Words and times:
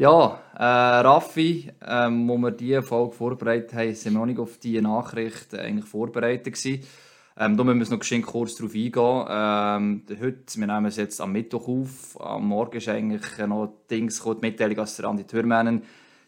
Ja, 0.00 0.38
äh, 0.56 0.62
Raffi, 0.62 1.72
ähm, 1.84 2.28
wo 2.28 2.38
wir 2.38 2.52
diese 2.52 2.84
Folge 2.84 3.16
vorbereitet 3.16 3.74
haben, 3.74 3.92
sind 3.96 4.12
wir 4.12 4.20
noch 4.20 4.26
nicht 4.26 4.38
auf 4.38 4.56
diese 4.58 4.80
Nachricht 4.80 5.52
eigentlich 5.56 5.86
vorbereitet. 5.86 6.56
Ähm, 7.36 7.56
da 7.56 7.64
müssen 7.64 7.90
wir 7.90 7.96
noch 7.96 8.26
kurz 8.26 8.54
darauf 8.54 8.74
eingehen. 8.76 9.26
Ähm, 9.28 10.02
heute, 10.20 10.60
wir 10.60 10.66
nehmen 10.68 10.86
es 10.86 10.98
jetzt 10.98 11.20
am 11.20 11.32
Mittwoch 11.32 11.66
auf. 11.66 12.20
Am 12.20 12.46
Morgen 12.46 12.76
ist 12.76 12.88
eigentlich 12.88 13.38
noch 13.44 13.72
Dings 13.90 14.22
die 14.22 14.36
Mitteilung, 14.40 14.76
dass 14.76 14.94
der 14.98 15.06
Andi 15.06 15.24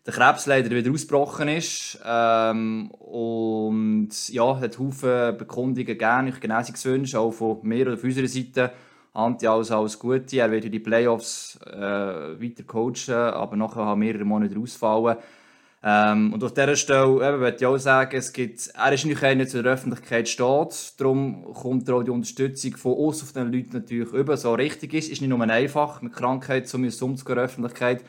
der 0.04 0.14
Krebs 0.14 0.46
leider 0.46 0.70
wieder 0.70 0.90
ausgebrochen 0.90 1.46
ist. 1.46 2.00
Ähm, 2.04 2.90
und 2.90 4.30
ja, 4.30 4.58
hat 4.58 4.80
Haufen 4.80 5.38
Bekundungen 5.38 5.96
ich 5.96 6.40
Genesungswünsche, 6.40 7.20
auch 7.20 7.30
von 7.30 7.60
mir 7.62 7.86
oder 7.86 7.96
von 7.96 8.08
unserer 8.08 8.26
Seite. 8.26 8.72
Anti 9.12 9.46
alles, 9.46 9.70
alles 9.70 9.98
Gute. 9.98 10.38
Er 10.38 10.50
wird 10.50 10.64
in 10.64 10.72
die 10.72 10.78
Playoffs 10.78 11.58
äh, 11.66 11.78
weiter 11.78 12.62
coachen, 12.64 13.14
aber 13.14 13.56
nachher 13.56 13.84
haben 13.84 14.00
mehrere 14.00 14.24
Monate 14.24 14.58
ausfallen. 14.58 15.16
Ähm, 15.82 16.34
und 16.34 16.44
auf 16.44 16.52
dieser 16.52 16.76
Stelle 16.76 17.26
eben, 17.26 17.40
möchte 17.40 17.64
ich 17.64 17.66
auch 17.66 17.78
sagen, 17.78 18.16
es 18.16 18.32
gibt, 18.32 18.70
er 18.74 18.92
ist 18.92 19.06
nicht 19.06 19.22
einer, 19.22 19.46
der 19.46 19.62
der 19.62 19.72
Öffentlichkeit 19.72 20.28
steht. 20.28 21.00
Darum 21.00 21.54
kommt 21.54 21.88
auch 21.88 22.02
die 22.02 22.10
Unterstützung 22.10 22.76
von 22.76 22.92
uns 22.92 23.22
auf 23.22 23.32
den 23.32 23.50
Leuten 23.50 23.70
natürlich 23.72 24.12
über, 24.12 24.36
so 24.36 24.52
richtig 24.54 24.92
ist. 24.92 25.10
Ist 25.10 25.22
nicht 25.22 25.30
nur 25.30 25.40
einfach, 25.40 26.02
mit 26.02 26.12
Krankheit 26.12 26.68
so 26.68 26.76
umzugehen 26.76 27.16
in 27.16 27.34
der 27.34 27.44
Öffentlichkeit. 27.44 28.04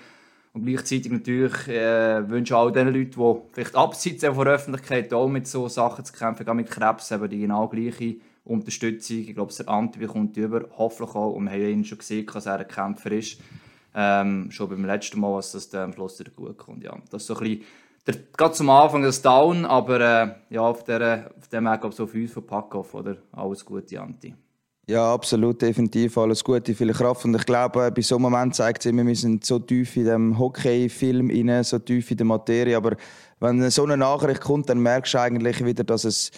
Und 0.54 0.66
gleichzeitig 0.66 1.10
natürlich 1.10 1.68
äh, 1.70 2.30
wünsche 2.30 2.54
ich 2.54 2.58
all 2.58 2.74
den 2.74 2.90
Leuten, 2.90 3.12
die 3.12 3.42
vielleicht 3.54 3.76
abseits 3.76 4.26
von 4.26 4.44
der 4.44 4.56
Öffentlichkeit 4.56 5.14
auch 5.14 5.30
mit 5.30 5.48
so 5.48 5.70
Sachen 5.70 6.04
zu 6.04 6.12
kämpfen, 6.12 6.46
gerade 6.46 6.58
mit 6.58 6.70
Krebs, 6.70 7.10
eben 7.10 7.30
die 7.30 7.40
genau 7.40 7.70
gleiche 7.70 8.16
Unterstützung. 8.44 9.18
Ich 9.20 9.34
glaube, 9.34 9.54
der 9.54 9.70
Ante 9.70 10.00
bekommt 10.00 10.36
die 10.36 10.42
über, 10.42 10.66
hoffentlich 10.78 11.16
auch. 11.16 11.34
Und 11.34 11.46
wir 11.46 11.52
haben 11.52 11.62
ihn 11.62 11.86
schon 11.86 11.98
gesehen, 11.98 12.26
dass 12.26 12.46
er 12.46 12.60
ein 12.60 12.68
Kämpfer 12.68 13.12
ist. 13.12 13.40
Ähm, 13.94 14.50
schon 14.52 14.70
beim 14.70 14.86
letzten 14.86 15.20
Mal, 15.20 15.36
dass 15.36 15.52
das 15.52 15.74
am 15.76 15.94
Schluss 15.94 16.20
wieder 16.20 16.32
gut 16.32 16.58
kommt. 16.58 16.84
Ja, 16.84 16.98
das 17.10 17.24
ist 17.24 17.28
so 17.28 17.36
ein 17.36 17.42
bisschen, 17.42 17.64
der, 18.08 18.16
gerade 18.36 18.54
zum 18.54 18.70
Anfang 18.70 19.04
das 19.04 19.22
Down, 19.22 19.66
aber 19.66 20.00
äh, 20.00 20.36
ja, 20.50 20.62
auf, 20.62 20.84
der, 20.84 21.32
auf 21.38 21.48
dem 21.50 21.66
Weg 21.66 21.82
so 21.94 22.08
für 22.08 22.20
uns 22.20 22.32
von 22.32 22.46
Packoff, 22.46 22.94
oder? 22.94 23.18
Alles 23.32 23.66
Gute, 23.66 24.02
Anti. 24.02 24.34
Ja, 24.88 25.14
absolut, 25.14 25.62
definitiv. 25.62 26.18
Alles 26.18 26.44
Gute, 26.44 26.74
viel 26.74 26.92
Kraft. 26.92 27.24
Und 27.26 27.36
ich 27.36 27.46
glaube, 27.46 27.92
bei 27.92 28.02
so 28.02 28.16
einem 28.16 28.24
Moment 28.24 28.56
zeigt 28.56 28.80
es 28.80 28.88
immer, 28.88 29.06
wir 29.06 29.16
sind 29.16 29.46
so 29.46 29.60
tief 29.60 29.96
in 29.96 30.06
dem 30.06 30.40
Hockey-Film 30.40 31.64
so 31.64 31.80
tief 31.80 32.12
in 32.12 32.18
der 32.18 32.26
Materie. 32.26 32.76
Aber 32.76 32.98
wenn 33.40 33.70
so 33.70 33.84
eine 33.84 33.96
Nachricht 33.96 34.42
kommt, 34.42 34.70
dann 34.70 34.80
merkst 34.80 35.14
du 35.14 35.20
eigentlich 35.20 35.64
wieder, 35.64 35.84
dass 35.84 36.04
es 36.04 36.32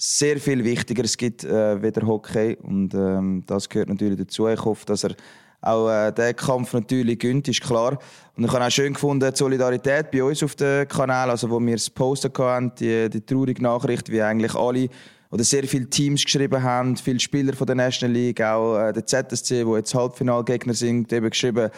sehr 0.00 0.38
viel 0.38 0.64
Wichtigeres 0.64 1.16
gibt 1.16 1.44
äh, 1.44 1.82
wie 1.82 1.92
der 1.92 2.06
Hockey. 2.06 2.56
Und 2.62 2.94
ähm, 2.94 3.44
das 3.46 3.68
gehört 3.68 3.90
natürlich 3.90 4.18
dazu. 4.18 4.48
Ich 4.48 4.64
hoffe, 4.64 4.86
dass 4.86 5.04
er 5.04 5.14
auch 5.60 5.90
äh, 5.90 6.10
den 6.10 6.34
Kampf 6.34 6.72
natürlich 6.72 7.18
gönnt, 7.18 7.46
ist 7.48 7.60
klar. 7.60 7.98
Und 8.34 8.44
ich 8.44 8.50
habe 8.50 8.64
auch 8.64 8.70
schön 8.70 8.94
gefunden, 8.94 9.30
die 9.30 9.36
Solidarität 9.36 10.10
bei 10.10 10.24
uns 10.24 10.42
auf 10.42 10.54
dem 10.54 10.88
Kanal, 10.88 11.28
also 11.28 11.50
wo 11.50 11.60
wir 11.60 11.74
es 11.74 11.90
posten 11.90 12.32
hatten, 12.38 12.72
die, 12.80 13.10
die 13.10 13.20
traurige 13.20 13.62
Nachricht, 13.62 14.10
wie 14.10 14.22
eigentlich 14.22 14.54
alle 14.54 14.88
oder 15.30 15.44
sehr 15.44 15.64
viele 15.64 15.88
Teams 15.88 16.24
geschrieben 16.24 16.62
haben, 16.62 16.96
viele 16.96 17.20
Spieler 17.20 17.52
von 17.52 17.66
der 17.66 17.76
National 17.76 18.16
League, 18.16 18.40
auch 18.40 18.78
äh, 18.78 18.92
der 18.94 19.04
ZSC, 19.04 19.66
wo 19.66 19.76
jetzt 19.76 19.94
Halbfinalgegner 19.94 20.74
sind, 20.74 21.12
eben 21.12 21.28
geschrieben, 21.28 21.70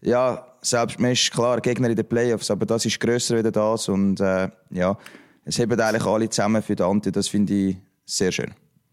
ja, 0.00 0.46
selbst 0.60 1.00
man 1.00 1.10
ist 1.10 1.32
klar 1.32 1.60
Gegner 1.60 1.90
in 1.90 1.96
den 1.96 2.06
Playoffs, 2.06 2.50
aber 2.50 2.66
das 2.66 2.86
ist 2.86 3.00
grösser 3.00 3.36
als 3.36 3.52
das 3.52 3.88
und 3.88 4.20
äh, 4.20 4.48
ja, 4.70 4.96
es 5.44 5.58
haben 5.58 5.80
eigentlich 5.80 6.06
alle 6.06 6.28
zusammen 6.28 6.62
für 6.62 6.76
Dante, 6.76 7.12
das 7.12 7.28
finde 7.28 7.52
ich 7.52 7.76
sehr 8.04 8.32
schön. 8.32 8.52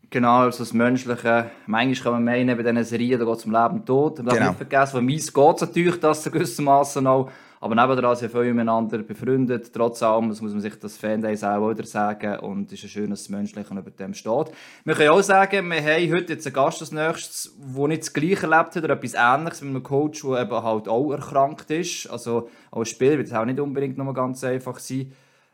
Genau, 0.09 0.39
also 0.39 0.59
das 0.59 0.73
Menschliche. 0.73 1.51
Manchmal 1.67 2.03
kann 2.03 2.13
man 2.13 2.23
meinen, 2.25 2.57
bei 2.57 2.63
diesen 2.63 2.83
Serien, 2.83 3.17
da 3.17 3.25
geht 3.25 3.37
es 3.37 3.45
um 3.45 3.53
Leben 3.53 3.75
und 3.75 3.85
Tod. 3.85 4.19
Und 4.19 4.27
genau. 4.27 4.47
nicht 4.47 4.57
vergessen, 4.57 4.91
von 4.91 5.05
meins 5.05 5.33
geht 5.33 5.55
es 5.55 5.61
natürlich, 5.61 5.99
das 6.01 6.23
zu 6.23 6.31
gewissermaßen 6.31 7.07
auch. 7.07 7.31
Aber 7.61 7.75
nebenan 7.75 8.15
sind 8.15 8.31
viele 8.31 8.53
miteinander 8.53 8.97
befreundet. 9.03 9.71
Trotz 9.71 10.03
allem 10.03 10.27
muss 10.27 10.41
man 10.41 10.59
sich 10.59 10.77
das 10.79 10.97
Fandays 10.97 11.43
auch 11.43 11.69
wieder 11.69 11.85
sagen. 11.85 12.39
Und 12.39 12.73
es 12.73 12.83
ist 12.83 12.89
schön, 12.89 13.11
dass 13.11 13.21
das 13.21 13.29
Menschliche 13.29 13.73
über 13.73 13.91
dem 13.91 14.13
steht. 14.13 14.47
Wir 14.83 14.95
können 14.95 15.11
auch 15.11 15.21
sagen, 15.21 15.69
wir 15.69 15.81
haben 15.81 16.11
heute 16.11 16.33
jetzt 16.33 16.47
einen 16.47 16.55
Gast 16.55 16.81
als 16.81 16.91
nächstes, 16.91 17.55
der 17.57 17.87
nicht 17.87 18.01
das 18.01 18.11
Gleiche 18.11 18.47
erlebt 18.47 18.75
hat 18.75 18.83
oder 18.83 18.95
etwas 18.95 19.13
Ähnliches 19.13 19.61
mit 19.61 19.69
einem 19.69 19.83
Coach, 19.83 20.23
der 20.23 20.41
eben 20.41 20.63
halt 20.63 20.89
auch 20.89 21.11
erkrankt 21.11 21.69
ist. 21.69 22.09
Also 22.09 22.49
als 22.71 22.89
Spieler 22.89 23.17
wird 23.17 23.27
es 23.27 23.33
auch 23.33 23.45
nicht 23.45 23.59
unbedingt 23.59 23.97
noch 23.97 24.11
ganz 24.13 24.43
einfach 24.43 24.79
sein. 24.79 25.13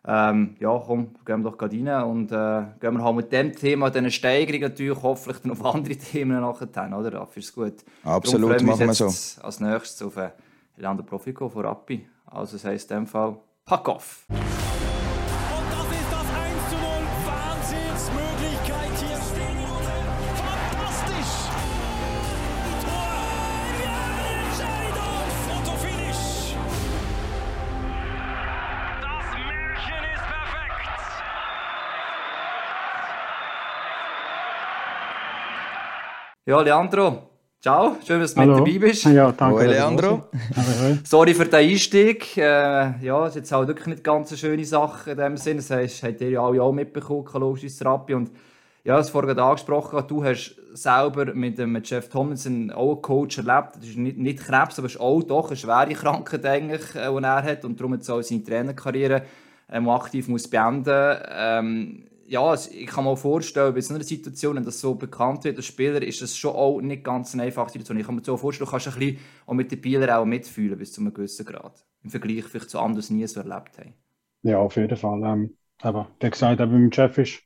Ähm, 0.09 0.55
ja, 0.59 0.81
komm, 0.85 1.15
gehen 1.25 1.41
wir 1.41 1.51
doch 1.51 1.57
gerade 1.57 1.75
rein 1.75 2.03
und 2.03 2.31
äh, 2.31 2.63
gehen 2.79 2.93
wir 2.93 3.03
halt 3.03 3.15
mit 3.17 3.31
dem 3.33 3.53
Thema, 3.53 3.89
diesen 3.89 4.09
Steigerungen 4.09 4.69
natürlich 4.69 5.03
hoffentlich 5.03 5.41
dann 5.41 5.51
auf 5.51 5.65
andere 5.65 5.95
Themen 5.97 6.39
nachher, 6.39 6.97
oder? 6.97 7.11
Dafür 7.11 7.41
ist 7.41 7.53
gut. 7.53 7.73
Absolut, 8.05 8.61
machen 8.63 8.87
wir 8.87 8.93
so. 8.93 9.05
Als 9.43 9.59
nächstes 9.59 10.01
auf 10.01 10.15
äh, 10.15 10.29
Leander 10.77 11.03
Profiko 11.03 11.49
von 11.49 11.65
Rappi. 11.65 12.07
Also 12.25 12.53
das 12.55 12.63
heisst 12.63 12.89
in 12.91 12.99
dem 12.99 13.07
Fall, 13.07 13.35
pack 13.65 13.89
off! 13.89 14.25
Ja, 36.47 36.61
Leandro, 36.61 37.23
ciao, 37.59 37.97
schön, 38.07 38.21
dass 38.21 38.33
du 38.33 38.39
Hallo. 38.39 38.63
mit 38.63 38.73
dabei 38.73 38.87
bist. 38.87 39.03
Ja, 39.03 39.33
danke. 39.33 39.59
Hallo, 39.59 39.69
Leandro. 39.69 40.23
Sorry 41.03 41.33
für 41.33 41.43
den 41.43 41.55
Einstieg. 41.55 42.37
Äh, 42.37 43.03
ja, 43.05 43.25
es 43.25 43.31
ist 43.31 43.35
jetzt 43.35 43.51
halt 43.51 43.67
wirklich 43.67 43.87
nicht 43.87 44.03
ganz 44.05 44.29
eine 44.29 44.37
schöne 44.37 44.63
Sache 44.63 45.11
in 45.11 45.17
dem 45.17 45.35
Sinne. 45.35 45.57
Das 45.57 45.71
heißt, 45.71 46.03
habt 46.03 46.21
ihr 46.21 46.29
ja 46.29 46.41
alle 46.41 46.63
auch 46.63 46.71
mitbekommen, 46.71 47.25
kalorische 47.25 47.67
Therapie. 47.67 48.13
Und 48.13 48.31
ja, 48.85 48.95
das 48.95 49.09
vorhin 49.09 49.37
angesprochen, 49.37 50.01
du 50.07 50.23
hast 50.23 50.55
selber 50.71 51.33
mit 51.33 51.57
dem 51.57 51.77
Jeff 51.83 52.07
Tomlinson 52.07 52.71
auch 52.71 52.93
einen 52.93 53.01
Coach 53.01 53.39
erlebt. 53.39 53.75
Das 53.81 53.85
ist 53.85 53.97
nicht, 53.97 54.17
nicht 54.17 54.39
Krebs, 54.39 54.79
aber 54.79 54.85
es 54.85 54.95
ist 54.95 55.01
auch 55.01 55.21
doch 55.23 55.47
eine 55.47 55.57
schwere 55.57 55.93
Krankheit, 55.95 56.45
eigentlich, 56.45 56.95
äh, 56.95 57.11
die 57.11 57.23
er 57.23 57.43
hat. 57.43 57.65
Und 57.65 57.77
darum 57.77 57.91
hat 57.91 58.07
er 58.07 58.15
auch 58.15 58.21
seine 58.21 58.45
Trainerkarriere 58.45 59.23
ähm, 59.69 59.89
aktiv 59.89 60.29
muss 60.29 60.47
beenden 60.47 61.17
ähm, 61.29 62.05
ja, 62.27 62.53
ich 62.53 62.87
kann 62.87 63.05
mir 63.05 63.15
vorstellen, 63.15 63.73
bei 63.73 63.81
so 63.81 63.93
einer 63.93 64.03
Situation, 64.03 64.57
wenn 64.57 64.65
das 64.65 64.81
so 64.81 64.95
bekannt 64.95 65.45
wird 65.45 65.57
als 65.57 65.65
Spieler, 65.65 66.01
ist 66.01 66.21
das 66.21 66.35
schon 66.35 66.53
auch 66.55 66.81
nicht 66.81 67.03
ganz 67.03 67.33
eine 67.33 67.43
einfache 67.43 67.69
Situation. 67.69 67.97
Ich 67.97 68.05
kann 68.05 68.15
mir 68.15 68.23
so 68.23 68.35
vorstellen, 68.35 68.65
du 68.65 68.71
kannst 68.71 68.87
ein 68.87 68.99
bisschen 68.99 69.19
auch 69.45 69.53
mit 69.53 69.71
den 69.71 69.79
Spielern 69.79 70.09
auch 70.09 70.25
mitfühlen 70.25 70.77
bis 70.77 70.91
zu 70.91 71.01
einem 71.01 71.13
gewissen 71.13 71.45
Grad. 71.45 71.85
Im 72.03 72.09
Vergleich 72.09 72.43
vielleicht 72.43 72.69
zu 72.69 72.79
anderen, 72.79 73.05
die 73.07 73.13
nie 73.13 73.27
so 73.27 73.39
erlebt 73.39 73.77
haben. 73.77 73.93
Ja, 74.43 74.59
auf 74.59 74.75
jeden 74.75 74.97
Fall. 74.97 75.23
Ähm, 75.23 75.57
aber 75.81 76.09
wie 76.19 76.29
gesagt, 76.29 76.59
eben 76.59 76.83
mit 76.83 76.95
Chef 76.95 77.17
ist 77.17 77.39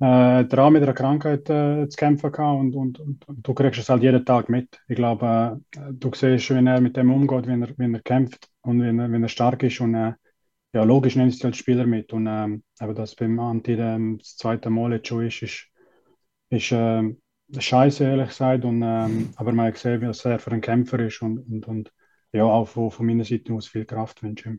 äh, 0.00 0.44
dran 0.44 0.72
mit 0.72 0.82
einer 0.82 0.94
Krankheit 0.94 1.50
äh, 1.50 1.88
zu 1.88 1.96
kämpfen 1.96 2.30
gehabt 2.30 2.60
und, 2.60 2.74
und, 2.74 3.00
und, 3.00 3.28
und, 3.28 3.46
du 3.46 3.54
kriegst 3.54 3.80
es 3.80 3.88
halt 3.88 4.02
jeden 4.02 4.24
Tag 4.24 4.48
mit. 4.48 4.80
Ich 4.88 4.96
glaube, 4.96 5.60
äh, 5.76 5.92
du 5.92 6.10
siehst, 6.14 6.50
wie 6.50 6.66
er 6.66 6.80
mit 6.80 6.96
dem 6.96 7.12
umgeht, 7.12 7.46
wenn 7.46 7.62
er, 7.62 7.68
er 7.78 8.00
kämpft 8.00 8.48
und 8.62 8.80
wenn 8.80 8.98
er, 8.98 9.10
er 9.10 9.28
stark 9.28 9.62
ist 9.64 9.80
und 9.80 9.94
äh, 9.94 10.12
ja, 10.72 10.84
logisch 10.84 11.16
nimmst 11.16 11.42
du 11.42 11.48
als 11.48 11.56
Spieler 11.56 11.86
mit. 11.86 12.12
Und 12.12 12.26
ähm, 12.26 12.62
aber 12.78 12.94
das 12.94 13.14
beim 13.14 13.38
Anti 13.38 13.72
ähm, 13.74 14.18
das 14.18 14.36
zweite 14.36 14.70
Mal 14.70 14.92
jetzt 14.92 15.08
schon 15.08 15.26
ist, 15.26 15.42
ist, 15.42 15.66
ist 16.50 16.72
äh, 16.72 17.14
scheiße, 17.58 18.04
ehrlich 18.04 18.28
gesagt. 18.28 18.64
Und, 18.64 18.82
ähm, 18.82 19.30
aber 19.36 19.52
man 19.52 19.66
hat 19.66 19.74
gesehen, 19.74 20.06
was 20.06 20.24
er 20.24 20.38
für 20.38 20.52
ein 20.52 20.60
Kämpfer 20.60 20.98
ist 21.00 21.20
und, 21.22 21.38
und, 21.38 21.68
und 21.68 21.92
ja, 22.32 22.44
auch 22.44 22.68
von, 22.68 22.90
von 22.90 23.06
meiner 23.06 23.24
Seite 23.24 23.52
aus 23.52 23.68
viel 23.68 23.84
Kraft 23.84 24.22
wünsche. 24.22 24.58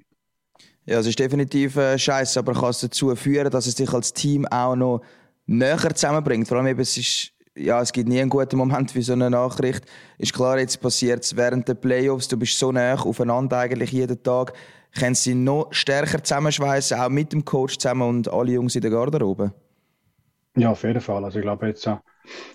Ja, 0.86 1.00
es 1.00 1.08
ist 1.08 1.18
definitiv 1.18 1.78
äh, 1.78 1.98
scheiße, 1.98 2.40
aber 2.40 2.54
kann 2.54 2.70
es 2.70 2.82
dazu 2.82 3.16
führen, 3.16 3.50
dass 3.50 3.68
es 3.68 3.76
dich 3.76 3.92
als 3.92 4.14
Team 4.14 4.46
auch 4.46 4.76
noch 4.76 5.02
näher 5.46 5.96
zusammenbringt. 5.96 6.48
Vor 6.48 6.58
allem 6.58 6.68
eben, 6.68 6.82
es 6.82 6.98
ist 6.98 7.34
ja, 7.56 7.82
es 7.82 7.92
gibt 7.92 8.10
nie 8.10 8.20
einen 8.20 8.30
guten 8.30 8.58
Moment 8.58 8.92
für 8.92 9.02
so 9.02 9.14
eine 9.14 9.30
Nachricht. 9.30 9.86
Ist 10.18 10.34
klar, 10.34 10.60
jetzt 10.60 10.82
passiert 10.82 11.24
es 11.24 11.36
während 11.36 11.68
der 11.68 11.76
Playoffs. 11.76 12.28
Du 12.28 12.38
bist 12.38 12.58
so 12.58 12.72
nah 12.72 12.96
aufeinander 12.96 13.60
eigentlich 13.60 13.92
jeden 13.92 14.22
Tag 14.24 14.54
können 14.96 15.16
sie 15.16 15.36
noch 15.36 15.74
stärker 15.74 16.24
zusammenschweißen, 16.24 17.00
auch 17.00 17.10
mit 17.10 17.34
dem 17.34 17.46
Coach 17.46 17.78
zusammen 17.78 18.04
und 18.04 18.32
alle 18.32 18.54
Jungs 18.54 18.76
in 18.76 18.82
der 18.82 18.92
Garderobe? 18.92 19.54
Ja, 20.56 20.72
auf 20.72 20.84
jeden 20.84 21.02
Fall. 21.02 21.24
Also 21.26 21.40
ich 21.40 21.44
glaube 21.44 21.68
jetzt, 21.68 21.88
äh, 21.88 21.98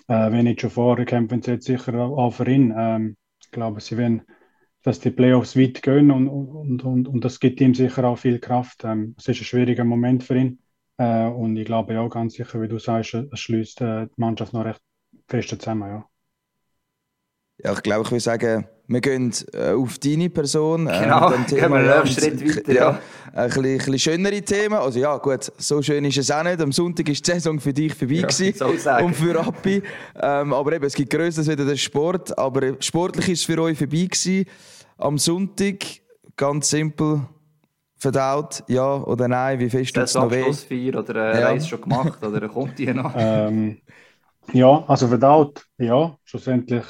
wenn 0.07 0.45
nicht 0.45 0.61
schon 0.61 0.69
vorher, 0.69 1.05
kämpfen 1.05 1.41
sie 1.41 1.51
jetzt 1.51 1.65
sicher 1.67 1.95
auch 1.99 2.31
für 2.31 2.49
ihn. 2.49 2.73
Ähm, 2.77 3.17
ich 3.41 3.51
glaube, 3.51 3.81
sie 3.81 3.97
werden, 3.97 4.23
dass 4.83 4.99
die 5.01 5.11
Playoffs 5.11 5.57
weit 5.57 5.81
gehen 5.83 6.11
und, 6.11 6.27
und, 6.29 6.83
und, 6.85 7.07
und 7.09 7.25
das 7.25 7.39
gibt 7.39 7.61
ihm 7.61 7.75
sicher 7.75 8.05
auch 8.05 8.17
viel 8.17 8.39
Kraft. 8.39 8.83
Ähm, 8.85 9.15
es 9.17 9.27
ist 9.27 9.41
ein 9.41 9.45
schwieriger 9.45 9.85
Moment 9.85 10.23
für 10.23 10.37
ihn. 10.37 10.61
Äh, 10.97 11.27
und 11.27 11.57
ich 11.57 11.65
glaube 11.65 11.99
auch 12.01 12.09
ganz 12.09 12.35
sicher, 12.35 12.61
wie 12.61 12.69
du 12.69 12.79
sagst, 12.79 13.15
es 13.15 13.39
schließt 13.39 13.81
äh, 13.81 14.07
die 14.07 14.13
Mannschaft 14.21 14.53
noch 14.53 14.65
recht 14.65 14.81
fest 15.29 15.49
zusammen. 15.49 15.89
Ja. 15.89 16.08
Ja, 17.63 17.73
ich 17.73 17.83
glaube, 17.83 18.03
ich 18.03 18.11
würde 18.11 18.21
sagen, 18.21 18.65
wir 18.87 19.01
gehen 19.01 19.33
äh, 19.53 19.73
auf 19.73 19.99
deine 19.99 20.29
Person. 20.29 20.87
Äh, 20.87 21.01
genau, 21.01 21.31
äh, 21.31 21.45
Thema, 21.45 21.47
gehen 21.47 21.71
wir 21.71 21.95
einen 21.95 22.07
Schritt 22.07 22.57
weiter. 22.57 22.73
Ja, 22.73 22.91
ja. 22.91 22.99
Ein, 23.33 23.47
bisschen, 23.47 23.65
ein 23.65 23.77
bisschen 23.77 23.99
schönere 23.99 24.41
Themen. 24.41 24.75
Also 24.75 24.99
ja, 24.99 25.17
gut, 25.17 25.51
so 25.57 25.81
schön 25.81 26.05
ist 26.05 26.17
es 26.17 26.31
auch 26.31 26.43
nicht. 26.43 26.59
Am 26.61 26.71
Sonntag 26.71 27.07
ist 27.09 27.27
die 27.27 27.31
Saison 27.31 27.59
für 27.59 27.73
dich 27.73 27.93
vorbei 27.93 28.15
ja, 28.15 28.29
so 28.29 28.65
und 28.67 29.13
für 29.13 29.35
Rappi. 29.35 29.83
Ähm, 30.21 30.53
aber 30.53 30.73
eben, 30.73 30.85
es 30.85 30.95
gibt 30.95 31.11
Größeres 31.11 31.47
wieder 31.47 31.65
den 31.65 31.77
Sport. 31.77 32.37
Aber 32.37 32.81
sportlich 32.81 33.29
ist 33.29 33.41
es 33.41 33.45
für 33.45 33.61
euch 33.61 33.77
vorbei 33.77 34.05
gewesen. 34.05 34.45
Am 34.97 35.17
Sonntag 35.17 35.85
ganz 36.35 36.69
simpel 36.69 37.21
verdaut, 37.97 38.63
ja 38.67 39.03
oder 39.03 39.27
nein? 39.27 39.59
Wie 39.59 39.69
fest 39.69 39.93
tut 39.93 40.05
es 40.05 40.15
noch 40.15 40.31
weh? 40.31 40.95
Oder 40.95 41.31
eine 41.31 41.39
ja. 41.41 41.47
Reise 41.47 41.67
schon 41.67 41.81
gemacht 41.81 42.23
oder 42.23 42.47
kommt 42.47 42.79
die 42.79 42.93
noch? 42.93 43.13
ähm, 43.17 43.77
ja, 44.53 44.83
also 44.87 45.07
verdaut, 45.09 45.65
ja, 45.77 46.17
schlussendlich 46.23 46.85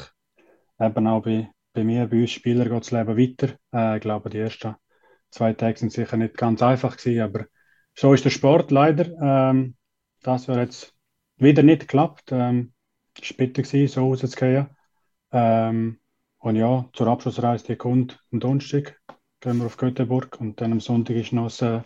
eben 0.80 1.08
auch 1.08 1.24
bei, 1.24 1.50
bei 1.74 1.84
mir, 1.84 2.08
bei 2.08 2.22
uns 2.22 2.32
Spielern 2.32 2.70
geht 2.70 2.82
das 2.82 2.92
Leben 2.92 3.18
weiter. 3.18 3.56
Äh, 3.74 3.98
ich 3.98 4.02
glaube, 4.02 4.30
die 4.30 4.40
ersten 4.40 4.76
zwei 5.32 5.54
Tage 5.54 5.80
sind 5.80 5.92
sicher 5.92 6.18
nicht 6.18 6.38
ganz 6.38 6.62
einfach 6.62 6.98
gewesen, 6.98 7.22
aber 7.22 7.46
so 7.96 8.14
ist 8.14 8.26
der 8.26 8.30
Sport 8.30 8.72
leider. 8.72 9.12
Ähm, 9.22 9.76
das 10.22 10.48
hat 10.48 10.58
jetzt 10.58 10.96
wieder 11.38 11.64
nicht 11.64 11.82
geklappt. 11.82 12.32
Ähm, 12.32 12.74
bitter, 13.38 13.64
gewesen, 13.64 13.88
so 13.88 14.08
rauszugehen. 14.08 14.68
Ähm, 15.32 16.00
und 16.40 16.56
ja, 16.56 16.90
zur 16.94 17.08
Abschlussreise, 17.08 17.66
die 17.66 17.76
kommt 17.76 18.24
am 18.32 18.40
Donnerstag, 18.40 19.00
gehen 19.42 19.58
wir 19.58 19.66
auf 19.66 19.78
Göteborg 19.78 20.40
und 20.40 20.62
dann 20.62 20.72
am 20.72 20.80
Sonntag 20.80 21.16
ist 21.16 21.34
noch 21.34 21.52
ein 21.62 21.84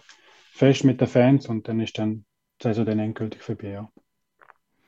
Fest 0.52 0.84
mit 0.84 1.02
den 1.02 1.08
Fans 1.08 1.48
und 1.48 1.68
dann 1.68 1.80
ist 1.80 1.98
dann 1.98 2.26
die 2.62 2.68
Saison 2.68 2.86
dann 2.86 3.00
endgültig 3.00 3.42
vorbei. 3.42 3.70
Ja. 3.72 3.90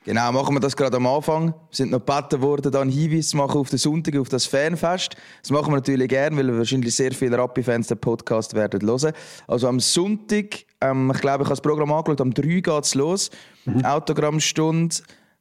Genau, 0.06 0.30
machen 0.30 0.54
wir 0.54 0.60
das 0.60 0.76
gerade 0.76 0.98
am 0.98 1.06
Anfang. 1.08 1.46
Wir 1.46 1.54
sind 1.72 1.90
noch 1.90 1.98
gebeten 1.98 2.40
worden, 2.40 2.70
da 2.70 2.80
einen 2.80 2.92
Hinweis 2.92 3.30
zu 3.30 3.36
machen 3.38 3.58
auf 3.58 3.70
den 3.70 3.80
Sonntag, 3.80 4.16
auf 4.16 4.28
das 4.28 4.46
Fanfest. 4.46 5.16
Das 5.42 5.50
machen 5.50 5.72
wir 5.72 5.78
natürlich 5.78 6.08
gerne, 6.08 6.36
weil 6.36 6.56
wahrscheinlich 6.56 6.94
sehr 6.94 7.10
viele 7.10 7.36
Rappi-Fans 7.36 7.88
den 7.88 7.98
Podcast 7.98 8.54
werden 8.54 8.88
hören. 8.88 9.12
Also 9.48 9.66
am 9.66 9.80
Sonntag, 9.80 10.64
ähm, 10.80 11.10
ich 11.12 11.20
glaube, 11.20 11.42
ich 11.42 11.46
habe 11.46 11.48
das 11.48 11.60
Programm 11.60 11.90
angeschaut, 11.92 12.20
am 12.20 12.32
3 12.32 12.42
geht 12.60 12.84
es 12.84 12.94
los. 12.94 13.30
Mhm. 13.64 13.84
Autogrammstunde. 13.84 14.94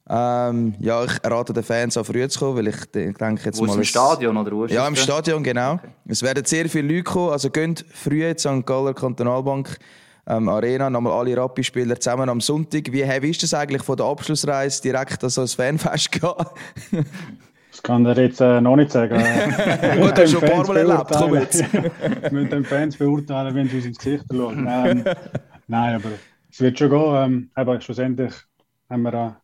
Ähm, 0.09 0.73
ja, 0.79 1.03
ich 1.03 1.13
rate 1.23 1.53
den 1.53 1.63
Fans 1.63 1.95
auch 1.97 2.05
früh 2.07 2.27
zu 2.27 2.39
kommen, 2.39 2.57
weil 2.57 2.67
ich 2.69 2.85
denke 2.91 3.43
jetzt 3.45 3.59
wo 3.59 3.65
mal... 3.65 3.75
im 3.75 3.83
Stadion 3.83 4.35
oder 4.35 4.51
wo 4.51 4.65
Ja, 4.65 4.87
im 4.87 4.95
Stadion, 4.95 5.43
genau. 5.43 5.73
Okay. 5.73 5.89
Es 6.07 6.23
werden 6.23 6.43
sehr 6.43 6.67
viele 6.69 6.87
Leute 6.91 7.03
kommen, 7.03 7.29
also 7.29 7.51
geht 7.51 7.85
früh 7.93 8.33
die 8.33 8.39
St. 8.39 8.65
Galler 8.65 8.95
Kantonalbank 8.95 9.77
ähm, 10.27 10.49
Arena, 10.49 10.89
nochmal 10.89 11.13
alle 11.13 11.37
Rappi-Spieler 11.37 11.99
zusammen 11.99 12.29
am 12.29 12.41
Sonntag. 12.41 12.91
Wie 12.91 13.03
heavy 13.03 13.29
ist 13.29 13.43
das 13.43 13.53
eigentlich 13.53 13.83
von 13.83 13.97
der 13.97 14.05
Abschlussreise 14.05 14.81
direkt 14.81 15.23
an 15.23 15.29
so 15.29 15.41
ein 15.41 15.47
Fanfest 15.47 16.11
gehen? 16.11 16.31
Das 17.75 17.83
kann 17.83 18.05
er 18.05 18.17
jetzt 18.17 18.39
äh, 18.39 18.61
noch 18.61 18.77
nicht 18.77 18.89
sagen. 18.89 19.17
Gut, 20.01 20.17
hast 20.17 20.31
schon 20.31 20.43
ein 20.45 20.49
paar 20.49 20.65
Mal 20.65 20.77
erlebt, 20.77 21.11
komm 21.11 21.35
jetzt. 21.35 21.61
mit 22.31 22.49
den 22.49 22.63
Fans 22.63 22.95
beurteilen, 22.95 23.53
wenn 23.53 23.67
sie 23.67 23.75
uns 23.75 23.85
ins 23.85 23.97
Gesicht 23.97 24.23
schauen. 24.31 24.65
Ähm, 24.69 25.03
nein, 25.67 25.95
aber 25.95 26.11
es 26.49 26.61
wird 26.61 26.79
schon 26.79 26.89
gehen. 26.89 27.15
Ähm, 27.15 27.49
aber 27.53 27.81
schlussendlich 27.81 28.33
haben 28.89 29.01
wir 29.01 29.41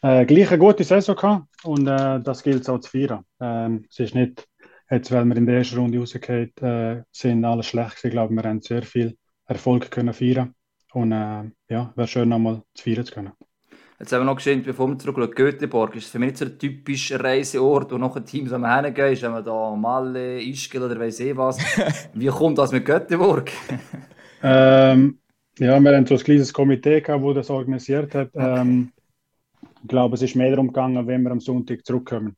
äh, 0.00 0.24
gleich 0.24 0.48
eine 0.48 0.58
gute 0.58 0.84
Saison 0.84 1.16
gehabt 1.16 1.46
und 1.64 1.88
äh, 1.88 2.20
das 2.20 2.44
gilt 2.44 2.62
es 2.62 2.68
auch 2.68 2.78
zu 2.78 2.88
feiern. 2.88 3.24
Ähm, 3.40 3.84
es 3.90 3.98
ist 3.98 4.14
nicht, 4.14 4.46
jetzt, 4.88 5.10
weil 5.10 5.24
wir 5.24 5.36
in 5.36 5.46
der 5.46 5.56
ersten 5.56 5.78
Runde 5.78 5.98
rausgefallen 5.98 6.52
äh, 6.60 7.02
sind, 7.10 7.44
alles 7.44 7.66
schlecht 7.66 7.96
gewesen. 7.96 8.06
Ich 8.06 8.12
glaube, 8.12 8.34
wir 8.34 8.42
haben 8.44 8.60
sehr 8.60 8.84
viel 8.84 9.16
Erfolg 9.46 9.90
können 9.90 10.12
feiern 10.12 10.54
und 10.92 11.12
äh, 11.12 11.44
ja, 11.68 11.92
wäre 11.94 12.08
schön, 12.08 12.28
nochmal 12.28 12.62
zu 12.74 12.84
feiern 12.84 13.04
zu 13.04 13.14
können. 13.14 13.32
Jetzt 13.98 14.12
haben 14.12 14.20
wir 14.20 14.26
noch 14.26 14.36
gesehen, 14.36 14.62
bevor 14.62 14.88
wir 14.88 14.98
zurückschauen, 14.98 15.30
Göteborg 15.30 15.96
ist 15.96 16.10
für 16.10 16.18
mich 16.18 16.28
nicht 16.28 16.38
so 16.38 16.44
ein 16.44 16.58
typischer 16.58 17.22
Reiseort, 17.22 17.90
wo 17.92 17.96
noch 17.96 18.14
ein 18.14 18.26
Team 18.26 18.46
so 18.46 18.56
hingehen 18.56 19.12
ist, 19.12 19.22
wenn 19.22 19.30
man 19.30 19.44
da 19.44 19.74
Malle, 19.74 20.42
Ischgl 20.42 20.82
oder 20.82 21.00
weiss 21.00 21.18
eh 21.20 21.34
was. 21.34 21.58
Wie 22.14 22.26
kommt 22.26 22.58
das 22.58 22.72
mit 22.72 22.84
Göteborg? 22.84 23.50
ähm, 24.42 25.18
ja, 25.58 25.80
wir 25.80 25.96
haben 25.96 26.06
so 26.06 26.14
ein 26.14 26.20
kleines 26.20 26.52
Komitee 26.52 27.00
gehabt, 27.00 27.24
das 27.24 27.34
das 27.34 27.50
organisiert 27.50 28.14
hat. 28.14 28.30
Ähm, 28.34 28.92
ich 29.82 29.88
glaube, 29.88 30.16
es 30.16 30.22
ist 30.22 30.36
mehr 30.36 30.50
darum 30.50 30.68
gegangen, 30.68 31.06
wenn 31.06 31.22
wir 31.22 31.30
am 31.30 31.40
Sonntag 31.40 31.86
zurückkommen. 31.86 32.36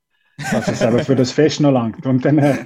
Dass 0.52 0.68
es 0.68 0.82
aber 0.82 1.00
für 1.00 1.16
das 1.16 1.32
Fest 1.32 1.60
noch 1.60 1.72
langt. 1.72 2.06
Und 2.06 2.24
dann 2.24 2.38
äh, 2.38 2.58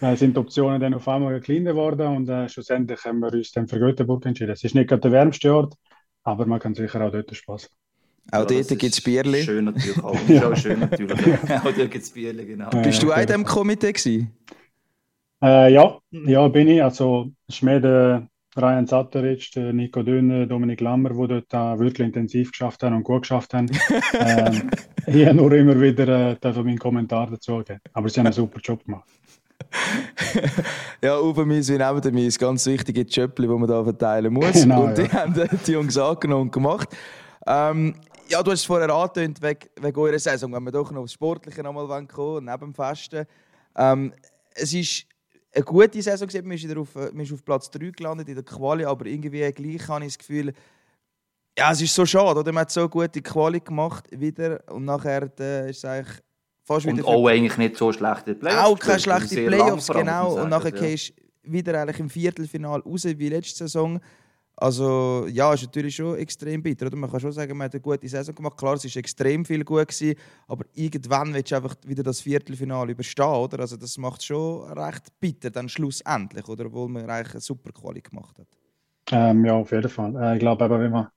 äh, 0.00 0.16
sind 0.16 0.36
die 0.36 0.40
Optionen 0.40 0.80
dann 0.80 0.94
auf 0.94 1.06
einmal 1.08 1.40
kleiner 1.40 1.72
geworden 1.72 2.06
und 2.06 2.28
äh, 2.28 2.48
schlussendlich 2.48 3.04
haben 3.04 3.20
wir 3.20 3.32
uns 3.32 3.52
dann 3.52 3.68
für 3.68 3.78
Göteborg 3.78 4.24
entschieden. 4.26 4.52
Es 4.52 4.64
ist 4.64 4.74
nicht 4.74 4.88
gerade 4.88 5.02
der 5.02 5.12
wärmste 5.12 5.54
Ort, 5.54 5.74
aber 6.22 6.46
man 6.46 6.60
kann 6.60 6.74
sicher 6.74 7.00
auch 7.00 7.12
dort 7.12 7.34
Spaß 7.34 7.70
auch 8.32 8.50
ja, 8.50 8.62
dort 8.62 8.68
gibt 8.78 8.94
es 8.94 9.00
Bierli. 9.00 9.42
Schön 9.42 9.66
natürlich 9.66 10.02
auch. 10.02 10.16
ja. 10.28 10.50
auch 10.50 10.56
schön 10.56 10.80
natürlich. 10.80 11.12
auch 11.50 11.62
dort 11.62 11.90
gibt 11.90 12.04
es 12.04 12.10
Bierli, 12.10 12.46
genau. 12.46 12.70
Bist 12.70 13.02
du 13.02 13.12
auch 13.12 13.18
in 13.18 13.26
diesem 13.26 13.44
Komitee 13.44 13.92
gewesen? 13.92 14.32
Äh, 15.42 15.72
ja, 15.72 15.98
ja, 16.10 16.48
bin 16.48 16.68
ich. 16.68 16.82
Also, 16.82 17.30
es 17.46 17.56
ist 17.56 17.62
mehr 17.62 17.80
der 17.80 18.28
Ryan 18.56 18.86
Satteric, 18.86 19.50
der 19.52 19.72
Nico 19.72 20.02
Döner, 20.02 20.46
Dominik 20.46 20.80
Lammer, 20.80 21.10
die 21.10 21.28
dort 21.28 21.54
auch 21.54 21.78
wirklich 21.78 22.06
intensiv 22.06 22.52
geschafft 22.52 22.82
haben 22.82 22.96
und 22.96 23.02
gut 23.02 23.22
geschafft 23.22 23.52
haben. 23.52 23.68
ähm, 24.18 24.70
ich 25.06 25.26
habe 25.26 25.34
nur 25.34 25.52
immer 25.52 25.78
wieder 25.78 26.38
äh, 26.42 26.62
meinen 26.62 26.78
Kommentar 26.78 27.28
dazu 27.30 27.58
gegeben. 27.58 27.80
Aber 27.92 28.08
sie 28.08 28.20
haben 28.20 28.26
einen 28.26 28.32
super 28.32 28.60
Job 28.60 28.84
gemacht. 28.84 29.08
ja, 31.02 31.18
über 31.20 31.44
mich 31.44 31.66
sind 31.66 31.78
neben 31.78 32.14
mir 32.14 32.30
ganz 32.30 32.66
wichtige 32.66 33.04
Jöppli, 33.08 33.46
die 33.46 33.54
man 33.54 33.68
da 33.68 33.82
verteilen 33.82 34.32
muss. 34.32 34.52
Genau, 34.52 34.84
und 34.84 34.98
die 34.98 35.02
ja. 35.02 35.12
haben 35.12 35.48
die 35.66 35.72
Jungs 35.72 35.96
angenommen 35.96 36.42
und 36.42 36.52
gemacht. 36.52 36.88
Ähm, 37.46 37.94
ja, 38.28 38.42
du 38.42 38.50
hast 38.50 38.60
es 38.60 38.64
vorher 38.64 38.90
angetönt, 38.90 39.42
wegen, 39.42 39.68
wegen 39.80 40.00
eurer 40.00 40.18
Saison, 40.18 40.52
wenn 40.52 40.64
wir 40.64 40.72
doch 40.72 40.90
noch 40.90 41.02
aufs 41.02 41.12
Sportliche 41.12 41.62
nochmal 41.62 42.06
kommen, 42.06 42.44
neben 42.46 42.58
dem 42.58 42.74
Festen. 42.74 43.26
Ähm, 43.76 44.12
es 44.54 44.72
ist 44.72 45.06
eine 45.54 45.64
gute 45.64 46.00
Saison. 46.00 46.28
Man 46.44 46.52
ist, 46.52 46.68
wieder 46.68 46.80
auf, 46.80 46.94
man 46.94 47.20
ist 47.20 47.32
auf 47.32 47.44
Platz 47.44 47.70
3 47.70 47.90
gelandet 47.90 48.28
in 48.28 48.34
der 48.34 48.44
Quali, 48.44 48.84
aber 48.84 49.06
irgendwie 49.06 49.50
gleich 49.52 49.88
habe 49.88 50.04
ich 50.04 50.12
das 50.12 50.18
Gefühl, 50.18 50.52
ja, 51.56 51.70
es 51.70 51.80
ist 51.80 51.94
so 51.94 52.04
schade, 52.04 52.40
oder? 52.40 52.52
Man 52.52 52.62
hat 52.62 52.70
so 52.70 52.88
gute 52.88 53.22
Quali 53.22 53.60
gemacht 53.60 54.08
wieder 54.10 54.60
und 54.72 54.84
nachher 54.84 55.30
äh, 55.38 55.70
ist 55.70 55.78
es 55.78 55.84
eigentlich 55.84 56.20
fast 56.64 56.86
wieder... 56.86 57.06
Und 57.06 57.14
auch 57.14 57.28
eigentlich 57.28 57.56
nicht 57.56 57.76
so 57.76 57.92
schlechte 57.92 58.34
Playoffs. 58.34 58.64
Auch 58.64 58.78
keine 58.78 59.00
schlechten 59.00 59.46
Playoffs, 59.46 59.88
genau. 59.88 60.42
und 60.42 60.48
nachher 60.48 60.74
ja. 60.74 60.80
gehst 60.80 61.10
du 61.10 61.24
wieder 61.52 61.80
eigentlich 61.80 62.00
im 62.00 62.10
Viertelfinal 62.10 62.80
raus 62.80 63.04
wie 63.04 63.28
letzte 63.28 63.58
Saison. 63.58 64.00
Also 64.56 65.26
ja, 65.28 65.52
ist 65.52 65.64
natürlich 65.64 65.96
schon 65.96 66.16
extrem 66.16 66.62
bitter. 66.62 66.86
Oder? 66.86 66.96
Man 66.96 67.10
kann 67.10 67.20
schon 67.20 67.32
sagen, 67.32 67.56
man 67.56 67.66
hat 67.66 67.74
eine 67.74 67.80
gute 67.80 68.08
Saison 68.08 68.34
gemacht. 68.34 68.56
Klar, 68.56 68.74
es 68.74 68.84
war 68.84 68.96
extrem 68.96 69.44
viel 69.44 69.64
gut, 69.64 69.88
gewesen, 69.88 70.14
aber 70.46 70.64
irgendwann 70.74 71.34
willst 71.34 71.50
du 71.50 71.56
einfach 71.56 71.74
wieder 71.84 72.02
das 72.04 72.20
Viertelfinale 72.20 72.92
überstehen. 72.92 73.26
Oder? 73.26 73.60
Also 73.60 73.76
das 73.76 73.98
macht 73.98 74.20
es 74.20 74.26
schon 74.26 74.70
recht 74.72 75.08
bitter, 75.20 75.50
dann 75.50 75.68
schlussendlich, 75.68 76.48
oder? 76.48 76.66
obwohl 76.66 76.88
man 76.88 77.10
eigentlich 77.10 77.32
eine 77.32 77.40
super 77.40 77.72
Quali 77.72 78.00
gemacht 78.00 78.38
hat. 78.38 78.46
Ähm, 79.10 79.44
ja, 79.44 79.54
auf 79.54 79.72
jeden 79.72 79.88
Fall. 79.88 80.14
Äh, 80.16 80.34
ich 80.34 80.40
glaube, 80.40 80.70
wenn 80.70 80.90
man 80.90 81.08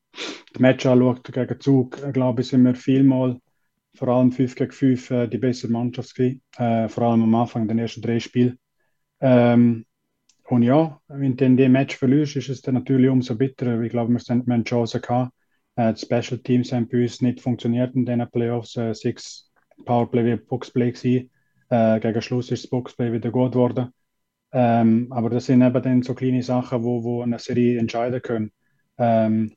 die 0.55 0.61
Match 0.61 0.85
anschaut 0.85 1.23
gegen 1.31 1.59
Zug, 1.59 2.01
äh, 2.03 2.11
glaube 2.11 2.41
ich, 2.41 2.47
sind 2.47 2.63
wir 2.63 2.75
vielmal, 2.75 3.39
vor 3.97 4.09
allem 4.09 4.31
5 4.31 4.55
gegen 4.55 4.71
5, 4.71 5.11
äh, 5.11 5.27
die 5.27 5.37
bessere 5.37 5.71
Mannschaft 5.71 6.15
gewesen. 6.15 6.41
Äh, 6.57 6.87
vor 6.87 7.03
allem 7.03 7.23
am 7.23 7.35
Anfang 7.35 7.67
den 7.67 7.79
ersten 7.79 8.01
drei 8.01 8.19
Spielen. 8.19 8.59
Ähm, 9.19 9.85
und 10.45 10.63
ja, 10.63 11.01
wenn 11.07 11.35
du 11.35 11.45
in 11.45 11.57
dem 11.57 11.73
Match 11.73 11.97
verlierst, 11.97 12.37
ist 12.37 12.49
es 12.49 12.61
dann 12.61 12.75
natürlich 12.75 13.09
umso 13.09 13.35
bitterer. 13.35 13.81
Ich 13.81 13.91
glaube, 13.91 14.13
wir 14.13 14.19
haben 14.19 14.49
eine 14.51 14.63
Chance 14.63 15.01
gehabt. 15.01 15.33
Äh, 15.75 15.93
die 15.93 16.01
Special 16.01 16.39
Teams 16.39 16.71
haben 16.71 16.87
bei 16.87 17.01
uns 17.01 17.21
nicht 17.21 17.41
funktioniert 17.41 17.95
in 17.95 18.05
diesen 18.05 18.29
Playoffs. 18.31 18.77
Äh, 18.77 18.93
sechs 18.93 19.51
Powerplay 19.85 20.25
wie 20.25 20.35
Boxplay 20.37 20.91
gewesen. 20.91 21.29
Äh, 21.69 21.99
gegen 21.99 22.21
Schluss 22.21 22.51
ist 22.51 22.63
das 22.63 22.69
Boxplay 22.69 23.11
wieder 23.11 23.31
gut 23.31 23.53
geworden. 23.53 23.89
Ähm, 24.53 25.07
aber 25.11 25.29
das 25.29 25.47
sind 25.47 25.61
eben 25.61 25.83
dann 25.83 26.01
so 26.03 26.13
kleine 26.13 26.41
Sachen, 26.43 26.83
wo, 26.83 27.03
wo 27.03 27.21
eine 27.21 27.39
Serie 27.39 27.79
entscheiden 27.79 28.21
können. 28.21 28.51
Ähm, 28.97 29.53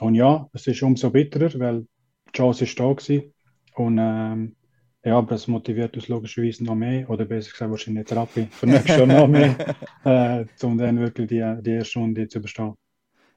und 0.00 0.14
ja, 0.14 0.48
es 0.52 0.66
ist 0.66 0.82
umso 0.82 1.10
bitterer, 1.10 1.50
weil 1.60 1.86
die 2.28 2.32
Chance 2.32 2.64
ist 2.64 2.78
da 2.80 2.92
gewesen. 2.92 3.34
Und 3.80 3.98
ähm, 3.98 4.56
ja, 5.02 5.16
aber 5.16 5.28
das 5.28 5.48
motiviert 5.48 5.96
uns 5.96 6.08
logischerweise 6.08 6.62
noch 6.64 6.74
mehr, 6.74 7.08
oder 7.08 7.24
besser 7.24 7.50
gesagt 7.50 7.70
wahrscheinlich 7.70 8.04
Therapie, 8.04 8.46
für 8.50 8.66
nächstes 8.66 8.96
Jahr 8.98 9.06
noch 9.06 9.26
mehr, 9.26 9.56
äh, 10.04 10.44
um 10.62 10.76
dann 10.76 11.00
wirklich 11.00 11.28
die, 11.28 11.56
die 11.62 11.70
erste 11.70 11.98
Runde 11.98 12.28
zu 12.28 12.38
überstehen. 12.38 12.74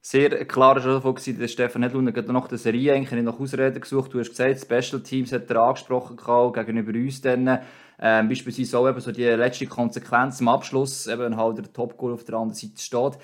Sehr 0.01 0.43
klar 0.43 0.75
war 0.75 0.99
davon, 0.99 1.15
dass 1.15 1.51
Stefan 1.51 1.83
Hedlund 1.83 2.27
nach 2.27 2.47
der 2.49 2.57
Serie 2.57 2.93
eigentlich 2.93 3.23
nach 3.23 3.39
Ausreden 3.39 3.79
gesucht. 3.79 4.13
Du 4.13 4.19
hast 4.19 4.31
gesagt, 4.31 4.59
Special 4.59 5.01
Teams 5.01 5.31
hat 5.31 5.49
er 5.49 5.61
angesprochen 5.61 6.17
gegenüber 6.53 6.91
uns 6.91 7.21
dann. 7.21 7.59
Ähm, 8.01 8.27
beispielsweise 8.27 8.77
auch 8.77 8.89
eben 8.89 8.99
so 8.99 9.13
die 9.13 9.23
letzte 9.23 9.65
Konsequenz 9.65 10.41
am 10.41 10.49
Abschluss, 10.49 11.07
eben 11.07 11.37
halt 11.37 11.57
der 11.59 11.71
Top-Goal 11.71 12.13
auf 12.15 12.25
der 12.25 12.35
anderen 12.35 12.53
Seite 12.53 12.81
steht. 12.81 13.17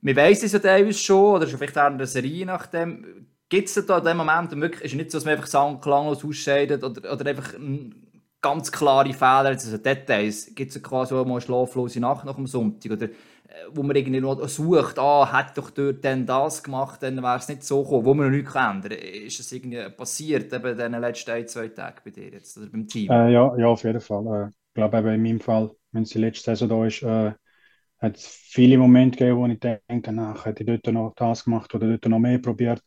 Wir 0.00 0.16
wissen 0.16 0.46
es 0.46 0.52
ja 0.52 0.58
teilweise 0.58 0.98
schon, 0.98 1.34
oder 1.34 1.46
schon 1.46 1.58
vielleicht 1.58 1.76
während 1.76 2.00
der 2.00 2.06
Serie 2.06 2.46
nach 2.46 2.66
dem. 2.66 3.26
Gibt 3.52 3.68
es 3.68 3.86
da 3.86 3.98
in 3.98 4.04
dem 4.04 4.16
Moment 4.16 4.50
wirklich, 4.58 4.82
ist 4.92 4.94
nicht 4.94 5.10
so, 5.10 5.18
dass 5.18 5.26
man 5.26 5.34
einfach 5.34 5.46
sagen, 5.46 5.78
klanglos 5.78 6.24
ausscheidet 6.24 6.82
oder, 6.82 7.12
oder 7.12 7.26
einfach 7.26 7.52
ganz 8.40 8.72
klare 8.72 9.12
Fehler, 9.12 9.50
also 9.50 9.76
Details, 9.76 10.54
gibt 10.54 10.74
es 10.74 10.82
quasi 10.82 11.14
auch 11.14 11.26
mal 11.26 11.32
eine 11.34 11.40
schlaflose 11.42 12.00
Nacht 12.00 12.24
nach 12.24 12.36
dem 12.36 12.46
Sonntag 12.46 12.92
oder 12.92 13.04
äh, 13.04 13.10
wo 13.70 13.82
man 13.82 13.94
irgendwie 13.94 14.20
noch 14.20 14.48
sucht, 14.48 14.98
ah, 14.98 15.30
hätte 15.38 15.60
doch 15.60 15.68
dort 15.68 16.02
dann 16.02 16.24
das 16.24 16.62
gemacht, 16.62 17.02
dann 17.02 17.22
wäre 17.22 17.36
es 17.36 17.48
nicht 17.48 17.62
so 17.62 17.82
gekommen, 17.82 18.06
wo 18.06 18.14
man 18.14 18.30
noch 18.30 18.36
nichts 18.38 18.54
ändern 18.54 18.92
Ist 18.92 19.38
das 19.38 19.52
irgendwie 19.52 19.86
passiert 19.90 20.50
eben 20.50 20.66
in 20.72 20.78
den 20.92 21.00
letzten 21.02 21.30
ein, 21.32 21.46
zwei 21.46 21.68
Tagen 21.68 22.00
bei 22.04 22.10
dir 22.10 22.30
jetzt 22.30 22.56
oder 22.56 22.68
beim 22.68 22.88
Team? 22.88 23.12
Äh, 23.12 23.32
ja, 23.34 23.54
ja, 23.58 23.66
auf 23.66 23.84
jeden 23.84 24.00
Fall. 24.00 24.26
Äh, 24.26 24.48
ich 24.48 24.74
glaube 24.74 24.96
eben 24.96 25.08
in 25.08 25.22
meinem 25.22 25.40
Fall, 25.40 25.70
wenn 25.92 26.04
es 26.04 26.08
die 26.10 26.18
letzte 26.18 26.56
Saison 26.56 26.68
da 26.70 26.86
ist, 26.86 27.02
äh, 27.02 27.32
hat 27.98 28.16
es 28.16 28.26
viele 28.26 28.78
Momente 28.78 29.18
gegeben, 29.18 29.38
wo 29.38 29.46
ich 29.46 29.60
denke, 29.60 30.12
nach 30.12 30.46
hätte 30.46 30.64
ich 30.64 30.80
dort 30.82 30.94
noch 30.94 31.12
das 31.14 31.44
gemacht 31.44 31.74
oder 31.74 31.86
dort 31.88 32.06
noch 32.06 32.18
mehr 32.18 32.38
probiert. 32.38 32.82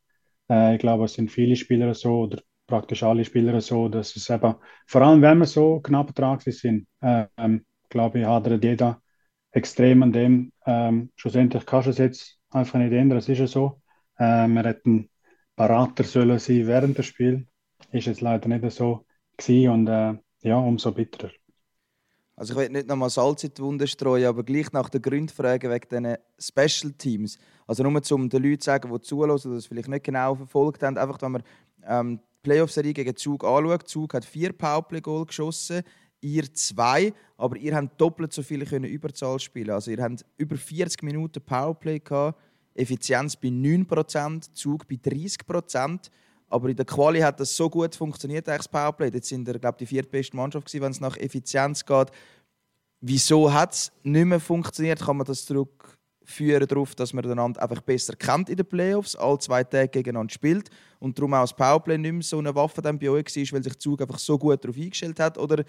Äh, 0.50 0.76
ich 0.76 0.80
glaube, 0.80 1.06
es 1.06 1.14
sind 1.14 1.32
viele 1.32 1.56
Spieler 1.56 1.94
so 1.94 2.22
oder 2.22 2.42
praktisch 2.68 3.04
alle 3.04 3.26
Spieler 3.26 3.62
so, 3.62 3.90
dass 3.90 4.16
es 4.16 4.30
eben, 4.30 4.56
vor 4.88 5.02
allem 5.02 5.22
wenn 5.22 5.38
wir 5.40 5.46
so 5.46 5.80
knapp 5.82 6.14
dran 6.16 6.40
sind, 6.40 6.88
äh, 7.02 7.28
ähm, 7.38 7.66
glaube 7.90 8.20
ich, 8.20 8.26
hadert 8.26 8.64
jeder 8.64 9.02
extrem 9.52 10.04
an 10.04 10.12
dem. 10.14 10.52
Ähm, 10.66 11.12
schlussendlich 11.16 11.66
kannst 11.66 11.88
du 11.88 11.92
es 11.92 11.98
jetzt 11.98 12.40
einfach 12.50 12.80
nicht 12.80 12.94
ändern, 12.94 13.20
es 13.20 13.30
ist 13.30 13.40
ja 13.40 13.48
so. 13.48 13.82
Äh, 14.18 14.48
wir 14.48 14.64
hätten 14.64 15.10
Berater 15.56 16.04
sollen 16.04 16.40
sein 16.40 16.68
während 16.68 16.98
des 16.98 17.06
Spiels. 17.08 17.44
Ist 17.92 18.08
jetzt 18.08 18.22
leider 18.22 18.48
nicht 18.50 18.70
so 18.72 19.06
gewesen 19.38 19.70
und 19.70 19.88
äh, 19.88 20.16
ja, 20.42 20.58
umso 20.58 20.92
bitterer. 20.92 21.32
Also 22.36 22.54
ich 22.54 22.60
will 22.60 22.70
nicht 22.70 22.88
nochmal 22.88 23.10
Salz 23.10 23.44
in 23.46 23.54
die 23.54 23.62
Wunde 23.62 23.88
streuen, 23.88 24.26
aber 24.26 24.44
gleich 24.44 24.72
nach 24.74 24.90
der 24.90 25.00
Grundfrage 25.00 25.70
wegen 25.70 25.88
diesen 25.90 26.18
Special 26.38 26.92
Teams. 26.94 27.38
Also 27.66 27.84
nur 27.84 27.94
um 28.12 28.30
den 28.30 28.44
Leuten 28.44 28.60
zu 28.60 28.66
sagen, 28.66 28.92
die 28.94 29.02
zuhören 29.02 29.32
oder 29.32 29.56
das 29.56 29.66
vielleicht 29.66 29.88
nicht 29.88 30.04
genau 30.04 30.36
verfolgt 30.36 30.84
haben, 30.84 30.98
einfach 30.98 31.22
wenn 31.22 31.32
man 31.32 31.44
ähm, 31.88 32.18
die 32.18 32.42
Playoff-Serie 32.44 32.94
gegen 32.94 33.16
Zug 33.16 33.44
anschaut. 33.46 33.88
Zug 33.88 34.14
hat 34.14 34.26
vier 34.26 34.52
Powerplay-Goal 34.52 35.26
geschossen, 35.26 35.84
ihr 36.20 36.54
zwei, 36.54 37.14
aber 37.38 37.56
ihr 37.56 37.74
habt 37.74 38.00
doppelt 38.02 38.34
so 38.34 38.44
viele 38.44 38.66
können 38.66 38.86
Überzahl 38.86 39.40
spielen. 39.40 39.70
Also 39.70 39.92
ihr 39.92 40.04
habt 40.04 40.26
über 40.38 40.58
40 40.58 41.04
Minuten 41.04 41.42
Powerplay 41.42 42.00
gehabt, 42.00 42.38
Effizienz 42.74 43.38
bei 43.38 43.48
9%, 43.48 44.54
Zug 44.54 44.86
bei 44.88 44.96
30%. 44.96 46.10
Aber 46.56 46.70
in 46.70 46.78
der 46.78 46.86
Quali 46.86 47.20
hat 47.20 47.38
das 47.42 47.54
so 47.54 47.70
gut 47.70 47.94
funktioniert, 47.96 48.48
das 48.48 48.70
Powerplay. 48.70 49.10
Jetzt 49.14 49.28
sind 49.28 49.46
wir, 49.46 49.60
glaube 49.60 49.78
die 49.78 49.86
viertbeste 49.86 50.38
Mannschaft 50.38 50.74
wenn 50.74 50.90
es 50.90 51.02
nach 51.02 51.18
Effizienz 51.18 51.86
geht. 51.86 52.08
Wieso 53.02 53.52
hat 53.52 53.74
es 53.74 53.92
nicht 54.04 54.24
mehr 54.24 54.40
funktioniert? 54.40 55.02
Kann 55.02 55.18
man 55.18 55.28
das 55.28 55.46
zurückführen 55.46 56.66
darauf, 56.66 56.96
dass 56.96 57.12
man 57.12 57.30
einander 57.30 57.62
einfach 57.62 57.82
besser 57.82 58.16
kennt 58.16 58.50
in 58.50 58.56
den 58.56 58.66
Playoffs, 58.66 59.18
alle 59.18 59.38
zwei 59.40 59.66
Tage 59.66 59.90
gegeneinander 59.90 60.32
spielt 60.32 60.70
und 61.00 61.20
darum 61.20 61.34
auch 61.34 61.42
das 61.42 61.54
Powerplay 61.54 61.98
nicht 61.98 62.14
mehr 62.14 62.24
so 62.24 62.40
eine 62.40 62.56
Waffe 62.56 62.82
dann 62.82 62.98
bei 62.98 63.10
euch 63.10 63.26
war, 63.36 63.52
weil 63.52 63.64
sich 63.64 63.78
Zug 63.78 64.02
einfach 64.02 64.18
so 64.18 64.38
gut 64.38 64.64
darauf 64.64 64.78
eingestellt 64.78 65.20
hat? 65.20 65.38
Oder 65.38 65.66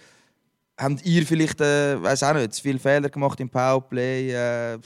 habt 0.79 1.05
ihr 1.05 1.27
vielleicht, 1.27 1.61
äh, 1.63 2.01
weiß 2.01 2.23
auch 2.23 2.35
nicht, 2.35 2.55
zu 2.55 2.63
viele 2.63 2.79
Fehler 2.79 3.09
gemacht 3.09 3.41
im 3.41 3.51
Powerplay? 3.51 4.31
Äh, 4.31 4.79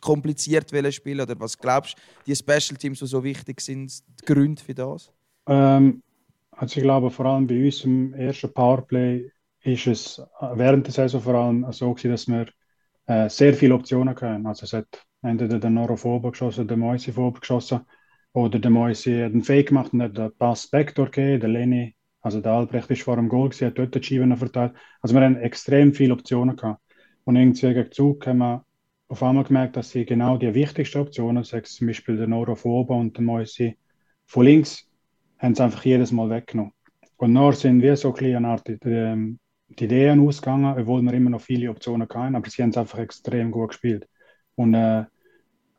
kompliziert 0.00 0.70
spielen 0.94 1.20
oder 1.20 1.38
was 1.38 1.58
glaubst 1.58 1.96
du, 1.96 2.02
die 2.26 2.36
Special 2.36 2.78
Teams, 2.78 2.98
die 2.98 3.06
so 3.06 3.22
wichtig 3.22 3.60
sind, 3.60 3.92
die 4.20 4.24
Gründe 4.24 4.62
für 4.62 4.74
das? 4.74 5.10
Ähm, 5.46 6.02
also 6.50 6.78
ich 6.78 6.82
glaube 6.82 7.10
vor 7.10 7.26
allem 7.26 7.46
bei 7.46 7.64
uns 7.64 7.84
im 7.84 8.14
ersten 8.14 8.52
Powerplay 8.52 9.30
ist 9.62 9.86
es 9.86 10.22
während 10.54 10.86
der 10.86 10.94
Saison 10.94 11.20
vor 11.20 11.34
allem 11.34 11.66
so 11.72 11.92
gewesen, 11.92 12.10
dass 12.10 12.28
wir 12.28 12.46
äh, 13.06 13.28
sehr 13.28 13.54
viele 13.54 13.74
Optionen 13.74 14.14
hatten. 14.14 14.46
Also 14.46 14.64
es 14.64 14.72
hat 14.72 15.04
entweder 15.22 15.58
der 15.58 15.70
Norofober 15.70 16.30
geschossen, 16.30 16.68
der 16.68 16.76
Moisi 16.76 17.12
geschossen 17.12 17.80
oder 18.32 18.58
der 18.58 18.70
Moisi 18.70 19.18
hat 19.20 19.32
einen 19.32 19.42
Fake 19.42 19.68
gemacht 19.68 19.92
und 19.92 20.02
hat 20.02 20.16
den 20.16 20.32
Pass 20.36 20.68
Backdoor 20.68 21.06
gegeben, 21.06 21.40
der 21.40 21.48
Leni, 21.48 21.96
also 22.20 22.40
der 22.40 22.52
Albrecht 22.52 22.90
ist 22.90 23.02
vor 23.02 23.16
dem 23.16 23.28
Goal 23.28 23.48
gewesen, 23.48 23.68
hat 23.68 23.78
dort 23.78 23.94
die 23.94 24.02
Scheiben 24.02 24.36
verteilt. 24.36 24.72
Also 25.00 25.14
wir 25.14 25.22
haben 25.22 25.36
extrem 25.36 25.94
viele 25.94 26.14
Optionen 26.14 26.56
gehabt. 26.56 26.80
Und 27.24 27.36
irgendwie 27.36 27.74
gegen 27.74 27.92
Zug 27.92 28.26
haben 28.26 28.38
wir 28.38 28.64
auf 29.08 29.22
einmal 29.22 29.44
gemerkt, 29.44 29.76
dass 29.76 29.90
sie 29.90 30.04
genau 30.04 30.36
die 30.36 30.52
wichtigsten 30.54 30.98
Optionen, 31.00 31.44
sechs 31.44 31.74
zum 31.74 31.86
Beispiel 31.86 32.16
der 32.16 32.26
Noro 32.26 32.54
von 32.54 32.72
oben 32.72 33.00
und 33.00 33.16
der 33.16 33.24
Moisi 33.24 33.78
von 34.26 34.44
links, 34.44 34.88
haben 35.38 35.54
sie 35.54 35.62
einfach 35.62 35.84
jedes 35.84 36.12
Mal 36.12 36.30
weggenommen. 36.30 36.72
Und 37.16 37.34
dann 37.34 37.52
sind 37.52 37.82
wir 37.82 37.96
so 37.96 38.14
Art 38.14 38.68
die, 38.68 38.78
die, 38.78 39.38
die 39.68 39.84
Ideen 39.84 40.26
ausgegangen, 40.26 40.78
obwohl 40.78 41.02
wir 41.02 41.14
immer 41.14 41.30
noch 41.30 41.40
viele 41.40 41.70
Optionen 41.70 42.08
hatten, 42.08 42.36
aber 42.36 42.50
sie 42.50 42.62
haben 42.62 42.70
es 42.70 42.76
einfach 42.76 42.98
extrem 42.98 43.50
gut 43.50 43.70
gespielt. 43.70 44.06
Und 44.54 44.74
äh, 44.74 45.04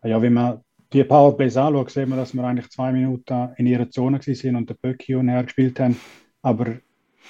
ja, 0.03 0.21
wenn 0.21 0.33
man 0.33 0.61
die 0.93 1.03
Powerplays 1.03 1.57
anschaut, 1.57 1.91
sehen 1.91 2.09
wir, 2.09 2.15
dass 2.15 2.33
wir 2.33 2.43
eigentlich 2.43 2.69
zwei 2.69 2.91
Minuten 2.91 3.49
in 3.57 3.67
ihrer 3.67 3.89
Zone 3.89 4.19
waren 4.19 4.55
und 4.55 4.69
den 4.69 4.77
Böcki 4.81 5.15
und 5.15 5.29
her 5.29 5.43
gespielt 5.43 5.79
haben, 5.79 5.99
aber 6.41 6.77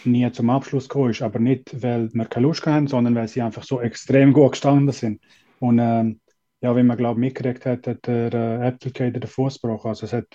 nie 0.06 0.32
zum 0.32 0.50
Abschluss 0.50 0.88
gekommen 0.88 1.12
ist. 1.12 1.22
Aber 1.22 1.40
nicht, 1.40 1.82
weil 1.82 2.14
wir 2.14 2.26
keine 2.26 2.46
Lust 2.46 2.66
haben, 2.66 2.88
sondern 2.88 3.16
weil 3.16 3.28
sie 3.28 3.42
einfach 3.42 3.64
so 3.64 3.82
extrem 3.82 4.32
gut 4.32 4.52
gestanden 4.52 4.92
sind. 4.92 5.22
Und 5.60 5.80
ähm, 5.80 6.20
ja, 6.62 6.76
wie 6.76 6.84
man 6.84 6.98
glaube 6.98 7.20
mitgekriegt 7.20 7.66
hat, 7.66 7.88
hat 7.88 8.06
der 8.08 8.34
äh, 8.34 8.68
Applicator 8.68 9.20
den 9.20 9.30
Fußbruch. 9.30 9.86
Also 9.86 10.06
es 10.06 10.14
hat 10.14 10.28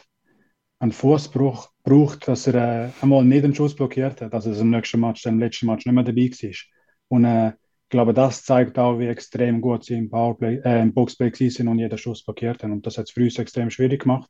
einen 0.83 0.93
Fußbruch 0.93 1.71
gebraucht, 1.85 2.27
dass 2.27 2.49
er 2.49 2.87
äh, 2.87 2.91
einmal 3.01 3.25
nicht 3.25 3.45
den 3.45 3.55
Schuss 3.55 3.75
blockiert 3.77 4.21
hat, 4.21 4.35
dass 4.35 4.47
er 4.47 4.59
im 4.59 4.71
nächsten 4.71 4.99
Match, 4.99 5.25
im 5.27 5.39
letzten 5.39 5.67
Match 5.67 5.87
nicht 5.87 5.95
mehr 5.95 6.03
dabei 6.03 6.29
war. 6.31 6.57
Und 7.09 7.25
äh, 7.25 7.49
ich 7.51 7.89
glaube, 7.89 8.13
das 8.13 8.43
zeigt 8.45 8.79
auch, 8.81 8.99
wie 8.99 9.07
extrem 9.07 9.61
gut 9.61 9.85
sie 9.85 9.95
im, 9.95 10.11
Powerplay, 10.11 10.61
äh, 10.65 10.83
im 10.83 10.93
Boxplay 10.93 11.31
sind 11.51 11.69
und 11.69 11.79
jeden 11.79 11.97
Schuss 11.99 12.25
blockiert 12.25 12.65
haben. 12.65 12.73
Und 12.73 12.85
das 12.85 12.99
hat 12.99 13.05
es 13.05 13.13
für 13.13 13.23
uns 13.23 13.39
extrem 13.39 13.71
schwierig 13.71 14.03
gemacht. 14.03 14.29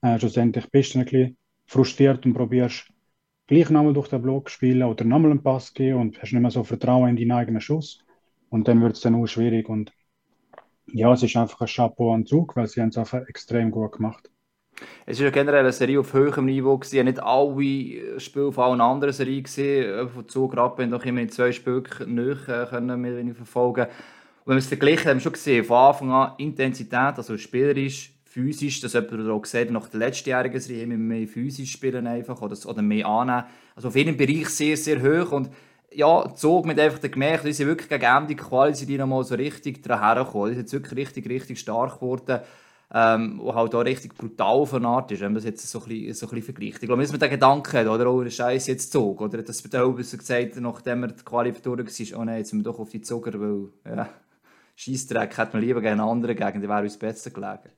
Äh, 0.00 0.18
schlussendlich 0.18 0.68
bist 0.70 0.94
du 0.94 0.98
ein 0.98 1.04
bisschen 1.04 1.36
frustriert 1.66 2.26
und 2.26 2.34
probierst 2.34 2.88
gleich 3.46 3.70
nochmal 3.70 3.92
durch 3.92 4.08
den 4.08 4.22
Block 4.22 4.50
spielen 4.50 4.82
oder 4.82 5.04
nochmal 5.04 5.30
einen 5.30 5.42
Pass 5.42 5.72
geben 5.72 6.00
und 6.00 6.20
hast 6.20 6.32
nicht 6.32 6.42
mehr 6.42 6.50
so 6.50 6.64
Vertrauen 6.64 7.10
in 7.10 7.16
deinen 7.16 7.38
eigenen 7.38 7.60
Schuss. 7.60 8.00
Und 8.50 8.66
dann 8.66 8.82
wird 8.82 8.96
es 8.96 9.02
dann 9.02 9.14
auch 9.14 9.26
schwierig. 9.26 9.68
Und 9.68 9.92
ja, 10.86 11.12
es 11.12 11.22
ist 11.22 11.36
einfach 11.36 11.60
ein 11.60 11.68
Chapeau 11.68 12.12
an 12.12 12.26
Zug, 12.26 12.56
weil 12.56 12.66
sie 12.66 12.80
haben 12.80 12.88
es 12.88 12.98
einfach 12.98 13.24
extrem 13.28 13.70
gut 13.70 13.92
gemacht. 13.92 14.31
Es 15.06 15.18
war 15.18 15.26
ja 15.26 15.30
generell 15.30 15.60
eine 15.60 15.72
Serie 15.72 16.00
auf 16.00 16.12
höherem 16.12 16.46
Niveau. 16.46 16.76
Gewesen. 16.78 17.04
Nicht 17.04 17.22
alle 17.22 18.20
Spiele 18.20 18.52
von 18.52 18.64
allen 18.64 18.80
anderen 18.80 19.12
Serien 19.12 19.42
gesehen. 19.42 20.08
Von 20.08 20.28
Zug 20.28 20.56
Rappen 20.56 20.90
noch 20.90 21.04
immer 21.04 21.20
in 21.20 21.30
zwei 21.30 21.52
Spielen 21.52 21.84
nicht 22.06 22.46
können 22.46 23.26
wir 23.26 23.34
verfolgen. 23.34 23.86
Und 24.44 24.50
wenn 24.50 24.56
wir 24.56 24.60
es 24.60 24.66
verglichen 24.66 25.08
haben, 25.08 25.20
schon 25.20 25.32
gesehen, 25.32 25.64
von 25.64 25.76
Anfang 25.76 26.10
an 26.10 26.32
Intensität, 26.38 27.16
also 27.16 27.36
spielerisch, 27.38 28.12
physisch, 28.24 28.80
das 28.80 28.94
hat 28.94 29.10
man 29.12 29.30
auch 29.30 29.42
gesehen, 29.42 29.72
nach 29.72 29.88
der 29.88 30.00
letztjährigen 30.00 30.58
Serie 30.58 30.82
immer 30.82 30.96
mehr 30.96 31.28
physisch 31.28 31.70
spielen 31.70 32.06
einfach 32.06 32.40
oder, 32.42 32.56
oder 32.66 32.82
mehr 32.82 33.06
annehmen. 33.06 33.44
Also 33.76 33.88
auf 33.88 33.94
jedem 33.94 34.16
Bereich 34.16 34.48
sehr, 34.48 34.76
sehr 34.76 35.00
hoch 35.00 35.30
und 35.32 35.50
ja, 35.94 36.34
Zug 36.34 36.66
mit 36.66 36.80
einfach 36.80 37.00
gemerkt, 37.00 37.44
die 37.44 37.52
sind 37.52 37.68
wirklich 37.68 37.88
gegen 37.88 38.04
Ende 38.04 38.34
Quali 38.34 38.72
die 38.72 38.98
nochmal 38.98 39.24
so 39.24 39.34
richtig 39.34 39.82
daher 39.82 40.24
gekommen. 40.24 40.48
Die 40.48 40.54
sind 40.54 40.62
jetzt 40.62 40.72
wirklich 40.72 41.06
richtig, 41.06 41.28
richtig 41.28 41.60
stark 41.60 42.00
geworden. 42.00 42.40
Ähm, 42.94 43.40
und 43.40 43.54
halt 43.54 43.74
auch 43.74 43.84
richtig 43.84 44.14
brutal 44.14 44.66
von 44.66 44.84
Art 44.84 45.10
ist, 45.12 45.20
wenn 45.20 45.32
man 45.32 45.36
das 45.36 45.44
jetzt 45.44 45.66
so 45.66 45.80
ein 45.80 45.88
bisschen, 45.88 46.14
so 46.14 46.26
bisschen 46.26 46.42
vergleicht. 46.42 46.82
Ich 46.82 46.86
glaube, 46.86 47.00
dass 47.00 47.10
man 47.10 47.20
den 47.20 47.30
Gedanken 47.30 47.72
hat, 47.78 47.86
oder, 47.86 48.12
oh, 48.12 48.28
Scheiß 48.28 48.66
jetzt 48.66 48.92
Zug, 48.92 49.20
oder 49.22 49.42
dass 49.42 49.64
man 49.64 49.70
da 49.70 50.02
so 50.02 50.16
gesagt 50.18 50.56
nachdem 50.60 51.04
er 51.04 51.08
die 51.08 51.24
Quali 51.24 51.54
war, 51.54 52.20
oh 52.20 52.24
nein, 52.24 52.38
jetzt 52.38 52.50
sind 52.50 52.60
wir 52.60 52.64
doch 52.64 52.78
auf 52.78 52.90
die 52.90 53.00
Zuger, 53.00 53.32
weil, 53.40 53.68
ja, 53.86 54.08
Scheissdreck 54.76 55.38
hätte 55.38 55.54
man 55.54 55.62
lieber 55.62 55.80
gegen 55.80 55.92
einen 55.92 56.08
anderen 56.08 56.36
gegen, 56.36 56.60
der 56.60 56.68
wäre 56.68 56.82
uns 56.82 56.98
besser 56.98 57.30
gelegen. 57.30 57.70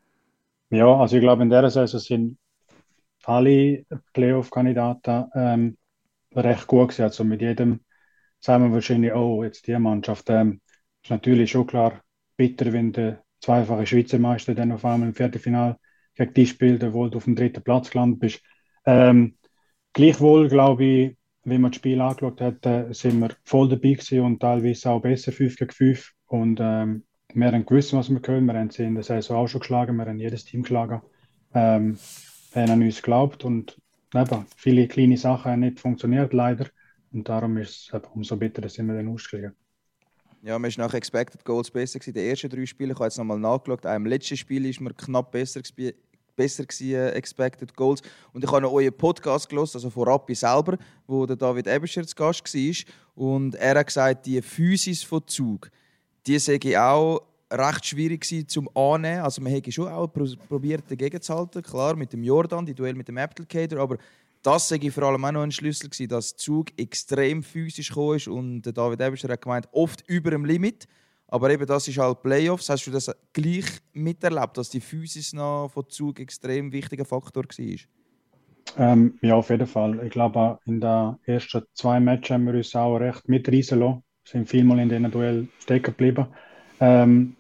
Ja, 0.71 0.93
also 0.97 1.17
ich 1.17 1.23
glaube, 1.23 1.43
in 1.43 1.51
dieser 1.51 1.71
Saison 1.71 2.01
sind 2.01 2.39
alle 3.25 3.85
Playoff-Kandidaten 4.13 5.31
ähm, 5.35 5.77
recht 6.35 6.67
gut 6.67 6.89
gewesen. 6.89 7.03
Also 7.03 7.25
mit 7.25 7.41
jedem 7.41 7.81
sagen 8.41 8.65
wir 8.65 8.73
wahrscheinlich, 8.75 9.13
oh, 9.15 9.45
jetzt 9.45 9.67
die 9.67 9.79
Mannschaft. 9.79 10.29
Ähm, 10.31 10.61
ist 11.03 11.11
natürlich 11.11 11.51
schon 11.51 11.67
klar 11.67 12.03
bitter, 12.37 12.73
wenn 12.73 12.93
der 12.93 13.24
zweifache 13.45 13.87
Schweizer 13.87 14.19
Meister 14.19 14.55
dann 14.55 14.73
auf 14.73 14.85
einmal 14.85 15.09
im 15.09 15.15
Viertelfinale 15.15 15.79
gegen 16.15 16.35
dich 16.35 16.51
spielt, 16.51 16.83
obwohl 16.83 17.11
du 17.11 17.19
auf 17.19 17.25
dem 17.25 17.37
dritten 17.37 17.63
Platz 17.63 17.91
gelandet 17.91 18.21
bist. 18.21 18.41
Ähm, 18.87 19.37
gleichwohl, 19.93 20.49
glaube 20.49 20.85
ich, 20.85 21.17
wenn 21.45 21.61
man 21.61 21.71
das 21.71 21.77
Spiel 21.77 22.01
angeschaut 22.01 22.41
hat, 22.41 22.65
äh, 22.65 22.93
sind 22.93 23.21
wir 23.21 23.31
voll 23.45 23.69
dabei 23.69 23.93
gewesen 23.93 24.21
und 24.21 24.41
teilweise 24.41 24.91
auch 24.91 25.01
besser 25.01 25.33
5 25.33 25.57
gegen 25.57 25.73
5. 25.73 26.13
Und 26.27 26.59
ähm, 26.61 27.05
wir 27.35 27.53
haben 27.53 27.67
gewusst, 27.67 27.93
was 27.93 28.11
wir 28.11 28.21
können. 28.21 28.47
Wir 28.47 28.55
haben 28.55 28.71
sie 28.71 28.85
in 28.85 28.95
der 28.95 29.05
Saison 29.05 29.37
auch 29.39 29.49
schon 29.49 29.61
geschlagen, 29.61 29.97
wir 29.97 30.07
haben 30.07 30.19
jedes 30.19 30.45
Team 30.45 30.63
geschlagen. 30.63 31.03
Ähm, 31.53 31.99
haben 32.55 32.71
an 32.71 32.83
uns 32.83 32.97
geglaubt 32.97 33.45
und 33.45 33.77
eben, 34.15 34.47
viele 34.57 34.89
kleine 34.89 35.17
Sachen 35.17 35.53
haben 35.53 35.61
nicht 35.61 35.81
funktioniert, 35.81 36.33
leider. 36.33 36.69
Und 37.13 37.29
darum 37.29 37.59
ist 37.59 37.93
es 37.93 38.03
umso 38.13 38.37
bitterer, 38.37 38.63
dass 38.63 38.79
wir 38.79 38.95
den 38.95 39.09
ausgestiegen 39.09 39.55
ja, 40.45 40.59
man 40.59 40.69
ist 40.69 40.77
nach 40.77 40.93
Expected 40.93 41.43
Goals 41.45 41.71
besser 41.71 41.99
gewesen. 41.99 42.15
Die 42.15 42.29
ersten 42.29 42.51
drei 42.51 42.67
Spiele, 42.67 42.93
ich 42.93 42.99
habe 42.99 43.07
jetzt 43.07 43.17
nochmal 43.17 43.39
nachgeschaut, 43.39 43.87
auch 43.87 43.95
im 43.95 44.05
letzten 44.05 44.37
Spiel 44.37 44.67
ist 44.67 44.81
man 44.81 44.95
knapp 44.95 45.33
besser 45.33 45.63
besser 46.37 46.65
gewesen, 46.65 46.95
äh, 46.95 47.11
Expected 47.11 47.75
Goals. 47.75 48.03
Und 48.33 48.45
ich 48.45 48.51
habe 48.51 48.61
noch 48.61 48.73
euren 48.73 48.93
Podcast 48.93 49.49
gelesen, 49.49 49.77
also 49.77 49.89
von 49.89 50.09
Rappi 50.09 50.35
selber, 50.35 50.77
wo 51.07 51.25
der 51.25 51.37
David 51.37 51.67
Ebescher 51.67 52.07
zu 52.07 52.15
Gast 52.15 52.43
war. 52.55 52.95
Und 53.15 53.55
er 53.55 53.79
hat 53.79 53.87
gesagt, 53.87 54.27
die 54.27 54.43
Physis 54.43 55.03
von 55.03 55.27
Zug, 55.27 55.71
die 56.27 56.39
sehe 56.39 56.59
ich 56.63 56.77
auch 56.77 57.23
recht 57.51 57.87
schwierig 57.87 58.23
gewesen 58.23 58.49
zum 58.49 58.69
Annehmen. 58.77 59.23
Also 59.23 59.41
man 59.41 59.53
hätte 59.53 59.73
schon 59.73 59.89
auch 59.89 60.09
probiert, 60.09 60.85
dagegen 60.89 61.23
zu 61.23 61.35
halten. 61.35 61.63
Klar, 61.63 61.95
mit 61.97 62.13
dem 62.13 62.23
Jordan, 62.23 62.67
die 62.67 62.75
Duell 62.75 62.95
mit 62.95 63.09
dem 63.09 63.17
Applicator, 63.17 63.79
aber 63.79 63.97
das 64.45 64.69
sage 64.69 64.87
ich 64.87 64.95
vor 64.95 65.05
allem 65.05 65.25
auch 65.25 65.33
noch 65.33 65.43
ein 65.43 65.53
Schlüssel 65.53 65.89
gewesen, 65.89 66.09
dass 66.09 66.33
der 66.33 66.39
Zug 66.39 66.79
extrem 66.79 67.43
physisch 67.43 67.91
ist 67.91 68.29
und 68.29 68.63
David 68.63 69.01
Eberscher 69.01 69.29
hat 69.29 69.43
gemeint, 69.43 69.69
oft 69.73 70.07
über 70.07 70.31
dem 70.31 70.45
Limit. 70.45 70.87
Aber 71.29 71.51
eben 71.51 71.67
das 71.67 71.89
ist 71.89 71.99
halt 71.99 72.23
Playoffs. 72.23 72.69
Hast 72.69 72.87
du 72.87 72.91
das 72.91 73.11
gleich 73.33 73.65
miterlebt, 73.95 74.57
dass 74.59 74.69
die 74.69 74.81
Physis 74.81 75.33
noch 75.33 75.69
von 75.69 75.89
Zug 75.89 76.21
extrem 76.21 76.71
wichtiger 76.71 77.07
Faktor 77.07 77.45
war? 77.45 77.79
Ähm, 78.77 79.19
ja, 79.23 79.35
auf 79.35 79.49
jeden 79.49 79.67
Fall. 79.67 80.05
Ich 80.05 80.11
glaube, 80.11 80.59
in 80.67 80.81
den 80.81 81.17
ersten 81.25 81.63
zwei 81.73 81.99
Matches 81.99 82.31
haben 82.31 82.47
wir 82.47 82.55
uns 82.55 82.77
auch 82.77 82.97
recht 82.99 83.27
mitreißen 83.29 83.79
lassen. 83.79 84.03
Wir 84.25 84.31
sind 84.31 84.49
vielmal 84.49 84.79
in 84.79 84.91
diesen 84.91 85.11
Duell 85.11 85.49
stecken 85.59 85.87
geblieben. 85.87 86.27
Ähm, 86.81 87.37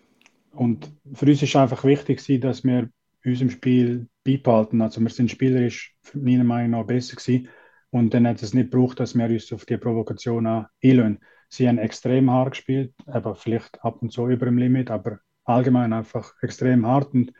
und 0.52 0.90
für 1.12 1.26
uns 1.26 1.42
ist 1.42 1.54
einfach 1.54 1.84
wichtig, 1.84 2.23
dass 2.40 2.64
wir 2.64 2.88
unserem 3.25 3.50
Spiel 3.50 4.06
beibehalten. 4.24 4.82
Also 4.82 5.00
wir 5.00 5.10
sind 5.10 5.30
spielerisch 5.30 5.94
meiner 6.14 6.44
Meinung 6.44 6.70
nach 6.70 6.86
besser 6.86 7.16
gewesen 7.16 7.48
und 7.90 8.12
dann 8.12 8.26
hat 8.26 8.42
es 8.42 8.54
nicht 8.54 8.70
gebraucht, 8.70 8.98
dass 8.98 9.14
wir 9.14 9.26
uns 9.26 9.52
auf 9.52 9.66
die 9.66 9.76
Provokation 9.76 10.46
einlösen. 10.82 11.20
sie 11.48 11.68
haben 11.68 11.78
extrem 11.78 12.30
hart 12.30 12.52
gespielt, 12.52 12.92
aber 13.06 13.36
vielleicht 13.36 13.84
ab 13.84 14.02
und 14.02 14.10
zu 14.10 14.28
über 14.28 14.46
dem 14.46 14.58
Limit, 14.58 14.90
aber 14.90 15.20
allgemein 15.44 15.92
einfach 15.92 16.32
extrem 16.42 16.86
hart. 16.86 17.14
Und 17.14 17.32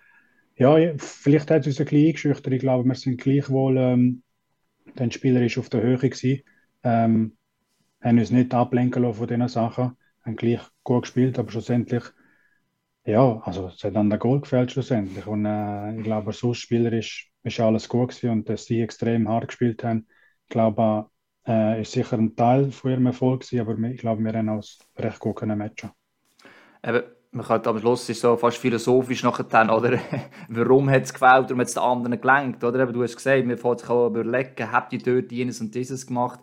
ja, 0.57 0.77
vielleicht 0.99 1.51
hat 1.51 1.63
es 1.63 1.67
uns 1.67 1.81
ein 1.81 1.87
bisschen 1.87 2.07
eingeschüchtert. 2.07 2.53
Ich 2.53 2.61
glaube, 2.61 2.89
wir 2.89 2.95
sind 2.95 3.21
gleichwohl, 3.21 3.77
ähm, 3.79 4.23
der 4.97 5.11
Spieler 5.11 5.43
ist 5.43 5.59
auf 5.59 5.69
der 5.69 5.83
Höhe 5.83 5.99
gewesen, 5.99 6.43
ähm, 6.85 7.37
haben 8.01 8.19
uns 8.19 8.31
nicht 8.31 8.55
ablenken 8.55 9.03
lassen 9.03 9.19
von 9.19 9.27
diesen 9.27 9.49
Sachen, 9.49 9.97
haben 10.23 10.37
gleich 10.37 10.61
gut 10.85 11.03
gespielt, 11.03 11.39
aber 11.39 11.51
schlussendlich, 11.51 12.05
ja, 13.07 13.41
also 13.45 13.69
es 13.69 13.85
hat 13.85 13.97
an 13.97 14.11
der 14.11 14.19
Goal 14.19 14.41
gefällt 14.41 14.73
schlussendlich. 14.73 15.27
Und 15.27 15.45
äh, 15.47 15.97
ich 15.97 16.05
glaube, 16.05 16.33
sonst 16.33 16.59
Spieler 16.59 16.93
ist, 16.93 17.27
alles 17.59 17.89
gut 17.89 18.11
gewesen 18.11 18.31
und 18.31 18.49
dass 18.49 18.65
sie 18.65 18.81
extrem 18.81 19.29
hart 19.29 19.49
gespielt 19.49 19.85
haben, 19.85 20.07
ich 20.47 20.51
glaube, 20.51 21.11
äh, 21.47 21.83
ist 21.83 21.93
sicher 21.93 22.17
ein 22.17 22.35
Teil 22.35 22.71
von 22.73 22.91
ihrem 22.91 23.07
Erfolg 23.07 23.43
gewesen, 23.43 23.61
aber 23.61 23.79
ich 23.89 24.01
glaube, 24.01 24.25
wir 24.25 24.33
haben 24.33 24.49
auch 24.49 24.65
recht 24.97 25.19
gut 25.19 25.37
können 25.37 25.59
matchen. 25.59 25.91
Eben, 26.83 27.03
man 27.33 27.47
könnte 27.47 27.69
am 27.69 27.79
Schluss 27.79 28.09
ist 28.09 28.21
so 28.21 28.37
fast 28.37 28.59
philosophisch 28.59 29.23
nachher 29.23 29.75
oder? 29.75 29.99
Warum 30.49 30.89
hat 30.89 31.03
es 31.03 31.13
gefällt, 31.13 31.49
warum 31.49 31.61
hat 31.61 31.67
es 31.67 31.75
den 31.75 31.83
anderen 31.83 32.21
gelenkt, 32.21 32.65
oder? 32.65 32.81
Eben, 32.81 32.93
du 32.93 33.03
hast 33.03 33.17
gesagt, 33.17 33.47
wir 33.47 33.59
fangen 33.59 33.79
sich 33.79 33.91
auch 33.91 34.07
überlegen, 34.07 34.73
habt 34.73 34.93
ihr 34.93 35.01
dort 35.01 35.33
jenes 35.33 35.61
und 35.61 35.75
dieses 35.75 36.07
gemacht? 36.07 36.41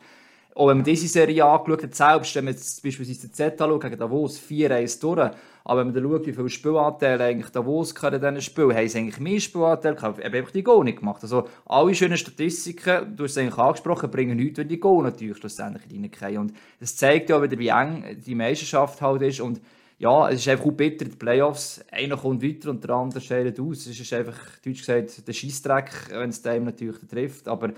Auch 0.54 0.68
wenn 0.68 0.78
man 0.78 0.84
diese 0.84 1.08
Serie 1.08 1.46
angeschaut 1.46 1.84
hat, 1.84 1.96
selbst 1.96 2.36
wenn 2.36 2.46
man 2.46 2.54
jetzt 2.54 2.84
beispielsweise 2.84 3.28
den 3.28 3.34
Z 3.34 3.62
anschaut, 3.62 3.82
gegen 3.82 3.98
Davos, 3.98 4.40
4-1 4.40 5.00
durch, 5.00 5.32
aber 5.64 5.80
wenn 5.80 5.88
man 5.88 5.96
dann 5.96 6.04
schaut, 6.04 6.28
wie 6.28 6.34
viele 6.34 6.50
Spielanteile 6.50 7.24
eigentlich 7.24 7.52
Davos 7.52 7.92
in 7.92 8.12
diesen 8.12 8.42
Spielen, 8.42 8.76
haben 8.76 8.88
sie 8.88 8.98
eigentlich 8.98 9.20
mehr 9.20 9.40
Spielanteile 9.40 9.96
gehabt, 9.96 10.20
eben 10.20 10.36
einfach 10.36 10.52
die 10.52 10.64
Goal 10.64 10.84
nicht 10.84 11.00
gemacht. 11.00 11.22
Also 11.24 11.48
alle 11.66 11.96
schönen 11.96 12.18
Statistiken, 12.18 13.16
du 13.16 13.24
hast 13.24 13.32
es 13.32 13.38
eigentlich 13.38 13.58
angesprochen, 13.58 14.12
bringen 14.12 14.38
nichts, 14.38 14.58
wenn 14.58 14.68
die 14.68 14.80
Goal 14.80 15.04
natürlich 15.04 15.38
schlussendlich 15.38 15.84
reinkommen. 15.90 16.38
Und 16.50 16.54
das 16.80 16.96
zeigt 16.96 17.30
ja 17.30 17.42
wieder, 17.42 17.58
wie 17.58 17.70
eng 17.70 18.18
die 18.26 18.36
Meisterschaft 18.36 19.02
halt 19.02 19.22
ist 19.22 19.40
und 19.40 19.62
ja, 20.00 20.30
es 20.30 20.40
ist 20.40 20.48
einfach 20.48 20.66
auch 20.66 20.72
bitter, 20.72 21.06
die 21.06 21.16
Playoffs, 21.16 21.80
einer 21.92 22.18
kommt 22.18 22.42
weiter 22.42 22.72
und 22.72 22.84
der 22.84 22.90
andere 22.90 23.22
scheidet 23.22 23.60
aus. 23.60 23.86
Es 23.86 24.00
ist 24.00 24.12
einfach, 24.14 24.36
deutsch 24.66 24.80
gesagt, 24.80 25.28
der 25.28 25.34
Scheissdreck, 25.34 25.92
wenn 26.10 26.32
es 26.32 26.42
dem 26.42 26.64
natürlich 26.64 26.98
trifft, 27.08 27.48
aber 27.48 27.72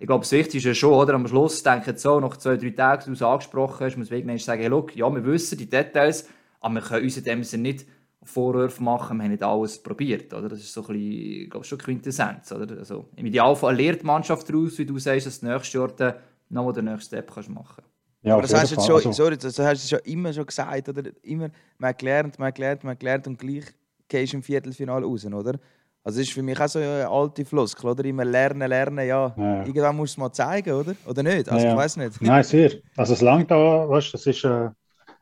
ich 0.00 0.06
glaube, 0.06 0.22
das 0.22 0.32
Wichtigste 0.32 0.56
ist 0.56 0.64
ja 0.64 0.74
schon, 0.74 0.94
oder? 0.94 1.12
Am 1.12 1.28
Schluss 1.28 1.62
denke 1.62 1.90
ich 1.90 1.98
so, 1.98 2.20
nach 2.20 2.38
zwei, 2.38 2.56
drei 2.56 2.70
Tagen, 2.70 3.04
du 3.04 3.12
es 3.12 3.22
angesprochen 3.22 3.84
hast, 3.84 3.98
muss 3.98 4.10
man 4.10 4.38
sagen, 4.38 4.62
hey, 4.62 4.70
look, 4.70 4.96
ja, 4.96 5.14
wir 5.14 5.22
wissen 5.24 5.58
die 5.58 5.68
Details, 5.68 6.26
aber 6.60 6.74
wir 6.74 6.80
können 6.80 7.04
uns 7.04 7.18
in 7.18 7.24
dem 7.24 7.44
Sinne 7.44 7.62
nicht 7.64 7.86
Vorwürfe 8.22 8.82
machen, 8.82 9.18
wir 9.18 9.24
haben 9.24 9.30
nicht 9.30 9.42
alles 9.42 9.82
probiert, 9.82 10.32
oder? 10.32 10.48
Das 10.48 10.60
ist 10.60 10.72
so 10.72 10.80
ein 10.80 10.86
bisschen, 10.86 11.42
ich 11.42 11.50
glaube, 11.50 11.66
schon 11.66 11.78
Quintessenz, 11.78 12.50
oder? 12.50 12.78
Also, 12.78 13.10
Im 13.14 13.26
Idealfall 13.26 13.76
lernt 13.76 14.00
die 14.00 14.06
Mannschaft 14.06 14.48
daraus, 14.48 14.78
wie 14.78 14.86
du 14.86 14.98
sagst, 14.98 15.26
dass 15.26 15.40
du 15.40 15.46
nächstes 15.46 15.72
Jahr 15.74 15.88
dann 15.88 16.14
noch 16.48 16.72
den 16.72 16.86
nächsten 16.86 17.08
Step 17.08 17.32
kannst 17.32 17.50
machen 17.50 17.84
ja, 18.22 18.34
aber 18.34 18.42
das 18.42 18.54
hast, 18.54 18.76
du 18.76 18.80
schon, 18.82 18.96
also. 18.96 19.12
sorry, 19.12 19.36
das 19.38 19.58
hast 19.58 19.84
du 19.84 19.96
schon 19.96 20.04
immer 20.04 20.32
schon 20.32 20.44
gesagt, 20.44 20.88
oder? 20.88 21.10
Immer, 21.22 21.50
man 21.78 21.94
lernt, 22.00 22.38
man 22.38 22.52
lernt, 22.54 22.84
man 22.84 22.96
lernt 23.00 23.26
und 23.26 23.38
gleich 23.38 23.64
gehst 24.08 24.32
du 24.32 24.38
im 24.38 24.42
Viertelfinale 24.42 25.06
raus, 25.06 25.24
oder? 25.24 25.58
Also 26.02 26.20
ist 26.20 26.32
für 26.32 26.42
mich 26.42 26.58
auch 26.58 26.68
so 26.68 26.78
eine 26.78 27.08
alte 27.08 27.44
Floskel, 27.44 27.90
oder? 27.90 28.04
Immer 28.04 28.24
lernen, 28.24 28.68
lernen, 28.68 29.06
ja. 29.06 29.34
ja. 29.36 29.66
Irgendwann 29.66 29.96
musst 29.96 30.16
du 30.16 30.20
es 30.20 30.24
mal 30.24 30.32
zeigen, 30.32 30.72
oder? 30.72 30.94
Oder 31.06 31.22
nicht? 31.22 31.48
Also 31.48 31.64
ja, 31.64 31.72
ich 31.72 31.78
weiß 31.78 31.96
nicht. 31.98 32.22
Nein, 32.22 32.42
sehr. 32.42 32.72
Also 32.96 33.12
es 33.12 33.20
langt 33.20 33.50
da, 33.50 33.88
weißt 33.88 34.08
du, 34.08 34.12
das 34.12 34.26
ist, 34.26 34.44
äh, 34.44 34.70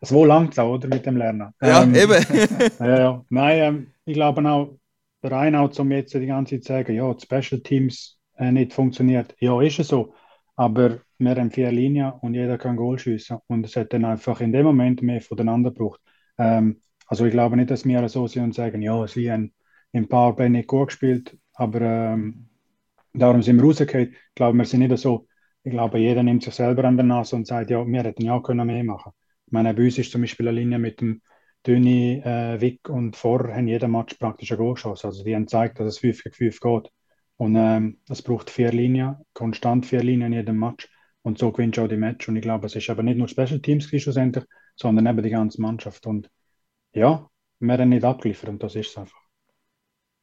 es 0.01 0.13
wo 0.13 0.25
langt 0.25 0.57
da, 0.57 0.65
oder? 0.65 0.87
Mit 0.87 1.05
dem 1.05 1.17
Lernen. 1.17 1.53
Ja, 1.61 1.83
ähm, 1.83 1.95
eben. 1.95 2.25
ja, 2.79 2.99
ja. 2.99 3.25
Nein, 3.29 3.59
ähm, 3.59 3.87
ich 4.05 4.15
glaube 4.15 4.49
auch, 4.49 4.79
der 5.23 5.33
Reinhard 5.33 5.75
zum 5.75 5.91
jetzt 5.91 6.15
die 6.15 6.27
ganze 6.27 6.61
Zeit 6.61 6.65
sagen, 6.65 6.95
ja, 6.95 7.13
die 7.13 7.23
Special 7.25 7.61
Teams 7.61 8.19
äh, 8.37 8.53
nicht 8.53 8.73
funktioniert. 8.73 9.35
Ja, 9.41 9.61
ist 9.61 9.81
es 9.81 9.89
so. 9.89 10.15
Aber 10.55 10.99
wir 11.19 11.35
haben 11.35 11.51
vier 11.51 11.73
Linien 11.73 12.13
und 12.21 12.35
jeder 12.35 12.57
kann 12.57 12.77
Goal 12.77 12.99
schiessen. 12.99 13.39
Und 13.49 13.67
es 13.67 13.75
hat 13.75 13.93
dann 13.93 14.05
einfach 14.05 14.41
in 14.41 14.53
dem 14.53 14.65
Moment 14.65 15.03
mehr 15.03 15.21
voneinander 15.21 15.71
gebraucht. 15.71 16.01
Ähm, 16.39 16.81
also 17.09 17.25
ich 17.25 17.33
glaube 17.33 17.57
nicht, 17.57 17.71
dass 17.71 17.85
wir 17.85 18.09
so 18.09 18.29
sind 18.29 18.45
und 18.45 18.55
sagen, 18.55 18.81
ja, 18.81 19.07
sie 19.09 19.31
haben 19.31 19.53
im 19.93 20.09
Powerplay 20.09 20.49
nicht 20.49 20.69
gut 20.69 20.89
gespielt, 20.89 21.39
aber 21.55 21.81
ähm, 21.81 22.49
darum 23.15 23.43
sind 23.43 23.57
wir 23.57 23.65
rausgekommen. 23.65 24.13
Ich 24.13 24.35
glaube, 24.35 24.59
wir 24.59 24.65
sind 24.65 24.81
nicht 24.81 24.97
so, 24.99 25.27
ich 25.63 25.73
glaube, 25.73 25.99
jeder 25.99 26.23
nimmt 26.23 26.43
sich 26.43 26.55
selber 26.55 26.85
an 26.85 26.97
der 26.97 27.07
Nase 27.07 27.37
und 27.37 27.47
sagt, 27.47 27.71
ja, 27.71 27.87
wir 27.87 28.03
hätten 28.03 28.25
ja 28.25 28.41
können 28.41 28.67
mehr 28.67 28.85
machen. 28.85 29.13
Ich 29.47 29.53
meine, 29.53 29.75
bei 29.75 29.85
uns 29.85 29.99
ist 29.99 30.13
zum 30.13 30.21
Beispiel 30.21 30.49
eine 30.49 30.61
Linie 30.61 30.79
mit 30.79 31.01
dem 31.01 31.23
Döni, 31.67 32.21
äh, 32.25 32.61
Wick 32.61 32.89
und 32.89 33.17
Vor 33.17 33.49
haben 33.53 33.69
jeden 33.69 33.91
Match 33.91 34.15
praktisch 34.15 34.53
ein 34.53 34.59
Goal 34.59 34.75
geschossen. 34.75 35.07
Also 35.07 35.25
die 35.25 35.35
haben 35.35 35.47
gezeigt, 35.47 35.81
dass 35.81 35.87
es 35.89 35.99
5 35.99 36.23
gegen 36.23 36.35
5 36.35 36.61
geht. 36.61 36.93
Und 37.37 37.57
ähm, 37.57 38.01
es 38.09 38.23
braucht 38.23 38.51
vier 38.51 38.73
Linien, 38.73 39.17
konstant 39.33 39.87
vier 39.87 40.03
Linien 40.03 40.33
in 40.33 40.39
jedem 40.39 40.59
Match. 40.59 40.89
Und 41.23 41.39
so 41.39 41.53
gewinnst 41.53 41.79
du 41.79 41.83
auch 41.83 41.89
die 41.89 41.97
Match. 41.97 42.29
Und 42.29 42.37
ich 42.37 42.43
glaube, 42.43 42.67
es 42.67 42.75
ist 42.75 42.91
aber 42.91 43.03
nicht 43.03 43.17
nur 43.17 43.29
Special 43.29 43.61
Teams 43.61 43.85
schlussendlich, 43.85 44.45
sondern 44.77 45.07
eben 45.07 45.23
die 45.23 45.31
ganze 45.31 45.61
Mannschaft. 45.61 46.07
Und 46.07 46.31
ja, 46.93 47.29
wir 47.61 47.79
haben 47.79 47.89
nicht 47.91 48.05
abgeliefert 48.05 48.49
und 48.51 48.63
das 48.63 48.75
ist 48.75 48.91
es 48.91 48.99
einfach. 48.99 49.28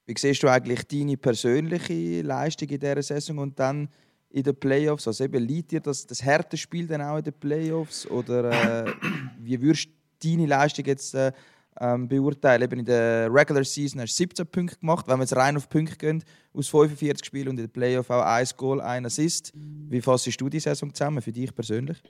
Wie 0.05 0.13
siehst 0.17 0.43
du 0.43 0.47
eigentlich 0.47 0.87
deine 0.87 1.17
persönliche 1.17 2.21
Leistung 2.21 2.69
in 2.69 2.79
dieser 2.79 3.01
Saison 3.01 3.39
und 3.39 3.59
dann 3.59 3.89
in 4.29 4.43
den 4.43 4.55
Playoffs? 4.55 5.07
Also 5.07 5.23
eben, 5.23 5.43
liegt 5.43 5.71
dir 5.71 5.79
das, 5.79 6.05
das 6.05 6.23
harte 6.23 6.57
Spiel 6.57 6.87
dann 6.87 7.01
auch 7.01 7.17
in 7.17 7.23
den 7.23 7.33
Playoffs? 7.33 8.05
Oder 8.07 8.85
äh, 8.85 8.93
wie 9.39 9.59
würdest 9.59 9.89
du 10.21 10.29
deine 10.29 10.45
Leistung 10.45 10.85
jetzt 10.85 11.15
äh, 11.15 11.31
ähm, 11.79 12.07
beurteilen? 12.07 12.61
Eben 12.61 12.79
in 12.79 12.85
der 12.85 13.33
Regular 13.33 13.63
Season 13.63 13.99
hast 13.99 14.13
du 14.13 14.17
17 14.17 14.45
Punkte 14.45 14.77
gemacht. 14.77 15.07
Wenn 15.07 15.17
wir 15.17 15.23
jetzt 15.23 15.35
rein 15.35 15.57
auf 15.57 15.67
Punkte 15.69 15.97
gehen, 15.97 16.23
aus 16.53 16.67
45 16.67 17.25
Spielen 17.25 17.49
und 17.49 17.57
in 17.57 17.65
den 17.65 17.71
Playoffs 17.71 18.11
auch 18.11 18.23
ein 18.23 18.45
Goal, 18.57 18.81
ein 18.81 19.07
Assist. 19.07 19.53
Wie 19.55 20.01
fassest 20.01 20.39
du 20.39 20.49
die 20.49 20.59
Saison 20.59 20.93
zusammen 20.93 21.21
für 21.23 21.31
dich 21.31 21.53
persönlich? 21.55 22.01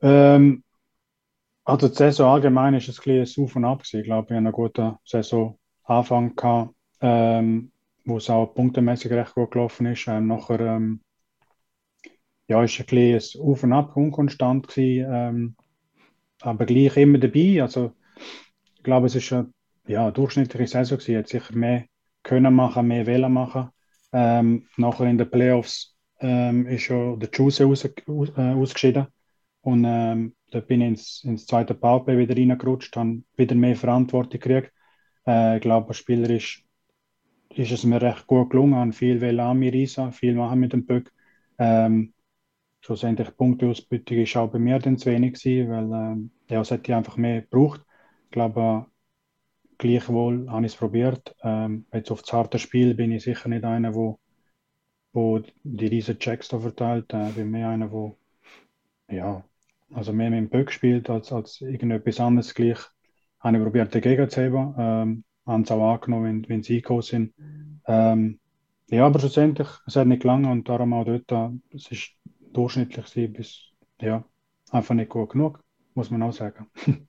Ähm, 0.00 0.64
also 1.64 1.88
die 1.88 1.94
Saison 1.94 2.32
allgemein 2.32 2.72
ist 2.72 2.88
ein 2.88 3.22
bisschen 3.22 3.44
Auf 3.44 3.54
und 3.54 3.64
Ab. 3.66 3.82
Ich 3.84 4.04
glaube, 4.04 4.30
wir 4.30 4.36
haben 4.36 4.46
eine 4.46 4.52
gute 4.52 4.98
Saison 5.04 5.58
Anfang 5.90 6.36
gehabt, 6.36 6.74
ähm, 7.00 7.72
wo 8.04 8.18
es 8.18 8.30
auch 8.30 8.54
punktemäßig 8.54 9.10
recht 9.12 9.34
gut 9.34 9.50
gelaufen 9.50 9.86
ist. 9.86 10.06
Ähm, 10.08 10.28
nachher 10.28 10.60
ähm, 10.60 11.00
ja, 12.48 12.62
ist 12.62 12.78
ein 12.78 12.86
bisschen 12.86 13.42
Auf 13.42 13.62
und 13.64 13.72
Ab 13.72 13.96
unkonstant 13.96 14.68
gewesen, 14.68 15.10
ähm, 15.12 15.56
aber 16.40 16.66
gleich 16.66 16.96
immer 16.96 17.18
dabei. 17.18 17.62
Also 17.62 17.92
ich 18.76 18.82
glaube, 18.82 19.06
es 19.06 19.14
ist 19.14 19.32
eine 19.32 19.52
ja, 19.86 20.10
durchschnittliche 20.10 20.66
Saison 20.66 20.98
gewesen. 20.98 21.18
Hat 21.18 21.28
sicher 21.28 21.54
mehr 21.56 21.84
können 22.22 22.54
machen, 22.54 22.88
mehr 22.88 23.06
wollen 23.06 23.32
machen. 23.32 23.70
Ähm, 24.12 24.66
nachher 24.76 25.06
in 25.06 25.18
den 25.18 25.30
Playoffs 25.30 25.96
ähm, 26.20 26.66
ist 26.66 26.82
schon 26.82 27.18
der 27.20 27.30
aus, 27.40 27.60
aus, 27.60 27.84
äh, 28.36 28.52
ausgeschieden 28.54 29.06
und 29.62 29.84
ähm, 29.86 30.34
da 30.50 30.60
bin 30.60 30.80
ich 30.80 30.88
ins, 30.88 31.24
ins 31.24 31.46
zweite 31.46 31.74
Powerplay 31.74 32.18
wieder 32.18 32.36
reingerutscht, 32.36 32.96
habe 32.96 33.22
wieder 33.36 33.54
mehr 33.54 33.76
Verantwortung 33.76 34.40
gekriegt 34.40 34.72
äh, 35.30 35.56
ich 35.56 35.62
glaube, 35.62 35.94
spielerisch 35.94 36.64
ist 37.50 37.72
es 37.72 37.84
mir 37.84 38.00
recht 38.02 38.26
gut 38.26 38.50
gelungen, 38.50 38.76
habe 38.76 38.92
viel 38.92 39.40
an 39.40 39.58
mir 39.58 39.72
reisen, 39.72 40.12
viel 40.12 40.34
machen 40.34 40.60
mit 40.60 40.72
dem 40.72 40.86
Böck. 40.86 41.12
Ähm, 41.58 42.14
schlussendlich 42.80 43.36
Punkteausbeutung 43.36 44.18
ist 44.18 44.36
auch 44.36 44.50
bei 44.50 44.58
mir 44.58 44.78
dann 44.78 44.98
zu 44.98 45.10
wenig 45.10 45.34
gewesen, 45.34 45.70
weil 45.70 46.12
ähm, 46.12 46.30
ja, 46.48 46.60
es 46.60 46.70
hätte 46.70 46.96
einfach 46.96 47.16
mehr 47.16 47.42
gebraucht. 47.42 47.84
Ich 48.26 48.30
glaube, 48.32 48.86
gleichwohl 49.78 50.48
habe 50.50 50.66
ich 50.66 50.72
es 50.72 50.78
probiert. 50.78 51.34
Ähm, 51.42 51.86
jetzt 51.92 52.10
auf 52.10 52.22
das 52.22 52.32
harte 52.32 52.58
Spiel 52.58 52.94
bin 52.94 53.12
ich 53.12 53.24
sicher 53.24 53.48
nicht 53.48 53.64
einer, 53.64 53.94
wo, 53.94 54.20
wo 55.12 55.40
die 55.64 55.86
riesen 55.86 56.18
Checks 56.18 56.48
da 56.48 56.58
verteilt. 56.60 57.12
Äh, 57.12 57.30
bin 57.32 57.50
mehr 57.50 57.68
einer, 57.70 57.90
wo 57.92 58.18
ja, 59.10 59.44
also 59.92 60.12
mehr 60.12 60.30
mit 60.30 60.38
dem 60.38 60.50
Böck 60.50 60.72
spielt 60.72 61.10
als, 61.10 61.32
als 61.32 61.60
irgendetwas 61.60 62.20
anderes 62.20 62.54
gleich 62.54 62.78
habe 63.40 63.56
ich 63.56 63.62
probiert, 63.62 63.94
dagegen 63.94 64.28
zu 64.28 64.44
haben. 64.44 64.74
Ähm, 64.78 65.24
haben 65.46 65.62
es 65.62 65.70
auch 65.70 65.94
angenommen, 65.94 66.24
wenn, 66.24 66.48
wenn 66.48 66.62
sie 66.62 66.80
gekommen 66.80 67.02
sind. 67.02 67.34
Ähm, 67.86 68.38
ja, 68.88 69.06
aber 69.06 69.18
schlussendlich, 69.20 69.68
es 69.86 69.96
hat 69.96 70.06
nicht 70.06 70.22
gelangen 70.22 70.50
und 70.50 70.68
darum 70.68 70.92
auch 70.92 71.04
dort, 71.04 71.52
es 71.74 71.90
ist 71.90 72.10
durchschnittlich 72.52 73.32
bis, 73.32 73.70
ja, 74.00 74.24
einfach 74.70 74.94
nicht 74.94 75.10
gut 75.10 75.30
genug, 75.30 75.60
muss 75.94 76.10
man 76.10 76.22
auch 76.22 76.32
sagen. 76.32 76.66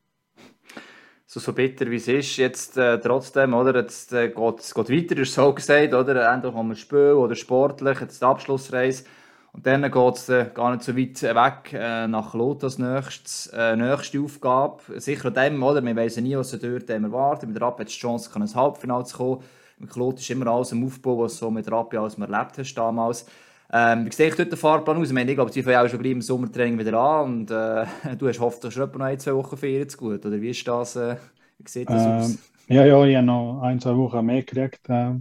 so, 1.26 1.40
so 1.40 1.54
bitter 1.54 1.90
wie 1.90 1.96
es 1.96 2.08
ist, 2.08 2.38
jetzt 2.38 2.78
äh, 2.78 3.00
trotzdem, 3.00 3.54
oder, 3.54 3.80
jetzt 3.80 4.14
äh, 4.14 4.30
geht 4.30 4.60
es 4.60 4.76
weiter, 4.76 5.18
ist 5.18 5.34
so 5.34 5.54
gesagt, 5.54 5.94
oder, 5.94 6.32
endlich 6.32 6.54
haben 6.54 6.70
wir 6.70 6.76
Spiel 6.76 7.14
oder 7.14 7.36
sportlich, 7.36 8.00
jetzt 8.00 8.22
die 8.22 8.26
Abschlussreise 8.26 9.06
und 9.54 9.66
dann 9.66 9.82
geht 9.82 10.16
es 10.16 10.30
äh, 10.30 10.50
gar 10.54 10.72
nicht 10.72 10.84
so 10.84 10.96
weit 10.96 11.22
weg 11.22 11.74
äh, 11.74 12.08
nach 12.08 12.34
Lot 12.34 12.64
als 12.64 12.80
nächstes, 12.80 13.48
äh, 13.48 13.76
nächste 13.76 14.22
Aufgabe. 14.22 14.82
Sicher 14.98 15.30
dem, 15.30 15.62
oder? 15.62 15.84
Wir 15.84 15.96
wissen 15.96 16.24
nie, 16.24 16.38
was 16.38 16.52
dort 16.52 16.90
erwartet. 16.90 17.50
Mit 17.50 17.62
Rappi 17.62 17.82
hat 17.82 17.90
es 17.90 17.94
die 17.96 18.00
Chance, 18.00 18.30
ins 18.34 18.56
Halbfinale 18.56 19.04
zu 19.04 19.18
kommen. 19.18 19.44
Mit 19.78 19.90
Klot 19.90 20.20
ist 20.20 20.30
immer 20.30 20.48
alles 20.48 20.72
im 20.72 20.86
Aufbau, 20.86 21.20
was 21.20 21.38
so 21.38 21.52
mit 21.52 21.70
Rappi 21.70 21.98
alles 21.98 22.18
man 22.18 22.32
erlebt 22.32 22.58
hast 22.60 22.74
damals. 22.76 23.26
Ähm, 23.74 24.06
wie 24.06 24.12
sehe 24.12 24.30
dort 24.30 24.52
den 24.52 24.58
Fahrplan 24.58 24.98
aus? 24.98 25.08
Ich, 25.08 25.14
meine, 25.14 25.32
ich 25.32 25.36
glaube, 25.36 25.52
sie 25.52 25.64
fangen 25.64 25.78
auch 25.78 25.90
schon 25.90 26.00
gleich 26.00 26.12
im 26.12 26.22
Sommertraining 26.22 26.78
wieder 26.78 26.98
an 27.00 27.26
und 27.26 27.52
äh, 27.52 27.86
du 28.18 28.28
hast 28.28 28.40
hoffentlich 28.40 28.74
schon 28.74 28.92
noch 28.92 29.00
ein, 29.00 29.20
zwei 29.20 29.34
Wochen 29.34 29.58
Ferien 29.58 29.90
zu 29.90 29.98
gut, 29.98 30.26
oder 30.26 30.42
wie 30.42 30.50
ist 30.50 30.68
das? 30.68 30.96
Äh, 30.96 31.16
wie 31.58 31.70
sieht 31.70 31.90
das 31.90 32.04
ähm, 32.04 32.12
aus? 32.12 32.38
Ja, 32.68 32.86
ja, 32.86 33.04
ich 33.06 33.16
habe 33.16 33.26
noch 33.26 33.62
ein, 33.62 33.80
zwei 33.80 33.96
Wochen 33.96 34.26
mehr 34.26 34.44
gekriegt, 34.44 34.88
äh, 34.90 35.12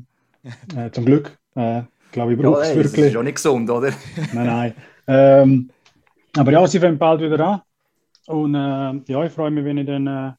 äh 0.77 0.90
zum 0.90 1.05
Glück. 1.05 1.38
Glaube 2.12 2.33
ich, 2.33 2.38
braucht 2.38 2.62
es 2.62 2.75
wirklich. 2.75 2.92
Das 2.92 3.11
ist 3.11 3.16
auch 3.16 3.23
nicht 3.23 3.37
gesund, 3.37 3.70
oder? 3.70 3.92
nein, 4.33 4.46
nein. 4.46 4.75
Ähm, 5.07 5.70
aber 6.37 6.53
ja, 6.53 6.66
sie 6.66 6.81
fangen 6.81 6.99
bald 6.99 7.20
wieder 7.20 7.40
an. 7.40 7.62
Und 8.27 8.55
äh, 8.55 9.12
ja, 9.12 9.25
ich 9.25 9.33
freue 9.33 9.51
mich, 9.51 9.64
wenn 9.64 9.79
ich 9.79 9.87
dann 9.87 10.07
äh, 10.07 10.33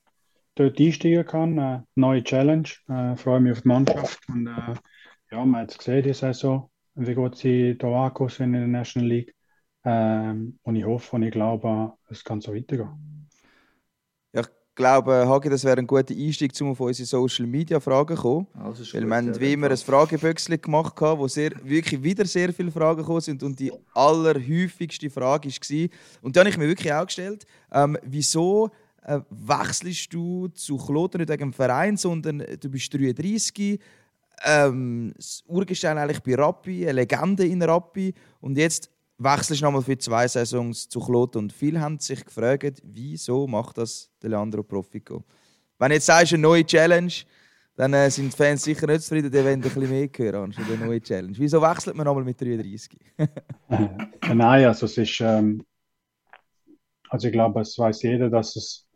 dort 0.56 0.80
einsteigen 0.80 1.26
kann. 1.26 1.58
Äh, 1.58 1.80
neue 1.96 2.24
Challenge. 2.24 2.70
Äh, 2.88 3.16
freue 3.16 3.40
mich 3.40 3.54
auf 3.54 3.62
die 3.62 3.68
Mannschaft. 3.68 4.20
Und 4.30 4.48
äh, 4.48 4.74
ja, 5.32 5.46
man 5.46 5.62
hat 5.62 5.72
es 5.72 5.78
gesehen, 5.78 6.04
die 6.04 6.14
Saison, 6.14 6.70
wie 6.96 7.14
gut 7.14 7.38
sie 7.38 7.78
hier 7.80 7.90
angekommen 7.90 8.30
sind 8.30 8.54
in 8.54 8.62
der 8.62 8.68
National 8.68 9.10
League. 9.10 9.36
Ähm, 9.84 10.60
und 10.64 10.76
ich 10.76 10.86
hoffe 10.86 11.16
und 11.16 11.24
ich 11.24 11.32
glaube, 11.32 11.94
es 12.10 12.24
kann 12.24 12.42
so 12.42 12.54
weitergehen. 12.54 13.21
Glaube, 14.74 15.28
Hagi, 15.28 15.50
das 15.50 15.66
wäre 15.66 15.78
ein 15.78 15.88
guter 15.88 16.14
Einstieg, 16.14 16.54
um 16.62 16.72
auf 16.72 16.80
unsere 16.80 17.06
Social 17.06 17.46
Media 17.46 17.80
Fragen 17.80 18.16
zu 18.16 18.22
kommen. 18.22 18.48
Also 18.54 18.84
Weil 18.94 19.06
wir 19.06 19.16
haben 19.16 19.40
wie 19.40 19.54
immer 19.54 19.70
ein 19.70 19.78
Fragebüchse 19.78 20.58
gemacht, 20.58 20.94
wo 21.00 21.28
sehr, 21.28 21.52
wirklich 21.64 22.02
wieder 22.02 22.26
sehr 22.26 22.54
viele 22.54 22.72
Fragen 22.72 23.00
gekommen 23.00 23.20
sind. 23.20 23.44
Und 23.44 23.60
die 23.60 23.72
allerhäufigste 23.94 25.10
Frage 25.10 25.50
war, 25.50 25.90
und 26.22 26.36
die 26.36 26.40
habe 26.40 26.50
ich 26.50 26.58
mir 26.58 26.68
wirklich 26.68 26.94
auch 26.94 27.06
gestellt, 27.06 27.46
ähm, 27.74 27.98
wieso 28.04 28.72
äh, 29.04 29.20
wechselst 29.30 30.14
du 30.14 30.48
zu 30.50 30.78
Kloten 30.78 31.20
nicht 31.20 31.30
wegen 31.30 31.52
dem 31.52 31.54
Verein, 31.54 31.98
sondern 31.98 32.44
du 32.60 32.70
bist 32.70 32.94
33, 32.94 33.80
ähm, 34.44 35.14
das 35.16 35.44
Urgestein 35.48 35.98
eigentlich 35.98 36.22
bei 36.22 36.36
Rappi, 36.36 36.84
eine 36.84 36.94
Legende 36.94 37.46
in 37.46 37.62
Rappi 37.62 38.14
und 38.40 38.58
jetzt 38.58 38.90
wechselst 39.24 39.62
nochmal 39.62 39.82
für 39.82 39.98
zwei 39.98 40.28
Saisons 40.28 40.90
zu 40.90 41.00
Kloten 41.00 41.40
und 41.40 41.54
viele 41.54 41.82
haben 41.82 42.00
sich 42.00 42.24
gefragt, 42.26 42.82
wieso 42.84 43.48
macht 43.48 43.78
das 43.78 44.12
der 44.22 44.32
Leandro 44.32 44.64
Profico? 44.64 45.24
Wenn 45.80 45.90
du 45.90 45.96
jetzt 45.96 46.06
sagst, 46.06 46.34
eine 46.34 46.42
neue 46.42 46.66
Challenge, 46.66 47.14
dann 47.76 47.94
äh, 47.94 48.10
sind 48.10 48.34
die 48.34 48.38
Fans 48.38 48.64
sicher 48.64 48.86
nicht 48.88 49.02
zufrieden, 49.02 49.32
die 49.32 49.38
wollen 49.38 49.54
ein 49.54 49.62
bisschen 49.62 49.90
mehr 49.90 50.10
hören 50.16 50.54
eine 50.58 50.86
neue 50.86 51.02
Challenge. 51.02 51.34
Wieso 51.38 51.62
wechselt 51.62 51.96
man 51.96 52.06
nochmal 52.06 52.24
mit 52.24 52.40
33? 52.40 53.00
Nein, 54.34 54.66
also 54.66 54.86
es 54.86 54.98
ist, 54.98 55.22
ähm, 55.22 55.64
also 57.10 57.28
ich 57.28 57.34
glaube, 57.34 57.62
es 57.62 57.78
weiß 57.78 58.04
jeder, 58.04 58.30
dass 58.30 58.56
es 58.56 58.88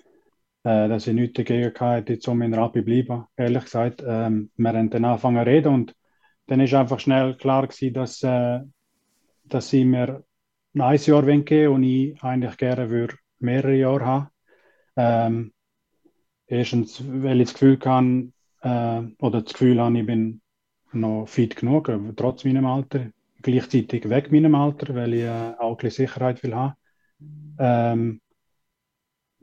äh, 0.65 0.89
dass 0.89 1.05
ich 1.05 1.13
nichts 1.13 1.37
dagegen 1.37 1.71
hatte, 1.79 2.13
jetzt 2.13 2.27
um 2.27 2.41
in 2.41 2.53
Rappi 2.53 2.81
bleiben, 2.81 3.25
ehrlich 3.37 3.65
gesagt. 3.65 4.03
Ähm, 4.05 4.49
wir 4.57 4.69
haben 4.69 4.89
dann 4.89 5.05
angefangen 5.05 5.43
zu 5.43 5.45
reden 5.45 5.73
und 5.73 5.95
dann 6.47 6.59
ist 6.59 6.73
einfach 6.73 6.99
schnell 6.99 7.37
klar 7.37 7.67
gewesen, 7.67 7.93
dass, 7.93 8.23
äh, 8.23 8.61
dass 9.49 9.69
sie 9.69 9.85
mir 9.85 10.23
ein 10.73 10.97
Jahr 10.97 11.23
geben 11.23 11.73
und 11.73 11.83
ich 11.83 12.21
eigentlich 12.23 12.57
gerne 12.57 12.89
würde 12.89 13.15
mehrere 13.39 13.75
Jahre 13.75 14.05
haben. 14.05 14.27
Ähm, 14.97 15.53
erstens, 16.47 17.03
weil 17.05 17.41
ich 17.41 17.47
das 17.47 17.53
Gefühl 17.53 17.77
kann, 17.77 18.33
äh, 18.61 19.01
oder 19.19 19.41
das 19.41 19.53
Gefühl 19.53 19.79
habe, 19.79 19.99
ich 19.99 20.05
bin 20.05 20.41
noch 20.91 21.27
fit 21.27 21.55
genug, 21.55 21.91
trotz 22.15 22.45
meinem 22.45 22.65
Alter. 22.65 23.11
Gleichzeitig 23.41 24.09
weg 24.09 24.31
meinem 24.31 24.55
Alter, 24.55 24.95
weil 24.95 25.13
ich 25.13 25.23
äh, 25.23 25.53
auch 25.59 25.79
ein 25.81 25.89
Sicherheit 25.89 26.41
will 26.43 26.55
haben. 26.55 26.73
Ähm, 27.59 28.21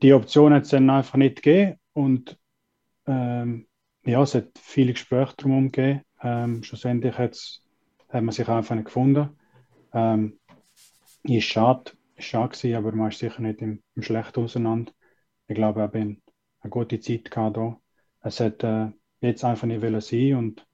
die 0.03 0.13
Option 0.13 0.53
hat 0.53 0.65
es 0.65 0.71
dann 0.71 0.91
einfach 0.91 1.17
nicht 1.17 1.43
gegeben 1.43 1.79
und 1.93 2.37
ähm, 3.07 3.69
ja, 4.05 4.23
es 4.23 4.35
hat 4.35 4.49
viele 4.59 4.93
Gespräche 4.93 5.35
darum 5.37 5.71
gegeben. 5.71 6.03
Ähm, 6.23 6.63
schlussendlich 6.63 7.17
hat 7.17 7.39
man 8.13 8.31
sich 8.31 8.49
einfach 8.49 8.75
nicht 8.75 8.87
gefunden. 8.87 9.31
Ähm, 9.93 10.39
ist 11.25 11.45
schade, 11.45 11.93
schade 12.19 12.51
gewesen, 12.51 12.77
aber 12.77 12.93
man 12.93 13.09
ist 13.09 13.19
sicher 13.19 13.43
nicht 13.43 13.63
im, 13.63 13.83
im 13.95 14.03
Schlechten 14.03 14.43
auseinander. 14.43 14.93
Ich 15.49 15.55
glaube, 15.55 15.81
ich 15.81 15.83
habe 15.85 15.99
eine 15.99 16.71
gute 16.71 17.01
Zeit 17.01 17.31
gehabt 17.31 17.57
hier. 17.57 17.79
Es 18.21 18.41
hat 18.41 18.63
äh, 18.65 18.91
jetzt 19.21 19.45
einfach 19.45 19.67
nicht 19.67 19.83
wollen 19.83 20.01
sein 20.01 20.35
und 20.37 20.67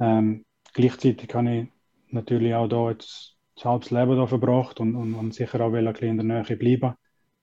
ähm, 0.00 0.44
gleichzeitig 0.74 1.28
kann 1.28 1.46
ich 1.46 1.68
natürlich 2.08 2.54
auch 2.54 2.68
hier 2.68 2.90
jetzt 2.90 3.36
das 3.54 3.64
halbes 3.64 3.90
Leben 3.90 4.14
hier 4.16 4.26
verbracht 4.26 4.80
und, 4.80 4.96
und, 4.96 5.14
und 5.14 5.34
sicher 5.34 5.60
auch 5.60 5.72
will 5.72 5.86
ein 5.86 5.92
bisschen 5.92 6.20
in 6.20 6.28
der 6.28 6.42
Nähe 6.42 6.56
bleiben. 6.56 6.94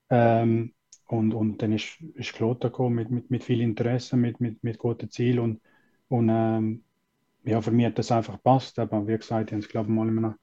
Ähm, 0.09 0.73
und, 1.07 1.33
und 1.33 1.61
dann 1.61 1.73
ist, 1.73 1.99
ist 2.15 2.33
Kloten 2.33 2.69
gekommen 2.69 2.95
mit, 2.95 3.11
mit, 3.11 3.31
mit 3.31 3.43
viel 3.43 3.61
Interesse, 3.61 4.17
mit, 4.17 4.39
mit, 4.39 4.63
mit 4.63 4.77
guten 4.77 5.09
Zielen. 5.09 5.39
Und, 5.39 5.61
und 6.07 6.29
ähm, 6.29 6.83
ja, 7.43 7.61
für 7.61 7.71
mich 7.71 7.87
hat 7.87 7.97
das 7.97 8.11
einfach 8.11 8.33
gepasst. 8.35 8.79
Aber 8.79 9.07
wie 9.07 9.17
gesagt, 9.17 9.49
ich 9.49 9.53
habe 9.53 9.63
es, 9.63 9.69
glaube 9.69 9.89
ich, 9.89 9.95
mal 9.95 10.07
in 10.07 10.35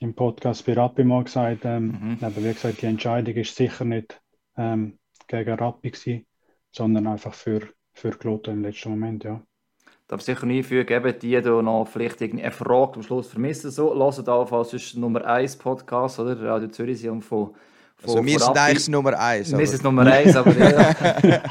im 0.00 0.14
Podcast 0.14 0.66
bei 0.66 0.72
Rappi 0.72 1.04
mal 1.04 1.24
gesagt. 1.24 1.64
Ähm, 1.64 1.86
mhm. 1.86 2.18
Aber 2.22 2.36
wie 2.38 2.52
gesagt, 2.52 2.82
die 2.82 2.86
Entscheidung 2.86 3.34
ist 3.34 3.54
sicher 3.54 3.84
nicht 3.84 4.20
ähm, 4.56 4.98
gegen 5.28 5.54
Rappi 5.54 5.90
gewesen, 5.90 6.26
sondern 6.72 7.06
einfach 7.06 7.34
für, 7.34 7.68
für 7.92 8.10
Kloten 8.10 8.54
im 8.54 8.62
letzten 8.62 8.90
Moment, 8.90 9.24
ja. 9.24 9.42
Darf 10.08 10.22
sicher 10.22 10.44
nie 10.44 10.64
für 10.64 10.84
geben, 10.84 11.14
die, 11.22 11.40
die 11.40 11.48
noch 11.48 11.86
vielleicht 11.86 12.20
eine 12.20 12.50
Frage 12.50 12.94
am 12.96 13.02
Schluss 13.04 13.28
vermissen. 13.28 13.70
So, 13.70 13.94
hören 13.94 14.24
da, 14.24 14.44
falls 14.44 14.72
es 14.72 14.94
Nummer 14.96 15.24
1 15.24 15.56
Podcast, 15.58 16.18
oder? 16.18 16.40
Radio 16.42 16.68
Zürich 16.68 17.00
sind 17.00 17.24
von 18.02 18.10
also 18.10 18.24
wir 18.24 18.38
sind 18.38 18.56
eigentlich 18.56 18.88
Nummer 18.88 19.18
eins. 19.18 19.56
Wir 19.56 19.66
sind 19.66 19.84
Nummer 19.84 20.06
eins, 20.06 20.34
aber 20.34 20.56
ja. 20.56 20.94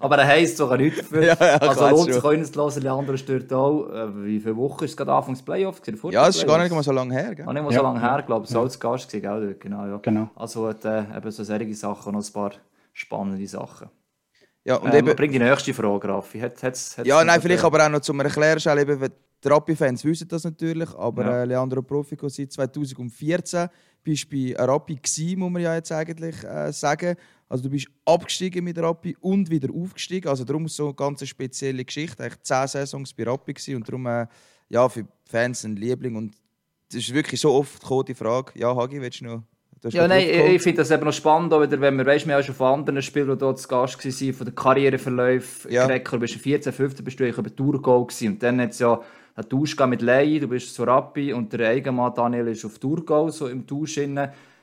aber 0.00 0.18
er 0.18 0.26
heisst 0.26 0.56
sogar 0.56 0.78
nichts 0.78 1.00
dafür. 1.00 1.22
Ja, 1.24 1.36
ja, 1.38 1.56
also 1.56 1.88
lohnt 1.88 2.12
sich 2.12 2.24
uns 2.24 2.52
zu 2.52 2.60
hören, 2.60 2.80
die 2.80 2.88
anderen 2.88 3.18
stört 3.18 3.52
auch. 3.52 3.90
Äh, 3.90 4.24
wie 4.24 4.40
viele 4.40 4.56
Wochen 4.56 4.84
ist 4.84 4.92
es 4.92 4.96
gerade 4.96 5.12
Anfangs 5.12 5.42
Playoff? 5.42 5.82
Ja, 6.10 6.28
es 6.28 6.36
ist 6.36 6.46
gar 6.46 6.62
nicht 6.62 6.72
mal 6.72 6.82
so 6.82 6.92
lange 6.92 7.14
her. 7.14 7.34
Gell? 7.34 7.44
Gar 7.44 7.52
nicht 7.52 7.62
mal 7.62 7.72
so 7.72 7.82
lange 7.82 8.00
her, 8.00 8.22
glaube 8.26 8.44
ich. 8.44 8.50
So 8.50 8.60
als 8.60 8.80
Gast 8.80 9.10
gewesen, 9.10 9.22
gell? 9.22 9.56
Genau, 9.60 9.86
ja. 9.86 9.98
genau. 9.98 10.30
Also 10.36 10.68
hat 10.68 10.84
äh, 10.84 11.00
eben 11.16 11.30
so 11.30 11.44
solche 11.44 11.74
Sachen 11.74 12.14
und 12.14 12.20
noch 12.20 12.26
ein 12.26 12.32
paar 12.32 12.52
spannende 12.92 13.46
Sachen. 13.46 13.90
Ja, 14.64 14.76
und 14.76 14.94
ähm, 14.94 15.06
eben, 15.06 15.16
bring 15.16 15.30
die 15.30 15.38
nächste 15.38 15.74
Frage, 15.74 16.08
Raffi. 16.08 16.40
Hat, 16.40 16.62
hat's, 16.62 16.96
hat's 16.96 17.06
ja, 17.06 17.22
nein, 17.22 17.40
vielleicht 17.42 17.62
aber 17.62 17.84
auch 17.84 17.90
noch 17.90 18.00
zum 18.00 18.18
Erklären, 18.20 18.78
eben, 18.78 19.10
die 19.44 19.48
Rappi-Fans 19.48 20.04
wissen 20.04 20.26
das 20.28 20.44
natürlich, 20.44 20.88
aber 20.94 21.22
ja. 21.22 21.42
äh, 21.42 21.44
Leandro 21.44 21.82
Profico 21.82 22.28
seit 22.28 22.50
2014 22.50 23.68
bist 24.04 24.30
bei 24.30 24.54
Rappi 24.56 24.96
gewesen, 24.96 25.38
muss 25.38 25.50
man 25.50 25.62
ja 25.62 25.74
jetzt 25.74 25.90
eigentlich 25.90 26.44
äh, 26.44 26.72
sagen. 26.72 27.16
Also 27.48 27.64
du 27.64 27.70
bist 27.70 27.88
abgestiegen 28.04 28.64
mit 28.64 28.78
Rappi 28.78 29.16
und 29.20 29.50
wieder 29.50 29.72
aufgestiegen. 29.72 30.28
Also 30.28 30.44
darum 30.44 30.68
so 30.68 30.86
eine 30.86 30.94
ganz 30.94 31.26
spezielle 31.26 31.84
Geschichte. 31.84 32.22
Eigentlich 32.22 32.42
zehn 32.42 32.68
Saisons 32.68 33.12
bei 33.12 33.24
Rappi 33.24 33.54
gewesen 33.54 33.76
und 33.76 33.88
darum 33.88 34.06
äh, 34.06 34.26
ja, 34.68 34.88
für 34.88 35.06
Fans 35.24 35.64
ein 35.64 35.76
Liebling. 35.76 36.16
Und 36.16 36.34
es 36.90 36.96
ist 36.96 37.14
wirklich 37.14 37.40
so 37.40 37.52
oft 37.52 37.80
gekommen, 37.80 38.04
die 38.06 38.14
Frage, 38.14 38.52
ja 38.58 38.74
Hagi, 38.74 39.00
willst 39.00 39.20
du 39.20 39.24
noch 39.24 39.42
ja, 39.90 40.08
nein, 40.08 40.26
ich, 40.26 40.54
ich 40.54 40.62
finde 40.62 40.78
das 40.78 40.90
eben 40.90 41.04
noch 41.04 41.12
spannend, 41.12 41.52
auch 41.52 41.60
wieder, 41.60 41.78
wenn 41.80 41.96
wir, 41.96 42.06
weißt, 42.06 42.26
wir 42.26 42.34
haben 42.34 42.42
schon 42.42 42.54
von 42.54 42.78
anderen 42.78 43.02
Spielern, 43.02 43.38
dort 43.38 43.58
zu 43.58 43.68
Gast 43.68 44.02
waren, 44.02 44.32
von 44.32 44.46
den 44.46 44.54
Karriereverläufen 44.54 45.70
ja. 45.70 45.86
du 45.86 46.18
bist 46.18 46.34
14, 46.36 46.72
15, 46.72 47.04
bist 47.04 47.20
du 47.20 47.24
eigentlich 47.24 47.38
über 47.38 47.54
Tourgo 47.54 48.06
gewesen. 48.06 48.32
Und 48.32 48.42
dann 48.42 48.60
hat 48.60 48.70
es 48.70 48.78
ja 48.78 49.00
einen 49.34 49.48
Tausch 49.48 49.76
mit 49.86 50.02
Lei, 50.02 50.38
du 50.38 50.48
bist 50.48 50.74
zu 50.74 50.84
Rappi 50.84 51.32
und 51.32 51.52
der 51.52 51.68
Eigenmann 51.68 52.14
Daniel 52.14 52.48
ist 52.48 52.64
auf 52.64 52.78
Tourgau, 52.78 53.30
so 53.30 53.48
im 53.48 53.66
Tausch. 53.66 53.98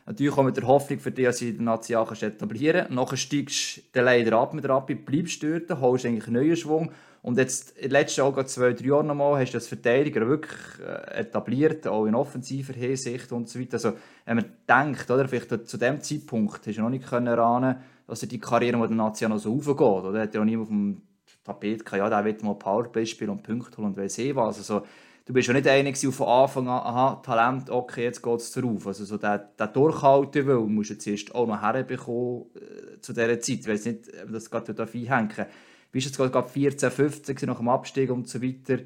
Natürlich 0.06 0.36
auch 0.36 0.44
mit 0.44 0.58
der 0.58 0.66
Hoffnung 0.66 1.00
für 1.00 1.12
dich, 1.12 1.26
dass 1.26 1.40
du 1.40 1.52
den 1.54 1.66
Nazi 1.66 1.94
etablieren 1.94 2.88
kannst. 2.88 2.96
Nachher 2.96 3.18
steigst 3.18 3.82
du 3.94 4.02
leider 4.02 4.38
ab 4.38 4.54
mit 4.54 4.68
Rappi, 4.68 4.96
bleibst 4.96 5.44
dort, 5.44 5.70
holst 5.80 6.06
eigentlich 6.06 6.28
einen 6.28 6.44
neuen 6.44 6.56
Schwung. 6.56 6.92
Und 7.22 7.38
jetzt, 7.38 7.78
in 7.78 7.84
den 7.84 7.92
letzten 7.92 8.22
Jahren, 8.22 8.48
zwei, 8.48 8.74
drei 8.74 8.86
Jahren 8.86 9.08
nochmal, 9.08 9.40
hast 9.40 9.52
du 9.52 9.58
als 9.58 9.68
Verteidiger 9.68 10.28
wirklich 10.28 10.60
äh, 10.84 11.20
etabliert, 11.20 11.88
auch 11.88 12.08
in 12.08 12.16
offensiver 12.16 12.74
Hinsicht 12.74 13.32
und 13.32 13.48
so 13.48 13.60
weiter. 13.60 13.74
Also, 13.74 13.94
wenn 14.26 14.38
man 14.38 14.46
denkt, 14.68 15.12
oder, 15.12 15.28
vielleicht 15.28 15.68
zu 15.68 15.78
dem 15.78 16.02
Zeitpunkt 16.02 16.66
hast 16.66 16.78
du 16.78 16.82
noch 16.82 16.90
nicht 16.90 17.08
können 17.08 17.28
erahnen, 17.28 17.76
dass 18.08 18.22
die 18.22 18.40
Karriere 18.40 18.78
mit 18.78 18.90
der 18.90 18.98
Nazi 18.98 19.28
noch 19.30 19.38
so 19.38 19.56
aufgeht. 19.56 19.80
Oder? 19.80 20.22
Hat 20.22 20.34
ja 20.34 20.42
auch 20.42 20.46
niemand 20.46 20.64
auf 20.64 20.70
dem 20.70 21.02
Tapet 21.44 21.86
gehabt, 21.86 22.00
ja, 22.00 22.10
der 22.10 22.26
will 22.26 22.38
mal 22.44 22.56
Powerplay 22.56 23.06
spielen 23.06 23.32
und 23.32 23.44
Punkte 23.44 23.78
holen 23.78 23.88
und 23.88 23.98
weiss 23.98 24.18
eh 24.20 24.36
was. 24.36 24.58
Also, 24.58 24.84
du 25.26 25.34
bist 25.34 25.48
ja 25.48 25.54
nicht 25.54 25.68
einer 25.68 25.96
von 25.96 26.28
Anfang 26.28 26.68
an, 26.68 26.82
aha, 26.82 27.22
Talent, 27.24 27.70
okay, 27.70 28.04
jetzt 28.04 28.22
geht 28.22 28.40
es 28.40 28.52
drauf. 28.52 28.88
Also 28.88 29.06
so 29.06 29.18
der, 29.18 29.38
der 29.38 29.68
durchhalten 29.68 30.46
will, 30.46 30.60
musst 30.62 30.90
du 30.90 30.94
jetzt 30.94 31.08
erst 31.08 31.36
auch 31.36 31.48
noch 31.48 31.62
herbekommen 31.62 32.46
äh, 32.56 33.00
zu 33.00 33.14
dieser 33.14 33.40
Zeit. 33.40 33.60
Ich 33.60 33.68
weiss 33.68 33.86
nicht, 33.86 34.10
ob 34.24 34.32
das 34.32 34.50
gerade 34.50 34.74
da 34.74 34.84
einhängen 34.84 35.46
Wie 35.92 36.00
ist 36.00 36.08
es 36.08 36.18
gerade 36.18 36.50
14, 36.50 36.92
15 36.92 37.38
nach 37.46 37.58
dem 37.58 37.70
Abstieg 37.70 38.12
und 38.12 38.28
so 38.28 38.42
weiter? 38.42 38.80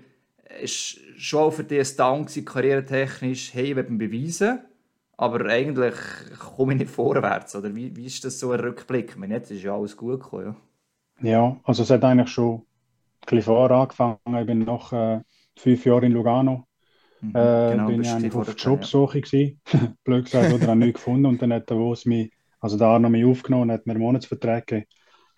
Es 0.62 0.98
war 0.98 1.20
schon 1.20 1.52
für 1.52 1.64
dich 1.64 1.92
ein 1.92 1.98
Dank, 1.98 2.46
karrieretechnisch, 2.46 3.54
hey, 3.54 3.72
ich 3.72 3.76
will 3.76 3.90
mich 3.90 4.10
beweisen, 4.10 4.60
aber 5.18 5.46
eigentlich 5.46 5.96
komme 6.40 6.74
ich 6.74 6.80
nicht 6.80 6.92
vorwärts. 6.92 7.56
Oder 7.56 7.74
wie, 7.74 7.96
wie 7.96 8.06
ist 8.06 8.24
das 8.24 8.40
so 8.40 8.52
ein 8.52 8.60
Rückblick? 8.60 9.12
Ich 9.12 9.16
meine, 9.18 9.36
jetzt 9.36 9.52
ist 9.52 9.64
ja 9.64 9.76
alles 9.76 9.98
gut 9.98 10.22
gekommen, 10.22 10.46
ja. 10.46 10.56
Ja, 11.22 11.60
also 11.64 11.84
es 11.84 11.90
hat 11.90 12.04
eigentlich 12.04 12.30
schon 12.30 12.56
ein 12.56 12.62
bisschen 13.22 13.42
vorher 13.44 13.78
angefangen. 13.78 14.18
Ich 14.40 14.46
bin 14.46 14.60
noch 14.60 14.92
äh, 14.94 15.22
fünf 15.58 15.86
Jahre 15.86 16.06
in 16.06 16.12
Lugano. 16.12 16.68
Mhm, 17.22 17.30
äh, 17.30 17.72
genau, 17.72 17.88
bin 17.88 18.02
ich 18.02 18.10
eigentlich 18.10 18.36
auf 18.36 18.56
Jobsuche 18.58 19.22
ja. 19.32 19.50
Blöd 20.04 20.26
gesagt, 20.26 20.54
oder 20.54 20.68
habe 20.68 20.80
nichts 20.80 21.00
gefunden. 21.00 21.26
Und 21.26 21.42
dann 21.42 21.54
hat 21.54 21.70
der 21.70 21.78
Wos 21.78 22.06
mich, 22.06 22.32
also 22.60 22.78
der 22.78 22.88
Arno 22.88 23.10
mich 23.10 23.26
aufgenommen 23.26 23.64
und 23.64 23.72
hat 23.72 23.86
mir 23.86 23.94
einen 23.94 24.02
Monatsvertrag 24.02 24.68
gegeben. 24.68 24.88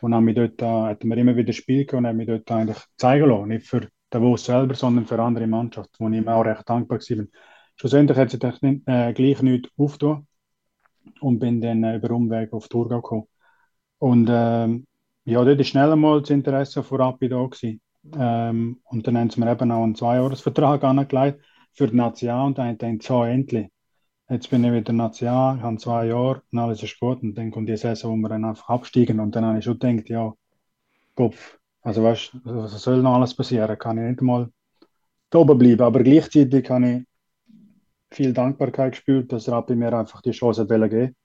Und 0.02 0.12
dann 0.12 0.24
mich 0.24 0.36
dort, 0.36 0.62
äh, 0.62 0.66
hat 0.66 1.04
mir 1.04 1.18
immer 1.18 1.36
wieder 1.36 1.54
Spiel 1.54 1.80
gegeben 1.80 2.00
und 2.00 2.08
hat 2.08 2.16
mich 2.16 2.28
dort 2.28 2.52
eigentlich 2.52 2.78
zeigen 2.98 3.30
lassen. 3.30 3.48
Nicht 3.48 3.68
für 3.68 3.88
den 4.14 4.22
Wos 4.22 4.46
selber, 4.46 4.76
sondern 4.76 5.06
für 5.06 5.22
andere 5.22 5.48
Mannschaft, 5.48 5.92
wo 6.00 6.10
ich 6.10 6.22
mir 6.22 6.34
auch 6.34 6.46
recht 6.46 6.68
dankbar 6.68 7.00
war. 7.00 7.26
Schlussendlich 7.76 8.18
hat 8.18 8.32
sich 8.32 8.40
das 8.40 8.62
äh, 8.64 9.14
gleich 9.14 9.42
nicht 9.42 9.72
aufgetan 9.78 10.28
und 11.20 11.40
bin 11.40 11.62
dann 11.62 11.84
äh, 11.84 11.98
über 11.98 12.12
Umweg 12.12 12.54
auf 12.54 12.68
Thurgau 12.68 13.02
gekommen. 13.02 13.28
Und 14.00 14.30
ähm, 14.32 14.86
ja, 15.28 15.44
dort 15.44 15.58
war 15.58 15.66
schnell 15.66 15.92
einmal 15.92 16.22
das 16.22 16.30
Interesse 16.30 16.84
von 16.84 17.02
Rapid 17.02 17.32
da. 17.34 17.50
Ähm, 18.18 18.80
und 18.86 19.06
dann 19.06 19.18
haben 19.18 19.30
sie 19.30 19.42
mir 19.42 19.52
eben 19.52 19.72
auch 19.72 19.84
einen 19.84 19.96
Zweijahresvertrag 19.96 20.82
angelegt 20.86 21.44
für 21.74 21.88
die 21.88 21.98
Nation 21.98 22.48
und 22.48 22.58
dann 22.58 22.78
haben 22.82 23.00
so 23.02 23.24
endlich. 23.26 23.68
Jetzt 24.30 24.50
bin 24.50 24.64
ich 24.64 24.72
wieder 24.72 24.94
National, 24.94 25.58
ich 25.58 25.64
habe 25.64 25.78
zwei 25.78 26.06
Jahre 26.08 26.42
und 26.50 26.60
alles 26.60 26.82
ist 26.82 26.98
gut. 27.00 27.22
Und 27.24 27.36
dann 27.36 27.52
kommt 27.52 27.68
die 27.68 27.76
Saison, 27.76 28.18
wo 28.18 28.22
wir 28.24 28.30
dann 28.30 28.46
einfach 28.46 28.70
absteigen. 28.70 29.20
Und 29.20 29.36
dann 29.36 29.44
habe 29.44 29.60
ich 29.60 29.66
schon 29.66 29.78
gedacht, 29.78 30.08
ja, 30.08 30.34
Kopf, 31.14 31.60
also 31.82 32.04
weißt 32.04 32.34
du, 32.34 32.40
was 32.46 32.82
soll 32.82 33.02
noch 33.02 33.16
alles 33.16 33.34
passieren? 33.34 33.78
Kann 33.78 33.98
ich 33.98 34.06
nicht 34.06 34.22
mal 34.22 34.50
da 35.30 35.40
oben 35.40 35.58
bleiben. 35.58 35.82
Aber 35.82 36.04
gleichzeitig 36.04 36.70
habe 36.70 36.90
ich 36.90 37.04
viel 38.12 38.32
Dankbarkeit 38.32 38.94
gespürt, 38.94 39.34
dass 39.34 39.50
Rappi 39.50 39.76
mir 39.76 39.92
einfach 39.92 40.22
die 40.22 40.32
Chance 40.32 40.66
geben 40.66 41.16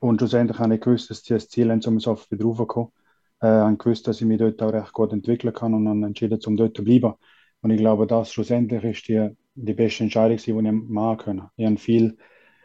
Und 0.00 0.20
schlussendlich 0.20 0.58
habe 0.58 0.74
ich 0.74 0.80
gewusst, 0.80 1.10
dass 1.10 1.22
sie 1.22 1.34
das 1.34 1.48
Ziel 1.50 1.70
haben, 1.70 1.84
um 1.84 2.00
so 2.00 2.18
wieder 2.30 2.44
raufzukommen. 2.44 2.92
Äh, 3.42 3.48
habe 3.48 3.76
gewusst, 3.76 4.06
dass 4.06 4.20
ich 4.20 4.26
mich 4.26 4.38
dort 4.38 4.62
auch 4.62 4.72
recht 4.72 4.92
gut 4.92 5.12
entwickeln 5.12 5.52
kann 5.52 5.74
und 5.74 5.84
dann 5.84 6.04
entschieden, 6.04 6.38
um 6.46 6.56
dort 6.56 6.76
zu 6.76 6.84
bleiben. 6.84 7.14
Und 7.60 7.70
ich 7.70 7.78
glaube, 7.78 8.06
das 8.06 8.32
schlussendlich 8.32 8.84
ist 8.84 9.08
die, 9.08 9.30
die 9.54 9.74
beste 9.74 10.04
Entscheidung, 10.04 10.36
die 10.36 10.50
ich 10.50 10.72
machen 10.88 11.18
konnte. 11.18 11.50
Ich 11.56 11.66
habe 11.66 11.76
viel 11.76 12.16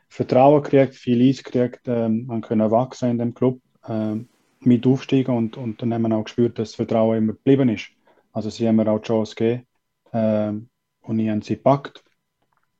Vertrauen 0.09 0.61
gekriegt, 0.61 0.95
viel 0.95 1.27
Eis 1.27 1.43
gekriegt, 1.43 1.81
ähm, 1.87 2.41
können 2.41 2.71
wachsen 2.71 3.09
in 3.09 3.17
dem 3.17 3.33
Club, 3.33 3.59
ähm, 3.87 4.29
mit 4.61 4.85
aufsteigen 4.85 5.35
und, 5.35 5.57
und 5.57 5.81
dann 5.81 5.93
haben 5.93 6.03
wir 6.03 6.15
auch 6.15 6.23
gespürt, 6.23 6.59
dass 6.59 6.69
das 6.69 6.75
Vertrauen 6.75 7.17
immer 7.17 7.33
geblieben 7.33 7.69
ist. 7.69 7.89
Also 8.31 8.49
sie 8.51 8.67
haben 8.67 8.75
mir 8.75 8.87
auch 8.87 8.99
die 8.99 9.07
Chance 9.07 9.35
gegeben 9.35 9.67
ähm, 10.13 10.69
und 11.01 11.19
ich 11.19 11.29
habe 11.29 11.43
sie 11.43 11.55
gepackt. 11.55 12.03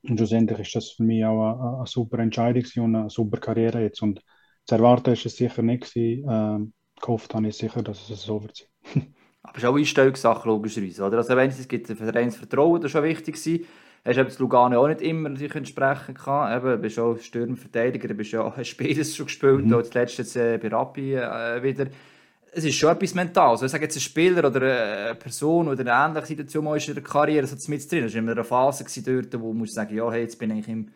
Und 0.04 0.18
schlussendlich 0.18 0.60
ist 0.60 0.76
das 0.76 0.92
für 0.92 1.04
mich 1.04 1.26
auch 1.26 1.42
eine, 1.42 1.78
eine 1.78 1.88
super 1.88 2.20
Entscheidung 2.20 2.64
und 2.84 2.96
eine 2.96 3.10
super 3.10 3.40
Karriere 3.40 3.82
jetzt. 3.82 4.02
Und 4.02 4.22
zu 4.66 4.76
erwarten 4.76 5.14
ist 5.14 5.26
es 5.26 5.36
sicher 5.36 5.64
nicht 5.64 5.92
gewesen. 5.92 6.26
Ähm, 6.30 6.74
gehofft 7.02 7.34
habe 7.34 7.48
ich 7.48 7.58
sicher, 7.58 7.82
dass 7.82 8.10
es 8.10 8.24
so 8.24 8.42
wird 8.42 8.68
sein. 8.94 9.14
Aber 9.44 9.58
es 9.58 9.64
ist 9.64 9.70
auch 9.70 9.78
Einstellungssache, 9.78 10.48
logischerweise. 10.48 11.04
Oder? 11.04 11.18
Also 11.18 11.36
wenn 11.36 11.50
es 11.50 11.68
gibt 11.68 11.90
ein 11.90 11.96
Vereinsvertrauen, 11.96 12.82
das 12.82 12.90
ist 12.90 12.92
schon 12.94 13.04
wichtig 13.04 13.36
gewesen. 13.36 13.66
Hast 14.06 14.40
du 14.40 14.44
Lugano 14.44 14.82
auch 14.82 14.88
nicht 14.88 15.02
immer 15.02 15.30
natürlich 15.30 15.56
entsprechen 15.56 16.14
können. 16.14 16.58
Eben, 16.58 16.72
du 16.72 16.78
bist 16.78 17.00
auch 17.00 17.18
Stürmerverteidiger, 17.18 18.08
du 18.08 18.14
bist 18.14 18.32
ja 18.32 18.42
auch 18.42 18.54
spätestens 18.64 19.16
schon 19.16 19.26
gespielt, 19.26 19.66
mhm. 19.66 19.74
auch 19.74 19.82
das 19.82 19.94
letzte 19.94 20.22
jetzt, 20.22 20.36
äh, 20.36 20.58
bei 20.58 20.70
Rappi 20.70 21.16
äh, 21.16 21.62
wieder. 21.62 21.88
Es 22.54 22.64
ist 22.64 22.76
schon 22.76 22.92
etwas 22.92 23.14
mental. 23.14 23.50
Also, 23.50 23.66
ich 23.66 23.72
sage 23.72 23.84
jetzt 23.84 23.98
ein 23.98 24.02
Spieler 24.02 24.48
oder 24.48 24.62
eine 24.62 25.16
Person 25.16 25.68
oder 25.68 25.82
eine 25.82 25.92
ähnliche 25.92 26.28
Situation 26.28 26.64
mal 26.64 26.78
in 26.78 26.94
der 26.94 27.04
Karriere 27.04 27.46
so 27.46 27.56
mit 27.70 27.92
drin. 27.92 28.04
Das 28.04 28.14
war 28.14 28.20
immer 28.20 28.32
eine 28.32 28.44
Phase 28.44 28.86
dort, 29.04 29.42
wo 29.42 29.54
du 29.54 29.66
sagen, 29.66 29.96
ja, 29.96 30.10
hey, 30.10 30.22
jetzt 30.22 30.40
bin 30.40 30.52
ich 30.52 30.68
im 30.70 30.88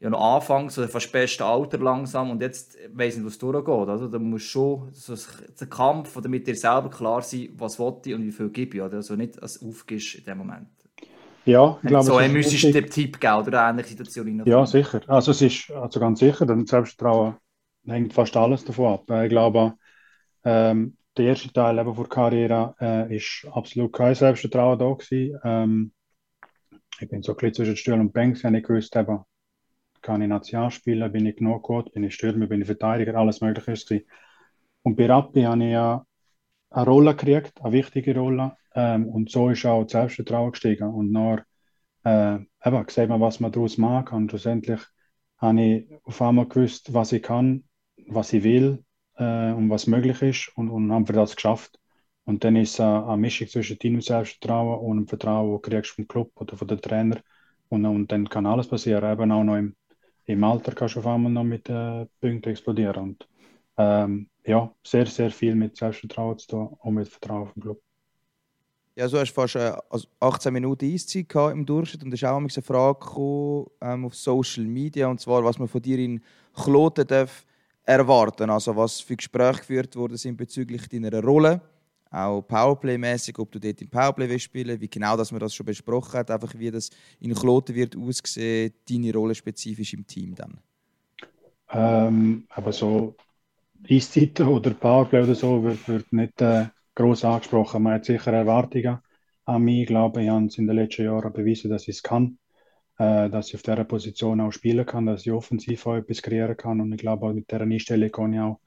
ja, 0.00 0.08
noch 0.08 0.36
Anfangs 0.36 0.78
oder 0.78 0.88
fast 0.88 1.12
beste 1.12 1.44
Alter 1.44 1.78
langsam 1.78 2.30
und 2.30 2.40
jetzt 2.40 2.78
weiss 2.92 3.16
nicht, 3.16 3.26
was 3.26 3.36
durchgeht. 3.36 3.88
Also, 3.88 4.08
da 4.08 4.18
muss 4.18 4.42
schon 4.42 4.88
so 4.92 5.12
ein 5.12 5.70
Kampf 5.70 6.16
oder 6.16 6.28
mit 6.28 6.46
dir 6.46 6.56
selber 6.56 6.88
klar 6.88 7.20
sein, 7.20 7.50
was 7.56 7.78
will 7.78 7.94
ich 8.06 8.14
und 8.14 8.24
wie 8.24 8.32
viel 8.32 8.48
gebe 8.48 8.76
ich. 8.78 8.82
Oder? 8.82 8.96
Also 8.96 9.14
nicht 9.14 9.40
als 9.42 9.62
aufgibst 9.62 10.14
in 10.14 10.24
dem 10.24 10.38
Moment. 10.38 10.68
Ja, 11.44 11.78
ich 11.82 11.88
glaube, 11.88 12.04
so 12.04 12.16
ein 12.16 12.32
mystischer 12.32 12.72
Tipp 12.86 13.20
geben 13.20 13.34
oder 13.34 13.62
eine 13.62 13.80
ähnliche 13.80 13.96
Situation. 13.96 14.42
Ja, 14.46 14.64
sicher. 14.66 15.00
Also 15.06 15.32
es 15.32 15.42
ist 15.42 15.70
also 15.70 16.00
ganz 16.00 16.20
sicher, 16.20 16.46
denn 16.46 16.66
Selbstvertrauen 16.66 17.36
hängt 17.86 18.12
fast 18.12 18.36
alles 18.36 18.64
davon 18.64 18.94
ab. 18.94 19.22
Ich 19.24 19.30
glaube, 19.30 19.74
ähm, 20.44 20.96
der 21.16 21.26
erste 21.26 21.52
Teil 21.52 21.78
eben 21.78 21.94
der 21.94 22.04
Karriere 22.06 22.74
äh, 22.80 23.16
ist 23.16 23.46
absolut 23.52 23.92
kein 23.92 24.14
Selbstvertrauen 24.14 24.78
da 24.78 24.92
gewesen. 24.92 25.38
Ähm, 25.44 25.92
ich 27.00 27.08
bin 27.08 27.22
so 27.22 27.32
ein 27.32 27.36
bisschen 27.36 27.54
zwischen 27.54 27.76
Stuhl 27.76 28.00
und 28.00 28.12
Bank, 28.12 28.42
ich 28.42 28.62
gewusst, 28.62 28.94
eben, 28.94 29.24
kann 30.02 30.22
ich 30.22 30.28
National 30.28 30.70
spielen, 30.70 31.12
bin 31.12 31.26
ich 31.26 31.36
genug 31.36 31.62
gut, 31.62 31.92
bin 31.92 32.04
ich 32.04 32.14
Stürmer, 32.14 32.46
bin 32.46 32.60
ich 32.60 32.66
Verteidiger, 32.66 33.14
alles 33.16 33.40
Mögliche 33.40 34.04
Und 34.82 34.96
bei 34.96 35.06
Rappi 35.06 35.42
habe 35.42 35.64
ich 35.64 35.76
eine 36.70 36.86
Rolle 36.86 37.14
gekriegt, 37.16 37.60
eine 37.62 37.72
wichtige 37.72 38.16
Rolle. 38.16 38.56
Ähm, 38.74 39.06
und 39.08 39.30
so 39.30 39.50
ist 39.50 39.66
auch 39.66 39.82
das 39.82 39.92
Selbstvertrauen 39.92 40.52
gestiegen. 40.52 40.88
Und 40.88 41.12
dann 41.12 41.42
äh, 42.04 42.68
eben, 42.68 42.88
sieht 42.88 43.08
man, 43.08 43.20
was 43.20 43.40
man 43.40 43.52
daraus 43.52 43.78
mag. 43.78 44.12
Und 44.12 44.30
schlussendlich 44.30 44.80
habe 45.38 45.62
ich 45.62 45.86
auf 46.04 46.22
einmal 46.22 46.46
gewusst, 46.46 46.92
was 46.94 47.12
ich 47.12 47.22
kann, 47.22 47.64
was 48.06 48.32
ich 48.32 48.44
will 48.44 48.84
äh, 49.16 49.52
und 49.52 49.70
was 49.70 49.86
möglich 49.86 50.22
ist. 50.22 50.52
Und, 50.56 50.70
und 50.70 50.92
haben 50.92 51.08
wir 51.08 51.14
das 51.14 51.36
geschafft. 51.36 51.78
Und 52.24 52.44
dann 52.44 52.56
ist 52.56 52.74
es 52.74 52.80
eine, 52.80 53.16
Mischung 53.16 53.48
zwischen 53.48 53.78
deinem 53.78 54.00
Selbstvertrauen 54.00 54.78
und 54.80 54.96
dem 54.98 55.08
Vertrauen, 55.08 55.60
das 55.62 55.88
du 55.88 55.94
vom 55.94 56.08
Club 56.08 56.30
oder 56.36 56.56
von 56.56 56.68
den 56.68 56.80
Trainer. 56.80 57.20
Und, 57.68 57.84
und 57.86 58.12
dann 58.12 58.28
kann 58.28 58.46
alles 58.46 58.68
passieren. 58.68 59.10
Eben 59.10 59.32
auch 59.32 59.44
noch 59.44 59.56
im, 59.56 59.74
im 60.32 60.44
Alter 60.44 60.72
kannst 60.72 60.96
du 60.96 61.00
auf 61.00 61.06
einmal 61.06 61.32
noch 61.32 61.44
mit 61.44 61.68
äh, 61.68 62.06
Punkten 62.20 62.50
explodieren. 62.50 62.96
Und 62.96 63.28
ähm, 63.76 64.28
ja, 64.44 64.72
sehr, 64.84 65.06
sehr 65.06 65.30
viel 65.30 65.54
mit 65.54 65.76
Selbstvertrauen 65.76 66.38
zu 66.38 66.46
tun 66.48 66.76
und 66.80 66.94
mit 66.94 67.08
Vertrauen 67.08 67.42
auf 67.42 67.52
den 67.52 67.62
Club. 67.62 67.80
Ja, 68.96 69.08
du 69.08 69.18
hast 69.18 69.30
fast 69.30 69.56
äh, 69.56 69.72
18 70.20 70.52
Minuten 70.52 70.84
Eiszeit 70.84 71.52
im 71.52 71.64
Durchschnitt 71.64 72.02
und 72.02 72.12
es 72.12 72.22
ist 72.22 72.28
auch 72.28 72.36
eine 72.36 72.48
Frage 72.48 72.98
gekommen, 72.98 73.66
ähm, 73.80 74.04
auf 74.04 74.14
Social 74.14 74.64
Media, 74.64 75.06
und 75.06 75.20
zwar, 75.20 75.44
was 75.44 75.58
man 75.58 75.68
von 75.68 75.80
dir 75.80 75.98
in 75.98 76.22
Kloten 76.54 77.06
darf 77.06 77.44
erwarten 77.84 78.50
Also 78.50 78.76
was 78.76 79.00
für 79.00 79.16
Gespräche 79.16 79.60
geführt 79.60 79.96
worden 79.96 80.16
sind 80.16 80.36
bezüglich 80.36 80.88
deiner 80.88 81.22
Rolle, 81.22 81.60
auch 82.10 82.42
Powerplay-mäßig, 82.42 83.38
ob 83.38 83.52
du 83.52 83.58
dort 83.60 83.80
im 83.80 83.88
Powerplay 83.88 84.28
willst 84.28 84.44
spielen 84.44 84.80
wie 84.80 84.88
genau 84.88 85.16
dass 85.16 85.30
man 85.30 85.40
das 85.40 85.54
schon 85.54 85.66
besprochen 85.66 86.18
hat, 86.18 86.30
einfach 86.30 86.52
wie 86.56 86.70
das 86.70 86.90
in 87.20 87.34
Kloten 87.34 87.74
wird 87.74 87.96
aussehen, 87.96 88.72
deine 88.88 89.12
Rolle 89.12 89.34
spezifisch 89.34 89.94
im 89.94 90.06
Team 90.06 90.34
dann. 90.34 90.58
Ähm, 91.72 92.46
aber 92.50 92.72
so 92.72 93.14
Eiszeiten 93.88 94.48
oder 94.48 94.70
Powerplay 94.74 95.22
oder 95.22 95.34
so 95.34 95.62
wird, 95.62 95.86
wird 95.88 96.12
nicht 96.12 96.40
äh, 96.40 96.66
groß 96.94 97.24
angesprochen. 97.24 97.82
Man 97.82 97.94
hat 97.94 98.04
sicher 98.04 98.32
Erwartungen 98.32 98.98
an 99.44 99.62
mich. 99.62 99.82
Ich 99.82 99.86
glaube, 99.86 100.22
ich 100.22 100.28
habe 100.28 100.46
es 100.46 100.58
in 100.58 100.66
den 100.66 100.76
letzten 100.76 101.04
Jahren 101.04 101.32
bewiesen, 101.32 101.70
dass 101.70 101.82
ich 101.82 101.96
es 101.96 102.02
kann, 102.02 102.38
äh, 102.98 103.30
dass 103.30 103.48
ich 103.48 103.54
auf 103.54 103.62
dieser 103.62 103.84
Position 103.84 104.40
auch 104.40 104.52
spielen 104.52 104.84
kann, 104.84 105.06
dass 105.06 105.26
ich 105.26 105.32
offensiv 105.32 105.86
auch 105.86 105.96
etwas 105.96 106.22
kreieren 106.22 106.56
kann. 106.56 106.80
Und 106.80 106.92
ich 106.92 106.98
glaube, 106.98 107.26
auch 107.26 107.32
mit 107.32 107.50
dieser 107.50 107.62
Einstellung 107.62 108.10
kann 108.10 108.34
ich 108.34 108.40
auch 108.40 108.60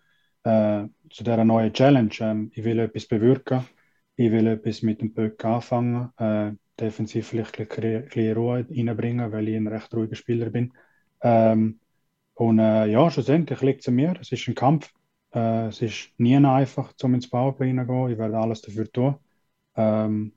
äh, 0.44 0.88
zu 1.10 1.24
dieser 1.24 1.46
neuen 1.46 1.74
Challenge. 1.74 2.14
Ähm, 2.20 2.52
ich 2.54 2.64
will 2.64 2.80
etwas 2.80 3.06
bewirken. 3.06 3.66
Ich 4.16 4.32
will 4.32 4.48
etwas 4.48 4.82
mit 4.82 5.02
dem 5.02 5.14
Böck 5.14 5.44
anfangen. 5.46 6.12
Äh, 6.18 6.54
defensiv 6.80 7.28
vielleicht 7.28 7.60
ein 7.60 7.68
bisschen 7.68 8.36
Ruhe 8.36 8.66
reinbringen, 8.70 9.32
weil 9.32 9.48
ich 9.48 9.56
ein 9.56 9.68
recht 9.68 9.94
ruhiger 9.94 10.16
Spieler 10.16 10.50
bin. 10.50 10.74
Ähm, 11.22 11.80
und 12.36 12.60
äh, 12.60 12.88
ja, 12.88 13.10
schlussendlich 13.12 13.62
liegt 13.62 13.82
es 13.82 13.88
an 13.88 13.96
mir. 13.96 14.16
Es 14.20 14.32
ist 14.32 14.48
ein 14.48 14.56
Kampf. 14.56 14.92
Äh, 15.34 15.68
es 15.68 15.82
ist 15.82 16.10
nie 16.18 16.36
einfach, 16.36 16.94
um 17.04 17.14
ins 17.14 17.30
Powerplay 17.30 17.76
zu 17.76 17.86
gehen. 17.86 18.10
Ich 18.10 18.18
werde 18.18 18.38
alles 18.38 18.62
dafür 18.62 18.92
tun. 18.92 19.16
Ähm, 19.76 20.34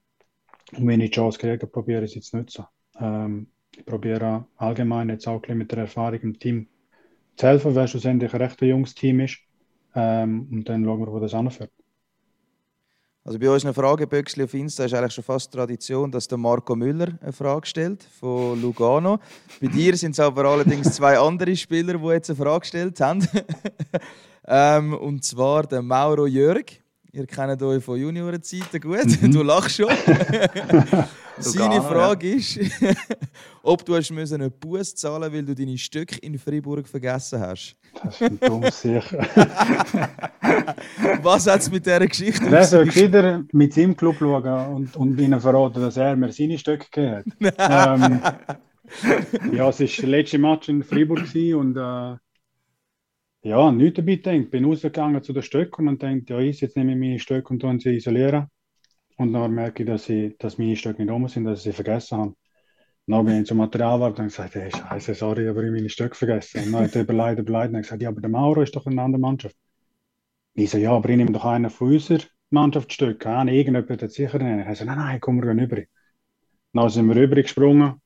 und 0.73 0.87
wenn 0.87 1.01
ich 1.01 1.11
die 1.11 1.17
Chance 1.17 1.39
kriege, 1.39 1.67
probiere 1.67 2.05
ich 2.05 2.17
es 2.17 2.31
zu 2.31 2.37
nutzen. 2.39 2.65
Ähm, 2.99 3.49
ich 3.77 3.85
probiere 3.85 4.47
allgemein 4.57 5.09
jetzt 5.11 5.29
auch 5.29 5.47
mit 5.49 5.71
der 5.71 5.79
Erfahrung 5.81 6.21
im 6.21 6.39
Team 6.39 6.69
zu 7.37 7.47
helfen, 7.47 7.75
weil 7.75 7.85
es 7.85 7.91
schlussendlich 7.91 8.33
ein 8.35 8.41
recht 8.41 8.61
junges 8.63 8.95
Team 8.95 9.21
ist. 9.21 9.39
Ähm, 9.97 10.47
und 10.53 10.69
dann 10.69 10.85
schauen 10.85 11.01
wir, 11.01 11.11
wo 11.11 11.19
das 11.19 11.35
anführt. 11.35 11.71
Also 13.25 13.41
bei 13.41 13.51
unseren 13.51 13.75
Frageböckchen 13.75 14.45
auf 14.45 14.55
Insta 14.55 14.85
ist 14.85 14.95
eigentlich 14.95 15.15
schon 15.15 15.25
fast 15.25 15.53
Tradition, 15.53 16.13
dass 16.13 16.29
der 16.29 16.39
Marco 16.39 16.77
Müller 16.77 17.19
eine 17.21 17.33
Frage 17.33 17.67
stellt 17.67 18.05
von 18.05 18.61
Lugano. 18.63 19.19
Bei 19.61 19.67
dir 19.67 19.97
sind 19.97 20.13
es 20.13 20.21
aber 20.21 20.45
allerdings 20.45 20.95
zwei 20.95 21.19
andere 21.19 21.57
Spieler, 21.57 21.99
die 21.99 22.07
jetzt 22.07 22.31
eine 22.31 22.37
Frage 22.37 22.61
gestellt 22.61 23.01
haben. 23.01 23.27
ähm, 24.47 24.95
und 24.95 25.25
zwar 25.25 25.65
der 25.65 25.83
Mauro 25.83 26.27
Jörg. 26.27 26.67
Ihr 27.17 27.27
kennt 27.27 27.63
euch 27.63 27.83
von 27.83 27.99
Juniorenzeiten 27.99 28.79
gut. 28.79 29.23
Mhm. 29.23 29.33
Du 29.33 29.43
lachst 29.43 29.77
schon. 29.77 29.89
Seine 31.39 31.81
Frage 31.81 32.35
ist, 32.35 32.61
ob 33.63 33.83
du 33.87 33.97
hast 33.97 34.11
müssen 34.11 34.43
einen 34.43 34.51
Bus 34.51 34.95
zahlen 34.95 35.33
weil 35.33 35.43
du 35.43 35.55
deine 35.55 35.79
Stücke 35.79 36.19
in 36.19 36.39
Freiburg 36.39 36.87
vergessen 36.87 37.41
hast. 37.41 37.75
Das 38.05 38.21
ist 38.21 38.47
dumm, 38.47 38.65
sicher. 38.71 39.19
Was 41.23 41.47
hat 41.47 41.61
es 41.61 41.71
mit 41.71 41.87
dieser 41.87 42.07
Geschichte 42.07 42.55
Er 42.55 42.65
soll 42.65 42.95
wieder 42.95 43.45
mit 43.51 43.73
seinem 43.73 43.97
Club 43.97 44.17
schauen 44.19 44.75
und, 44.75 44.95
und 44.97 45.19
ihnen 45.19 45.41
verraten, 45.41 45.81
dass 45.81 45.97
er 45.97 46.17
mir 46.17 46.33
seine 46.33 46.59
Stücke 46.59 46.85
gegeben 46.91 47.33
hat. 47.57 48.03
ähm, 48.03 48.21
ja, 49.55 49.71
es 49.71 49.81
war 49.81 49.87
der 49.87 50.09
letzte 50.09 50.39
Match 50.39 50.69
in 50.69 50.83
Freiburg 50.83 51.25
und 51.35 51.79
äh, 51.79 52.17
ja, 53.47 53.71
nichts 53.71 53.97
dabei. 53.97 54.39
Ich 54.39 54.51
bin 54.51 54.65
rausgegangen 54.65 55.23
zu 55.23 55.33
den 55.33 55.43
Stöcken 55.43 55.87
und 55.87 56.03
dachte, 56.03 56.25
ja, 56.27 56.41
jetzt 56.41 56.77
nehme 56.77 56.93
ich 56.93 56.99
meine 56.99 57.19
Stöcke 57.21 57.55
und 57.55 57.81
sie 57.81 57.97
isolieren. 57.97 58.47
Und 59.19 59.33
dann 59.33 59.55
merke 59.55 59.85
ich, 59.85 59.89
dass, 59.89 60.09
ich, 60.09 60.37
dass 60.39 60.59
meine 60.59 60.75
Stöcke 60.75 61.03
nicht 61.03 61.13
rum 61.13 61.29
sind, 61.29 61.45
dass 61.45 61.61
ich 61.61 61.65
sie 61.65 61.73
vergessen 61.73 62.19
habe. 62.19 62.35
Dann 63.07 63.25
bin 63.25 63.41
ich 63.41 63.47
zum 63.47 63.59
Materialwart 63.59 64.19
und 64.19 64.27
gesagt, 64.27 64.57
hey, 64.57 64.69
scheiße, 64.73 65.15
sorry, 65.15 65.49
aber 65.49 65.63
ich 65.63 65.71
meine 65.71 65.89
Stöcke 65.89 66.17
vergessen. 66.17 66.65
Und 66.65 66.73
dann 66.73 66.85
hat 66.85 66.97
er 66.97 67.03
überlegt, 67.03 67.39
überlegt 67.39 67.73
und 67.73 67.83
gesagt, 67.83 68.03
ja, 68.03 68.09
aber 68.09 68.21
der 68.21 68.31
Mauro 68.31 68.63
ist 68.63 68.75
doch 68.75 68.85
in 68.87 68.95
einer 68.95 69.03
anderen 69.05 69.23
Mannschaft. 69.23 69.57
Ich 70.55 70.71
so, 70.71 70.79
ja, 70.79 70.91
aber 70.91 71.09
ich 71.09 71.17
nehme 71.17 71.31
doch 71.31 71.45
einen 71.45 71.71
von 71.71 71.93
unserer 71.93 72.25
Mannschaftsstücke 72.51 73.31
an. 73.31 73.47
Irgendjemand 73.47 74.03
hat 74.03 74.11
sicher 74.11 74.41
einen. 74.41 74.69
Ich 74.69 74.79
so, 74.79 74.85
nein, 74.85 74.99
nein, 74.99 75.21
komm, 75.21 75.41
wir 75.41 75.55
gehen 75.55 75.61
rüber. 75.61 75.83
Dann 76.73 76.89
sind 76.89 77.07
wir 77.07 77.15
rüber 77.15 77.37
gesprungen. 77.37 78.03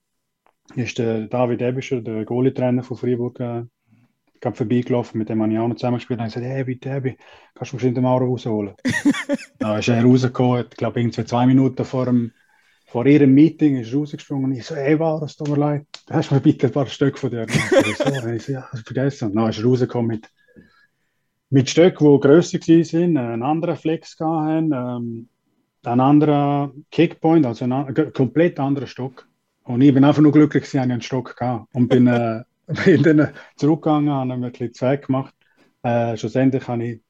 Ist 0.75 0.99
der 0.99 1.29
David 1.29 1.63
Ebischer, 1.63 2.03
der 2.03 2.27
Goalie-Trainer 2.27 2.83
von 2.83 2.99
Freiburg, 2.99 3.41
äh, 4.41 4.45
gerade 4.45 4.57
vorbeigelaufen, 4.57 5.19
mit 5.19 5.29
dem 5.29 5.43
habe 5.43 5.53
ich 5.53 5.59
auch 5.59 5.69
noch 5.69 5.77
zusammengespielt 5.77 6.21
und 6.21 6.27
gesagt, 6.27 6.47
hey, 6.47 6.65
bitte, 6.65 6.91
Ebi, 6.91 7.17
kannst 7.55 7.73
du 7.73 7.77
bestimmt 7.77 7.97
den 7.97 8.05
Mauro 8.05 8.27
rausholen? 8.27 8.75
dann 9.59 9.79
ist 9.79 9.89
er 9.89 10.05
rausgekommen, 10.05 10.67
ich 10.71 10.77
glaube, 10.77 11.01
irgendwie 11.01 11.25
zwei 11.25 11.47
Minuten 11.47 11.85
vor 11.85 12.07
dem, 12.07 12.33
vor 12.87 13.07
ihrem 13.07 13.33
Meeting 13.35 13.77
ist 13.77 13.95
rausgesprungen 13.95 14.47
und 14.47 14.57
ich 14.57 14.67
so, 14.67 14.75
ey, 14.75 14.99
war 14.99 15.23
es 15.23 15.37
tut 15.37 15.49
mir 15.49 15.57
leid, 15.57 15.87
hast 16.11 16.31
du 16.31 16.35
mir 16.35 16.41
bitte 16.41 16.67
ein 16.67 16.73
paar 16.73 16.87
Stück 16.87 17.19
von 17.19 17.31
dir 17.31 17.47
gemacht? 17.47 17.71
so, 17.97 18.05
und 18.05 18.29
ich 18.35 18.43
so, 18.43 18.53
ja, 18.53 18.69
hast 18.71 18.81
du 18.81 18.95
vergessen. 18.95 19.29
Und 19.29 19.37
dann 19.37 19.51
ist 19.51 19.59
er 19.59 19.65
rausgekommen 19.65 20.09
mit, 20.09 20.29
mit 21.51 21.71
Stücken, 21.71 22.13
die 22.13 22.21
grösser 22.21 22.59
waren, 22.59 23.17
einen 23.17 23.43
anderen 23.43 23.77
Flex 23.77 24.19
hatten, 24.19 24.73
ähm, 24.73 25.29
einen 25.83 26.01
anderen 26.01 26.85
Kickpoint, 26.91 27.47
also 27.47 27.65
einen 27.65 28.13
komplett 28.13 28.59
anderen 28.59 28.89
Stock. 28.89 29.27
Und 29.63 29.83
ich 29.83 29.95
bin 29.95 30.05
einfach 30.05 30.23
nur 30.23 30.33
glücklich, 30.33 30.65
dass 30.65 30.75
ich 30.75 30.81
einen 30.81 31.01
Stock 31.01 31.41
hatte. 31.41 31.67
Und 31.73 31.89
bin, 31.89 32.07
äh, 32.09 32.43
bin 32.85 33.03
dann 33.03 33.33
zurückgegangen, 33.57 34.11
habe 34.11 34.37
mir 34.37 34.47
ein 34.47 34.53
bisschen 34.53 34.75
Zweck 34.75 35.07
gemacht. 35.07 35.35
Äh, 35.83 36.17
schlussendlich 36.17 36.67
habe 36.69 36.85
ich 36.85 37.03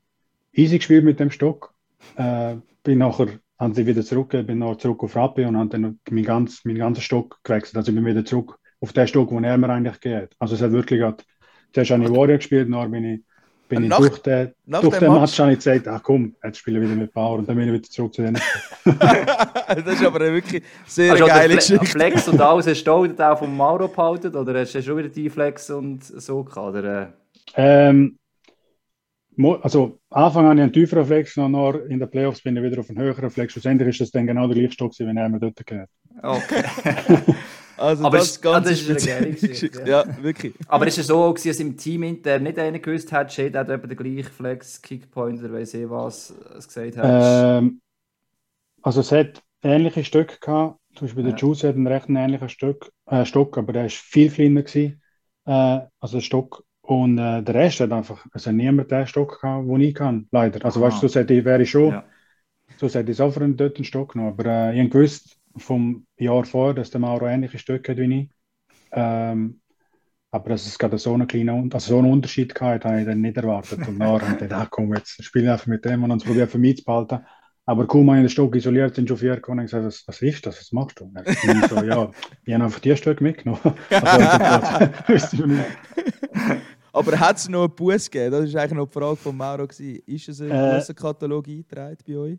easy 0.53 0.79
gespielt 0.79 1.05
mit 1.05 1.21
dem 1.21 1.31
Stock. 1.31 1.75
Äh, 2.17 2.57
bin 2.83 2.99
nachher 2.99 3.29
haben 3.59 3.75
sie 3.75 3.87
wieder 3.87 4.03
zurück, 4.03 4.31
bin 4.31 4.59
noch 4.59 4.77
zurück 4.77 5.03
auf 5.03 5.17
Rappi 5.17 5.45
und 5.45 5.57
habe 5.57 5.69
dann 5.69 6.01
meinen 6.11 6.25
ganzen, 6.25 6.61
meinen 6.67 6.79
ganzen 6.79 7.03
Stock 7.03 7.41
gewechselt. 7.45 7.77
Also 7.77 7.93
ich 7.93 7.97
bin 7.97 8.07
wieder 8.07 8.25
zurück 8.25 8.59
auf 8.81 8.93
den 8.93 9.07
Stock, 9.07 9.31
wo 9.31 9.39
er 9.39 9.59
mir 9.59 9.69
eigentlich 9.69 10.01
geht. 10.01 10.35
Also 10.39 10.55
es 10.55 10.63
hat 10.63 10.73
wirklich, 10.73 11.03
hat, 11.03 11.27
zuerst 11.75 11.91
habe 11.91 12.03
ich 12.05 12.11
Warrior 12.11 12.39
gespielt, 12.39 12.73
dann 12.73 12.91
bin 12.91 13.05
ich, 13.05 13.25
bin 13.71 13.85
ich 13.85 13.91
durch 13.91 14.19
den, 14.19 14.53
durch 14.67 14.99
den 14.99 15.13
Match, 15.13 15.21
Match 15.21 15.39
habe 15.39 15.53
ich 15.53 15.59
gesagt, 15.59 15.89
ach 15.89 16.03
komm, 16.03 16.35
jetzt 16.43 16.59
spiele 16.59 16.81
ich 16.81 16.87
wieder 16.87 16.97
mit 16.97 17.13
Power 17.13 17.39
und 17.39 17.49
dann 17.49 17.57
bin 17.57 17.69
ich 17.69 17.75
wieder 17.75 17.83
zurück 17.85 18.13
zu 18.13 18.23
denen. 18.23 18.39
das 18.85 19.87
ist 19.87 20.05
aber 20.05 20.21
wirklich 20.21 20.63
sehr 20.87 21.13
also 21.13 21.27
geile 21.27 21.55
Geschichte. 21.55 21.87
Flex 21.87 22.29
und 22.29 22.41
alles, 22.41 22.67
hast 22.67 22.85
du 22.85 22.93
auch 22.93 23.39
vom 23.39 23.57
Mauro 23.57 23.89
behalten 23.89 24.35
oder 24.35 24.61
hast 24.61 24.75
du 24.75 24.83
schon 24.83 24.99
wieder 24.99 25.09
die 25.09 25.31
Flex 25.31 25.71
und 25.71 26.05
so 26.05 26.43
gehabt? 26.43 26.77
Oder? 26.77 27.15
Äh? 27.55 27.89
Ähm, 27.89 28.19
also 29.63 30.01
Anfang 30.11 30.47
an 30.47 30.59
ich 30.59 30.65
einen 30.65 30.73
tieferen 30.73 31.07
Flex 31.07 31.37
und 31.39 31.53
noch 31.53 31.75
in 31.75 32.01
den 32.01 32.11
Playoffs 32.11 32.43
bin 32.43 32.57
ich 32.57 32.63
wieder 32.63 32.81
auf 32.81 32.91
einen 32.91 32.99
höheren 32.99 33.31
Flex. 33.31 33.53
Schlussendlich 33.53 33.91
ist 33.91 34.01
das 34.01 34.11
dann 34.11 34.27
genau 34.27 34.49
der 34.49 34.57
gleiche 34.57 34.73
Stock, 34.73 34.93
wie 34.99 35.05
er 35.05 35.29
mir 35.29 35.39
dort 35.41 35.65
gehört. 35.65 35.91
Okay. 36.23 36.65
Also 37.81 38.05
aber 38.05 38.19
das, 38.19 38.33
ist, 38.33 38.43
Ganze 38.43 38.71
das 38.71 38.81
ist 38.81 39.09
eine 39.09 39.31
Geschichte. 39.33 39.81
Ja. 39.87 40.05
ja. 40.07 40.23
wirklich. 40.23 40.55
Aber 40.69 40.87
ist 40.87 40.99
es 40.99 41.07
so, 41.07 41.33
dass 41.33 41.61
im 41.61 41.77
Team 41.77 42.03
intern 42.03 42.43
nicht 42.43 42.59
einer 42.59 42.79
gewusst 42.79 43.11
hat, 43.13 43.33
Shade 43.33 43.59
hat 43.59 43.71
eben 43.71 43.89
den 43.89 43.97
gleichen 43.97 44.31
Flex, 44.31 44.83
Kickpoint 44.83 45.43
oder 45.43 45.55
weiß 45.55 45.75
ich 45.75 45.89
was 45.89 46.35
es 46.57 46.69
gesagt 46.69 46.97
hat? 46.99 47.63
Ähm, 47.63 47.81
also 48.83 49.01
es 49.01 49.11
hat 49.13 49.43
ähnliche 49.63 50.05
Stücke 50.05 50.39
gehabt. 50.41 50.79
Zum 50.95 51.07
Beispiel 51.07 51.25
ja. 51.25 51.31
der 51.31 51.39
Juice 51.39 51.65
hat 51.65 51.77
einen 51.77 51.87
recht 51.87 52.09
ähnlichen 52.09 52.49
Stück, 52.49 52.91
äh, 53.07 53.25
Stock, 53.25 53.57
aber 53.57 53.73
der 53.73 53.85
war 53.85 53.91
viel 53.91 54.31
kleiner 54.31 54.63
gewesen. 54.63 55.01
Äh, 55.47 55.81
also 56.01 56.19
der 56.19 56.23
Stock 56.23 56.65
und 56.83 57.19
äh, 57.19 57.43
der 57.43 57.55
Rest 57.55 57.81
hat 57.81 57.93
einfach, 57.93 58.27
also 58.33 58.51
niemand 58.51 58.91
den 58.91 59.07
Stock 59.07 59.41
gehabt, 59.41 59.69
den 59.69 59.81
ich 59.81 59.95
kann, 59.95 60.27
leider. 60.33 60.65
Also 60.65 60.81
Aha. 60.81 60.89
weißt 60.89 61.03
du, 61.03 61.09
so 61.09 61.21
hätte 61.21 61.35
ich, 61.35 61.45
wäre 61.45 61.63
ich 61.63 61.71
schon, 61.71 61.91
ja. 61.91 62.05
so 62.79 62.89
hätte 62.89 63.11
ich 63.11 63.17
sofort 63.17 63.61
dort 63.61 63.77
einen 63.77 63.85
Stock 63.85 64.13
genommen. 64.13 64.33
Aber 64.33 64.47
äh, 64.47 64.75
ich 64.75 64.81
habe 64.81 64.89
gewusst 64.89 65.40
vom 65.57 66.07
Jahr 66.17 66.45
vorher, 66.45 66.75
dass 66.75 66.91
der 66.91 67.01
Mauro 67.01 67.27
ähnliche 67.27 67.59
Stücke 67.59 67.93
hat 67.93 67.99
wie 67.99 68.21
ich. 68.21 68.31
Ähm, 68.93 69.61
aber 70.33 70.51
dass 70.51 70.67
es 70.67 70.79
gerade 70.79 70.99
so 70.99 71.13
einen 71.13 71.27
kleinen 71.27 71.73
also 71.73 71.95
so 71.95 71.99
einen 71.99 72.13
Unterschied 72.13 72.55
gehabt 72.55 72.85
habe 72.85 73.01
ich 73.01 73.07
dann 73.07 73.21
nicht 73.21 73.37
erwartet. 73.37 73.87
Und 73.87 73.99
nachher 73.99 74.29
habe 74.29 74.33
ich 74.33 74.39
gedacht, 74.39 74.67
ach 74.67 74.71
komm, 74.71 74.95
jetzt 74.95 75.23
spiele 75.25 75.47
ich 75.47 75.51
einfach 75.51 75.67
mit 75.67 75.85
dem 75.85 76.05
und 76.05 76.11
uns 76.13 76.25
probieren 76.25 76.49
für 76.49 76.59
mich 76.59 76.79
zu 76.79 76.85
behalten. 76.85 77.21
Aber 77.67 77.87
kaum 77.87 78.07
mal 78.07 78.17
in 78.17 78.23
den 78.23 78.31
Stock 78.31 78.55
isoliert 78.57 78.95
sind 78.95 79.09
schon 79.09 79.17
vier 79.17 79.35
gekommen 79.37 79.61
und 79.61 79.67
gesagt, 79.67 79.85
was, 79.85 80.03
was 80.07 80.23
ist 80.23 80.45
das, 80.47 80.61
was 80.61 80.73
machst 80.73 80.99
du? 81.01 81.05
Und 81.05 81.19
ich 81.27 81.67
so, 81.69 81.83
ja, 81.85 82.11
ich 82.45 82.55
habe 82.55 82.65
einfach 82.65 82.81
die 82.81 82.97
Stücke 82.97 83.23
mitgenommen. 83.23 83.61
also, 85.07 85.45
Aber 86.93 87.21
hat 87.21 87.37
es 87.37 87.49
noch 87.49 87.65
einen 87.65 87.75
Bus 87.75 88.11
gegeben? 88.11 88.33
Das 88.33 88.53
war 88.53 88.63
eigentlich 88.63 88.77
noch 88.77 88.87
die 88.87 88.93
Frage 88.93 89.17
von 89.17 89.37
Mauro. 89.37 89.67
Gewesen. 89.67 90.03
Ist 90.07 90.29
es 90.29 90.41
ein 90.41 90.51
äh, 90.51 90.75
Bussenkatalog 90.75 91.47
eingetragen 91.47 91.97
bei 92.07 92.17
euch? 92.17 92.39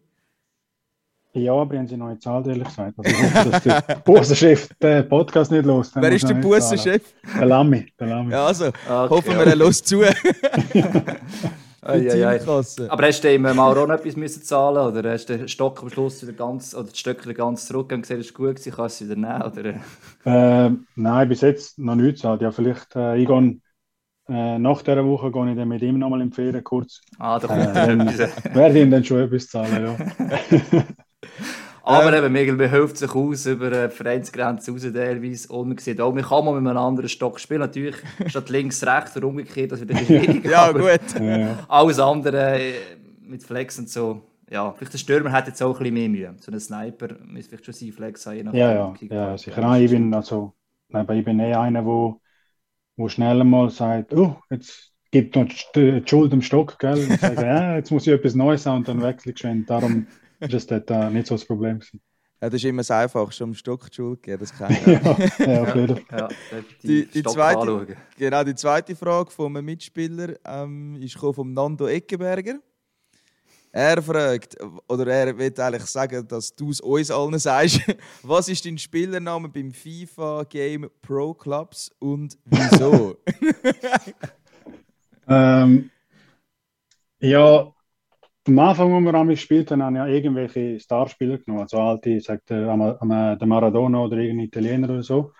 Ja, 1.33 1.53
aber 1.53 1.77
haben 1.77 1.87
sie 1.87 1.95
noch 1.95 2.09
nicht 2.09 2.21
zahlt, 2.21 2.47
ehrlich 2.47 2.67
gesagt. 2.67 2.93
Also, 2.97 3.09
ich 3.09 3.23
hoffe, 3.23 3.49
dass 3.49 3.63
der 3.63 3.81
Bussenchef 4.05 4.69
den 4.81 5.07
Podcast 5.07 5.51
nicht 5.51 5.65
los. 5.65 5.91
Wer 5.95 6.11
ist 6.11 6.27
der 6.27 6.33
Bussenchef? 6.35 7.13
Der 7.37 7.45
Lamy. 7.45 7.87
Der 7.99 8.07
Lamy. 8.07 8.31
Ja, 8.33 8.47
also, 8.47 8.67
okay. 8.67 9.09
hoffen 9.09 9.37
wir, 9.37 9.47
er 9.47 9.55
los 9.55 9.81
zu. 9.81 10.01
Ai. 11.83 12.39
Aber 12.89 13.07
hast 13.07 13.23
du 13.23 13.33
ihm 13.33 13.41
Mauro 13.41 13.87
noch 13.87 13.95
etwas 13.95 14.15
müssen 14.15 14.43
zahlen 14.43 14.85
oder 14.85 15.13
hast 15.13 15.25
du 15.29 15.37
den 15.37 15.47
Stock 15.47 15.81
am 15.81 15.89
Schluss 15.89 16.21
wieder 16.21 16.33
ganz, 16.33 16.75
oder 16.75 16.89
die 16.89 16.97
Stöcke 16.97 17.33
ganz 17.33 17.65
zurück 17.65 17.91
und 17.91 18.01
gesehen, 18.01 18.19
es 18.19 18.27
ist 18.27 18.35
gut 18.35 18.57
gewesen, 18.57 18.73
kannst 18.75 19.01
du 19.01 19.05
wieder 19.05 19.15
nehmen? 19.15 19.41
Oder? 19.41 20.65
Äh, 20.65 20.71
nein, 20.95 21.29
bis 21.29 21.41
jetzt 21.41 21.79
noch 21.79 21.95
nichts 21.95 22.21
zahlt. 22.21 22.41
Ja, 22.41 22.51
vielleicht, 22.51 22.95
äh, 22.95 23.17
ich 23.17 23.27
gehe 23.27 23.57
äh, 24.29 24.59
nach 24.59 24.81
dieser 24.83 25.05
Woche 25.05 25.31
gehe 25.31 25.49
ich 25.49 25.57
dann 25.57 25.67
mit 25.69 25.81
ihm 25.81 25.97
nochmal 25.97 26.21
in 26.21 26.31
Ferien 26.31 26.63
kurz. 26.63 27.01
Ah, 27.17 27.39
da 27.39 27.47
kommt 27.47 28.19
äh. 28.19 28.55
Werde 28.55 28.79
ihm 28.79 28.91
dann 28.91 29.03
schon 29.03 29.21
etwas 29.21 29.47
zahlen, 29.47 29.83
ja. 29.83 30.83
Aber 31.84 32.13
ähm, 32.13 32.23
eben, 32.23 32.34
Miguel 32.34 32.69
hilft 32.69 32.97
sich 32.97 33.13
aus 33.13 33.45
über 33.45 33.71
äh, 33.71 33.89
Vereinsgrenzen 33.89 34.73
raus, 34.73 34.84
teilweise. 34.93 35.51
Und 35.51 35.69
man 35.69 35.77
sieht 35.77 35.99
auch, 35.99 36.13
man 36.13 36.23
kann 36.23 36.45
mal 36.45 36.60
mit 36.60 36.69
einem 36.69 36.77
anderen 36.77 37.10
Stock 37.10 37.39
spielen. 37.39 37.62
Natürlich 37.62 37.95
statt 38.27 38.49
links, 38.49 38.86
rechts 38.86 39.17
oder 39.17 39.27
umgekehrt, 39.27 39.71
das 39.71 39.79
wird 39.79 39.91
ein 39.91 40.05
schwieriger. 40.05 40.49
ja, 40.49 40.71
gut. 40.71 41.19
Ja. 41.19 41.60
Alles 41.67 41.99
andere 41.99 42.60
äh, 42.60 42.73
mit 43.21 43.43
Flex 43.43 43.79
und 43.79 43.89
so. 43.89 44.21
Ja, 44.49 44.73
vielleicht 44.73 44.93
der 44.93 44.97
Stürmer 44.99 45.31
hat 45.31 45.47
jetzt 45.47 45.62
auch 45.63 45.79
ein 45.79 45.84
bisschen 45.84 45.93
mehr 45.93 46.10
Mühe. 46.10 46.36
So 46.39 46.51
ein 46.51 46.60
Sniper 46.60 47.15
müsste 47.25 47.49
vielleicht 47.49 47.65
schon 47.65 47.73
sein, 47.73 47.91
Flex 47.93 48.23
sein. 48.23 48.49
Ja, 48.53 48.73
ja, 48.73 48.93
ja, 49.10 49.38
sicher. 49.38 49.62
Nein, 49.62 49.84
ich 49.84 49.91
bin, 49.91 50.13
also, 50.13 50.53
ich 50.89 51.25
bin 51.25 51.39
eh 51.39 51.53
einer, 51.53 51.81
der 51.81 52.15
wo 52.97 53.10
schnell 53.10 53.43
mal 53.43 53.69
sagt, 53.69 54.13
oh, 54.13 54.36
jetzt 54.49 54.91
gibt 55.12 55.36
noch 55.36 55.47
die 55.75 56.03
Schuld 56.05 56.34
im 56.34 56.41
Stock, 56.41 56.77
gell? 56.79 57.07
Und 57.10 57.19
sage, 57.19 57.41
ja, 57.45 57.75
jetzt 57.75 57.91
muss 57.91 58.05
ich 58.05 58.13
etwas 58.13 58.36
Neues 58.36 58.65
haben 58.65 58.77
und 58.77 58.88
dann 58.88 59.01
wechsle 59.01 59.31
ich 59.31 59.39
schon. 59.39 59.65
Darum 59.65 60.07
ist 60.41 60.54
das 60.54 60.67
dort 60.67 60.91
äh, 60.91 61.10
nicht 61.10 61.27
so 61.27 61.36
das 61.36 61.45
Problem 61.45 61.80
gewesen. 61.80 62.01
Ja, 62.41 62.49
das 62.49 62.56
ist 62.56 62.65
immer 62.65 62.80
das 62.80 62.89
Einfachste, 62.89 63.43
um 63.43 63.54
Stock 63.54 63.89
die 63.91 63.95
Schuld 63.95 64.19
zu 64.19 64.21
geben, 64.23 64.39
das 64.39 64.51
kann 64.51 64.71
ich. 64.71 64.86
ja, 64.88 65.51
ja, 65.51 65.62
auf 65.62 65.75
jeden 65.75 65.97
Fall. 65.97 66.19
Ja, 66.19 66.30
die, 66.82 67.06
die, 67.06 67.23
zweite, 67.23 67.97
genau, 68.17 68.43
die 68.43 68.56
zweite 68.56 68.95
Frage 68.95 69.30
von 69.30 69.56
einem 69.56 69.65
Mitspieler 69.65 70.36
ähm, 70.45 70.97
ist 70.99 71.17
von 71.17 71.54
Nando 71.54 71.88
Eckenberger. 71.88 72.60
Er 73.73 74.01
fragt, 74.01 74.58
oder 74.89 75.08
er 75.08 75.38
will 75.38 75.54
eigentlich 75.58 75.86
sagen, 75.86 76.27
dass 76.27 76.54
du 76.54 76.71
es 76.71 76.82
uns 76.82 77.10
allen 77.10 77.39
sagst. 77.39 77.80
Was 78.23 78.49
ist 78.49 78.65
dein 78.65 78.77
Spielername 78.77 79.47
beim 79.47 79.71
FIFA 79.71 80.43
Game 80.49 80.89
Pro 81.01 81.34
Clubs 81.34 81.89
und 81.99 82.38
wieso? 82.43 83.15
ähm, 85.27 85.89
ja, 87.19 87.73
am 88.47 88.60
Anfang, 88.60 88.93
als 88.93 89.04
wir 89.04 89.13
an 89.13 89.27
mich 89.27 89.41
spielten, 89.41 89.84
haben 89.84 89.95
ja 89.95 90.08
irgendwelche 90.08 90.80
Starspieler 90.80 91.38
genommen. 91.38 91.62
Also 91.62 91.80
alte, 91.80 92.19
sagt 92.19 92.49
der, 92.49 92.75
der 92.75 93.47
Maradona 93.47 93.99
oder 93.99 94.17
irgendein 94.17 94.47
Italiener 94.47 94.89
oder 94.89 95.04
so. 95.04 95.34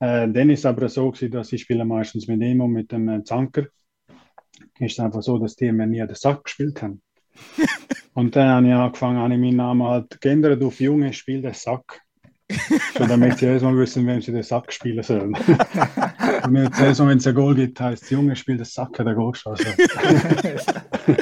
Äh, 0.00 0.28
dann 0.28 0.50
ist 0.50 0.60
es 0.60 0.66
aber 0.66 0.88
so, 0.88 1.10
gewesen, 1.10 1.32
dass 1.32 1.52
ich 1.52 1.62
spiele 1.62 1.84
meistens 1.84 2.26
mit 2.28 2.40
ihm 2.40 2.60
und 2.60 2.72
mit 2.72 2.92
dem 2.92 3.24
Zanker. 3.24 3.66
Ist 4.78 4.92
es 4.92 5.00
einfach 5.00 5.22
so, 5.22 5.38
dass 5.38 5.56
die 5.56 5.72
mir 5.72 5.86
nie 5.86 5.98
den 5.98 6.14
Sack 6.14 6.44
gespielt 6.44 6.82
haben. 6.82 7.02
Und 8.14 8.34
dann 8.34 8.48
habe 8.48 8.66
ich 8.66 8.72
angefangen, 8.72 9.18
habe 9.18 9.34
ich 9.34 9.40
meinen 9.40 9.56
Namen 9.56 9.86
halt 9.86 10.20
geändert 10.20 10.62
auf 10.62 10.80
Junge, 10.80 11.12
spiel 11.12 11.40
den 11.40 11.54
Sack. 11.54 12.00
Schon 12.96 13.08
damit 13.08 13.38
sie 13.38 13.46
erstmal 13.46 13.76
wissen, 13.76 14.06
wem 14.06 14.20
sie 14.22 14.32
den 14.32 14.42
Sack 14.42 14.72
spielen 14.72 15.02
sollen. 15.02 15.34
Und 16.44 16.56
jetzt, 16.56 16.98
wenn 16.98 17.18
es 17.18 17.26
ein 17.26 17.34
Goal 17.34 17.54
gibt, 17.54 17.80
heißt 17.80 18.10
Junge, 18.10 18.34
spiel 18.34 18.56
den 18.56 18.64
Sack, 18.64 18.94
der 18.94 19.14
Goal 19.14 19.34
also. 19.44 19.64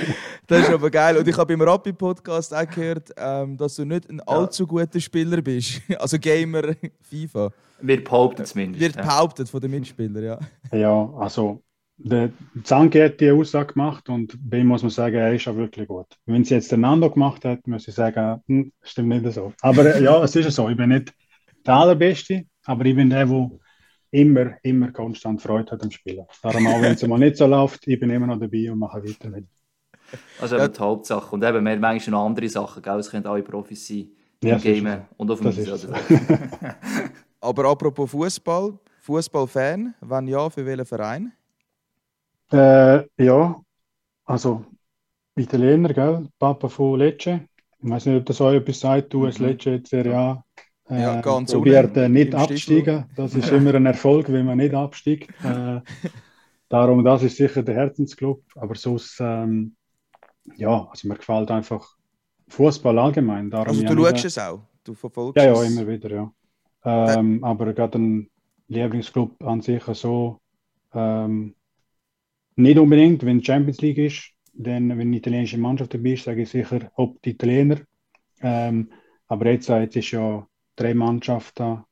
Das 0.47 0.61
ist 0.61 0.71
aber 0.71 0.91
geil. 0.91 1.17
Und 1.17 1.27
ich 1.27 1.37
habe 1.37 1.57
beim 1.57 1.69
Rappi-Podcast 1.69 2.55
auch 2.55 2.69
gehört, 2.69 3.11
ähm, 3.17 3.57
dass 3.57 3.77
du 3.77 3.85
nicht 3.85 4.09
ein 4.09 4.21
allzu 4.21 4.67
guter 4.67 5.01
Spieler 5.01 5.43
bist. 5.43 5.81
Also 5.99 6.19
Gamer 6.19 6.75
FIFA. 7.03 7.51
Wird 7.81 8.05
behauptet 8.05 8.47
zumindest. 8.47 8.81
Wird 8.81 8.97
behauptet 8.97 9.49
von 9.49 9.61
den 9.61 9.71
Mitspielern, 9.71 10.25
ja. 10.25 10.39
Ja, 10.73 11.11
also 11.19 11.63
der 11.99 12.31
Zanke 12.63 13.05
hat 13.05 13.21
die 13.21 13.31
Aussage 13.31 13.73
gemacht 13.73 14.09
und 14.09 14.37
bei 14.39 14.59
ihm 14.59 14.67
muss 14.67 14.83
man 14.83 14.91
sagen, 14.91 15.17
er 15.17 15.35
ist 15.35 15.49
auch 15.49 15.57
wirklich 15.57 15.89
gut. 15.89 16.07
Wenn 16.27 16.45
sie 16.45 16.55
jetzt 16.55 16.71
der 16.71 16.79
Nando 16.79 17.11
gemacht 17.11 17.45
hat, 17.45 17.67
muss 17.67 17.89
ich 17.89 17.95
sagen, 17.95 18.43
hm, 18.47 18.73
stimmt 18.83 19.09
nicht 19.09 19.33
so. 19.33 19.53
Aber 19.63 19.95
äh, 19.95 20.03
ja, 20.03 20.23
es 20.23 20.37
ist 20.37 20.55
so. 20.55 20.69
Ich 20.69 20.77
bin 20.77 20.91
nicht 20.91 21.13
der 21.67 21.75
Allerbeste, 21.75 22.45
aber 22.65 22.85
ich 22.85 22.95
bin 22.95 23.11
der, 23.11 23.27
der 23.27 23.51
immer, 24.11 24.57
immer 24.63 24.93
konstant 24.93 25.43
Freude 25.43 25.73
hat 25.73 25.83
am 25.83 25.91
Spielen. 25.91 26.27
Darum 26.43 26.67
auch, 26.67 26.81
wenn 26.81 26.93
es 26.93 27.07
mal 27.07 27.19
nicht 27.19 27.37
so 27.37 27.47
läuft, 27.47 27.87
ich 27.89 27.99
bin 27.99 28.11
immer 28.11 28.27
noch 28.27 28.39
dabei 28.39 28.71
und 28.71 28.79
mache 28.79 29.03
weiter 29.03 29.31
mit. 29.31 29.47
Also 30.41 30.57
eben 30.57 30.73
die 30.73 30.81
Hauptsache. 30.81 31.35
Und 31.35 31.45
eben, 31.45 31.65
wir 31.65 31.73
haben 31.73 31.81
manchmal 31.81 32.21
noch 32.21 32.27
andere 32.27 32.49
Sachen, 32.49 32.83
gell? 32.83 32.99
es 32.99 33.11
können 33.11 33.27
alle 33.27 33.43
Profis 33.43 33.87
sein, 33.87 34.09
im 34.41 34.49
ja, 34.49 34.59
Game 34.59 35.03
und 35.17 35.31
auf 35.31 35.41
dem 35.41 35.49
Eis. 35.49 35.89
Aber 37.41 37.65
apropos 37.67 38.11
Fußball, 38.11 38.79
Fußballfan, 39.01 39.95
wenn 40.01 40.27
ja, 40.27 40.51
für 40.51 40.67
welchen 40.67 40.87
Verein? 40.87 41.33
Äh, 42.53 43.05
ja, 43.23 43.61
also 44.25 44.65
Italiener, 45.37 45.93
gell? 45.93 46.29
Papa 46.39 46.69
von 46.69 46.99
Lecce. 46.99 47.41
Ich 47.83 47.91
weiß 47.91 48.07
nicht, 48.07 48.17
ob 48.17 48.27
das 48.27 48.41
euch 48.41 48.57
etwas 48.57 48.81
sagt, 48.81 49.13
du 49.13 49.27
als 49.27 49.39
mhm. 49.39 49.47
Lecce 49.47 49.71
jetzt 49.71 49.91
Serie 49.91 50.17
A. 50.17 50.45
Äh, 50.89 51.03
ja, 51.03 51.21
ganz 51.21 51.53
probiert 51.53 51.97
äh, 51.97 52.09
nicht 52.09 52.35
absteigen. 52.35 53.05
Das 53.17 53.35
ist 53.35 53.51
immer 53.51 53.75
ein 53.75 53.87
Erfolg, 53.87 54.31
wenn 54.31 54.47
man 54.47 54.59
nicht 54.59 54.75
absteigt. 54.75 55.31
Äh, 55.45 55.81
darum, 56.69 57.05
das 57.05 57.23
ist 57.23 57.37
sicher 57.37 57.63
der 57.63 57.75
Herzensclub. 57.75 58.43
Aber 58.55 58.75
sonst, 58.75 59.19
ähm, 59.21 59.76
ja, 60.57 60.87
also 60.91 61.09
mir 61.09 61.17
gefällt 61.17 61.51
einfach 61.51 61.97
Fußball 62.49 62.99
allgemein. 62.99 63.51
Darum 63.51 63.69
also 63.69 63.83
du 63.95 64.05
schaust 64.07 64.25
es 64.25 64.39
auch? 64.39 64.63
Du 64.85 64.95
verfolgst 64.95 65.37
Ja, 65.37 65.45
ja, 65.47 65.63
es. 65.63 65.69
immer 65.69 65.87
wieder, 65.87 66.11
ja. 66.11 66.33
Ähm, 66.85 67.43
aber 67.45 67.73
gerade 67.75 67.99
ein 67.99 68.31
Lieblingsclub 68.69 69.43
an 69.45 69.61
sich 69.61 69.83
so 69.85 70.41
ähm, 70.95 71.55
nicht 72.57 72.79
unbedingt, 72.79 73.25
wenn 73.25 73.43
Champions 73.45 73.81
League 73.81 73.99
ist, 73.99 74.33
dann, 74.55 74.97
wenn 74.99 75.13
italienische 75.13 75.59
Mannschaft 75.59 75.95
dabei 75.95 76.13
ist, 76.13 76.25
sage 76.25 76.43
ich 76.43 76.49
sicher, 76.51 76.91
ob 76.95 77.21
die 77.23 77.31
Italiener. 77.31 77.81
Ähm, 78.41 78.91
aber 79.29 79.51
jetzt, 79.51 79.69
äh, 79.69 79.81
jetzt 79.83 79.97
ist 79.97 80.11
ja 80.13 80.47
drei 80.77 80.95
Mannschaften. 80.95 81.85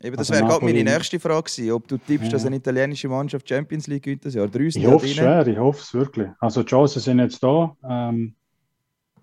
Eben, 0.00 0.16
das 0.16 0.30
Also 0.30 0.40
wäre 0.40 0.50
gerade 0.52 0.64
meine 0.64 0.84
nächste 0.84 1.18
Frage 1.18 1.42
gewesen, 1.50 1.72
ob 1.72 1.88
du 1.88 1.98
tippst, 1.98 2.26
Ja. 2.26 2.32
dass 2.32 2.46
eine 2.46 2.56
italienische 2.56 3.08
Mannschaft 3.08 3.48
Champions 3.48 3.86
League 3.88 4.04
gewinnt 4.04 4.24
das 4.24 4.34
Jahr. 4.34 4.46
Drei 4.46 4.64
Ich 4.64 4.86
hoffe 4.86 5.06
es 5.06 5.14
schwer, 5.14 5.46
ich 5.46 5.58
hoffe 5.58 5.80
es 5.82 5.92
wirklich. 5.94 6.28
Also 6.38 6.62
die 6.62 6.68
Chancen 6.68 7.00
sind 7.00 7.18
jetzt 7.18 7.42
da 7.42 7.76
ähm, 7.88 8.34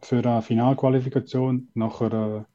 für 0.01 0.17
eine 0.17 0.41
Finalqualifikation. 0.41 1.69
Nachher, 1.75 2.45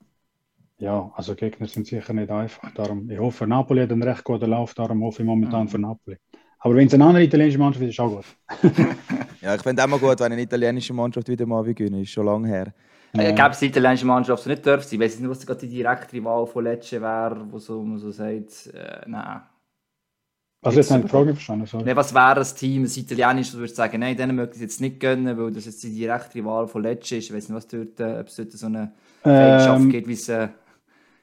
äh, 0.79 0.85
ja, 0.85 1.11
also 1.15 1.35
Gegner 1.35 1.67
sind 1.67 1.87
sicher 1.87 2.13
nicht 2.13 2.31
einfach. 2.31 2.73
Darum, 2.75 3.09
ich 3.11 3.19
hoffe, 3.19 3.47
Napoli 3.47 3.83
hat 3.83 3.93
einen 3.93 4.03
recht 4.03 4.25
guten 4.25 4.51
Lauf, 4.51 4.75
darum 4.75 5.03
hoffe 5.03 5.23
ich 5.23 5.27
momentan 5.27 5.69
für 5.69 5.79
Napoli. 5.79 6.17
Aber 6.59 6.75
wenn 6.75 6.89
es 6.89 6.95
eine 6.95 7.07
andere 7.07 7.25
italienische 7.25 7.59
Mannschaft 7.59 7.85
ist, 7.85 7.91
ist 7.93 8.01
auch 8.01 8.11
gut. 8.17 8.25
Ja, 9.43 9.55
ich 9.55 9.63
fände 9.63 9.83
auch 9.83 9.89
mal 9.89 9.99
gut, 9.99 10.21
wenn 10.21 10.33
eine 10.33 10.43
italienische 10.43 10.93
Mannschaft 10.93 11.27
wieder 11.29 11.47
mal 11.47 11.65
gewinnen. 11.65 12.03
Ist 12.03 12.11
schon 12.11 12.27
lange 12.27 12.47
her. 12.47 12.75
Äh, 13.13 13.33
Gäbe 13.33 13.51
es 13.51 13.59
die 13.59 13.67
italienische 13.67 14.07
Mannschaft, 14.07 14.45
die 14.45 14.51
nicht 14.51 14.65
dürfte. 14.65 14.95
Ich 14.95 15.01
weiß 15.01 15.19
nicht, 15.19 15.29
was 15.29 15.45
gerade 15.47 15.61
die 15.61 15.69
direkte 15.69 16.23
Wahl 16.25 16.47
von 16.47 16.65
Lecce 16.65 17.01
wäre, 17.01 17.47
wo 17.51 17.59
so, 17.59 17.83
man 17.83 17.99
so 17.99 18.11
sagt, 18.11 18.69
äh, 18.73 19.03
nein. 19.07 19.43
Also 20.63 20.79
jetzt 20.79 20.91
ich 20.91 21.03
die 21.03 21.09
Frage 21.09 21.33
verstanden. 21.33 21.67
Sorry. 21.67 21.85
Nee, 21.85 21.97
was 21.97 22.15
wäre 22.15 22.35
das 22.35 22.55
Team, 22.55 22.83
das 22.83 22.97
italienische, 22.97 23.53
du 23.53 23.59
würdest 23.59 23.77
sagen, 23.77 23.99
nein, 24.01 24.17
denen 24.17 24.37
möchte 24.37 24.57
ich 24.57 24.63
jetzt 24.63 24.81
nicht 24.81 25.01
gönnen, 25.01 25.39
weil 25.39 25.51
das 25.53 25.65
jetzt 25.65 25.83
die 25.83 25.95
direkte 25.95 26.45
Wahl 26.45 26.69
von 26.69 26.83
Lecce 26.83 27.17
ist. 27.17 27.31
Ich 27.31 27.35
weiß 27.35 27.49
nicht, 27.49 27.57
was 27.57 27.67
dort, 27.67 27.99
äh, 28.01 28.21
ob 28.21 28.27
es 28.29 28.37
dort 28.37 28.53
so 28.53 28.67
eine 28.67 28.93
Feindschaft 29.35 29.85
Ähm, 29.85 29.89
gibt, 29.89 30.07
wie 30.09 30.13
es... 30.13 30.29
Äh, 30.29 30.49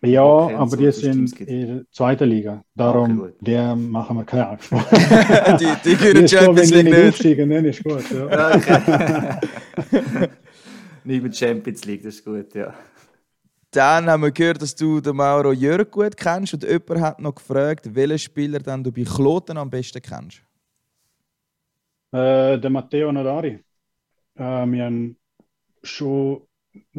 ja, 0.03 0.23
Okay, 0.23 0.55
aber 0.55 0.77
so, 0.77 0.77
die 0.77 0.91
sind 0.91 1.39
in 1.41 1.67
der 1.67 1.85
zweiten 1.91 2.29
Liga. 2.29 2.63
Darum, 2.75 3.29
Okay, 3.29 3.33
der 3.41 3.75
machen 3.75 4.17
wir 4.17 4.25
keine 4.25 4.49
Angst. 4.49 4.67
vor. 4.67 4.85
die 5.59 5.75
die 5.83 5.95
gut, 5.95 6.29
Champions 6.29 6.71
wenn 6.71 6.71
die 6.71 6.81
League 6.83 6.89
nicht 6.89 7.07
aufsteigen, 7.09 7.49
dann 7.49 7.65
ist 7.65 7.83
gut. 7.83 8.09
Ja. 8.11 8.29
ja, 8.29 8.55
okay. 8.55 8.81
nicht 11.07 11.23
mit 11.23 11.35
Champions 11.35 11.85
League, 11.85 12.03
das 12.03 12.15
ist 12.15 12.25
gut, 12.25 12.53
ja. 12.53 12.73
Dann 13.71 14.09
haben 14.09 14.23
wir 14.23 14.31
gehört, 14.31 14.61
dass 14.61 14.75
du 14.75 15.01
den 15.01 15.15
Mauro 15.15 15.51
Jörg 15.51 15.91
gut 15.91 16.15
kennst 16.15 16.53
und 16.53 16.63
jemand 16.63 17.01
hat 17.01 17.19
noch 17.19 17.35
gefragt, 17.35 17.93
welchen 17.93 18.19
Spieler 18.19 18.59
denn 18.59 18.83
du 18.83 18.91
bei 18.91 19.03
Kloten 19.03 19.57
am 19.57 19.69
besten 19.69 20.01
kennst. 20.01 20.41
Äh, 22.11 22.57
der 22.57 22.69
Matteo 22.69 23.11
Nodari. 23.11 23.59
Äh, 24.35 24.65
wir 24.65 24.85
haben 24.85 25.17
schon 25.83 26.41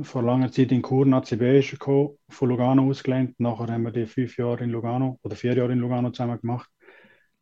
vor 0.03 0.23
langer 0.23 0.53
Zeit 0.53 0.73
in 0.73 0.83
Chur 0.83 1.07
nach 1.07 1.31
er 1.31 1.61
gekommen, 1.63 2.19
von 2.29 2.49
Lugano 2.49 2.89
ausgelernt. 2.89 3.35
Nachher 3.39 3.73
haben 3.73 3.85
wir 3.85 3.93
die 3.93 4.07
fünf 4.07 4.37
Jahre 4.37 4.65
in 4.65 4.71
Lugano 4.71 5.19
oder 5.23 5.37
vier 5.37 5.55
Jahre 5.55 5.73
in 5.73 5.79
Lugano 5.79 6.11
zusammen 6.11 6.41
gemacht. 6.41 6.69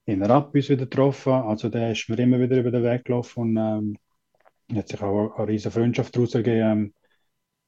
In 0.04 0.22
Rappis 0.22 0.68
wieder 0.68 0.84
getroffen. 0.84 1.32
Also 1.32 1.68
der 1.68 1.92
ist 1.92 2.08
mir 2.08 2.18
immer 2.18 2.38
wieder 2.38 2.58
über 2.58 2.70
den 2.70 2.84
Weg 2.84 3.04
gelaufen 3.04 3.40
und 3.40 3.56
ähm, 3.56 3.96
hat 4.74 4.88
sich 4.88 5.02
auch 5.02 5.36
eine 5.36 5.48
riesige 5.48 5.70
Freundschaft 5.72 6.14
daraus 6.16 6.34
ergeben. 6.34 6.60
Ähm, 6.60 6.94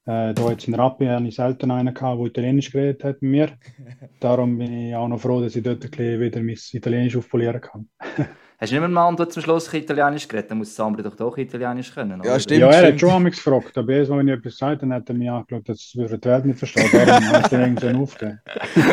äh, 0.07 0.35
da 0.35 0.51
jetzt 0.51 0.67
in 0.67 0.75
Rappi 0.75 1.07
habe 1.07 1.29
ich 1.29 1.37
selten 1.37 1.71
einen 1.71 1.95
gehabt, 1.95 2.19
der 2.19 2.27
Italienisch 2.27 2.73
geredet 2.73 3.05
hat 3.05 3.23
mit 3.23 3.31
mir. 3.31 3.59
Darum 4.21 4.59
bin 4.59 4.73
ich 4.73 4.95
auch 4.95 5.09
noch 5.09 5.21
froh, 5.21 5.41
dass 5.41 5.55
ich 5.55 5.63
dort 5.63 5.85
ein 5.85 5.91
bisschen 5.91 6.21
wieder 6.21 6.41
mein 6.43 6.57
Italienisch 6.73 7.17
aufpolieren 7.17 7.61
kann. 7.61 7.89
Hast 8.61 8.73
du 8.73 8.75
nicht 8.75 8.81
mehr 8.81 8.89
mal 8.89 9.07
und 9.07 9.21
du 9.21 9.25
zum 9.29 9.41
Schluss 9.41 9.73
Italienisch 9.73 10.27
geredet? 10.27 10.51
Dann 10.51 10.59
muss 10.59 10.75
Sambri 10.75 11.01
doch 11.01 11.15
doch 11.15 11.39
Italienisch 11.39 11.95
können, 11.95 12.21
Ja, 12.25 12.33
oder? 12.33 12.41
stimmt. 12.41 12.61
ja, 12.61 12.67
er 12.67 12.73
stimmt. 12.73 12.93
hat 12.95 13.01
schon 13.01 13.11
einmal 13.11 13.31
gefragt, 13.31 13.79
aber 13.79 13.93
jedes 13.93 14.09
Mal, 14.09 14.19
wenn 14.19 14.27
ich 14.29 14.35
etwas 14.35 14.53
gesagt 14.55 14.83
dann 14.83 14.93
hat 14.93 15.09
er 15.09 15.15
mich 15.15 15.31
angeschaut, 15.31 15.69
das 15.69 15.93
würde 15.95 16.19
die 16.19 16.29
Welt 16.29 16.45
nicht 16.45 16.59
verstehen. 16.59 16.91
Darum 16.93 17.23
ich 17.41 17.47
dann 17.49 17.61
irgendwann 17.61 17.97
aufgegeben. 18.03 18.41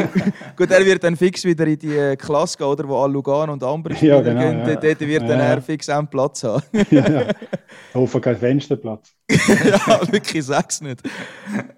Gut, 0.55 0.69
er 0.69 0.85
wird 0.85 1.03
dann 1.03 1.15
fix 1.15 1.43
wieder 1.45 1.65
in 1.65 1.79
die 1.79 1.95
äh, 1.97 2.15
Klasse 2.15 2.59
gehen, 2.59 2.67
oder, 2.67 2.87
wo 2.87 2.95
alle 2.97 3.13
Lugano 3.13 3.53
und 3.53 3.63
andere 3.63 3.93
Ja, 3.95 3.97
Spieler 4.19 4.21
genau, 4.21 4.39
gehen. 4.41 4.59
ja. 4.69 4.75
Dort 4.75 4.99
wird 4.99 5.21
dann 5.23 5.39
Ja. 5.39 5.45
er 5.45 5.61
fix 5.63 5.89
einen 5.89 6.07
Platz 6.07 6.43
haben. 6.43 6.61
ja, 6.91 7.09
ja. 7.09 7.21
Ich 7.31 7.95
hoffe, 7.95 8.21
kein 8.21 8.37
Fensterplatz. 8.37 9.15
ja, 9.31 10.11
wirklich, 10.11 10.45
sag's 10.45 10.79
nicht. 10.81 11.01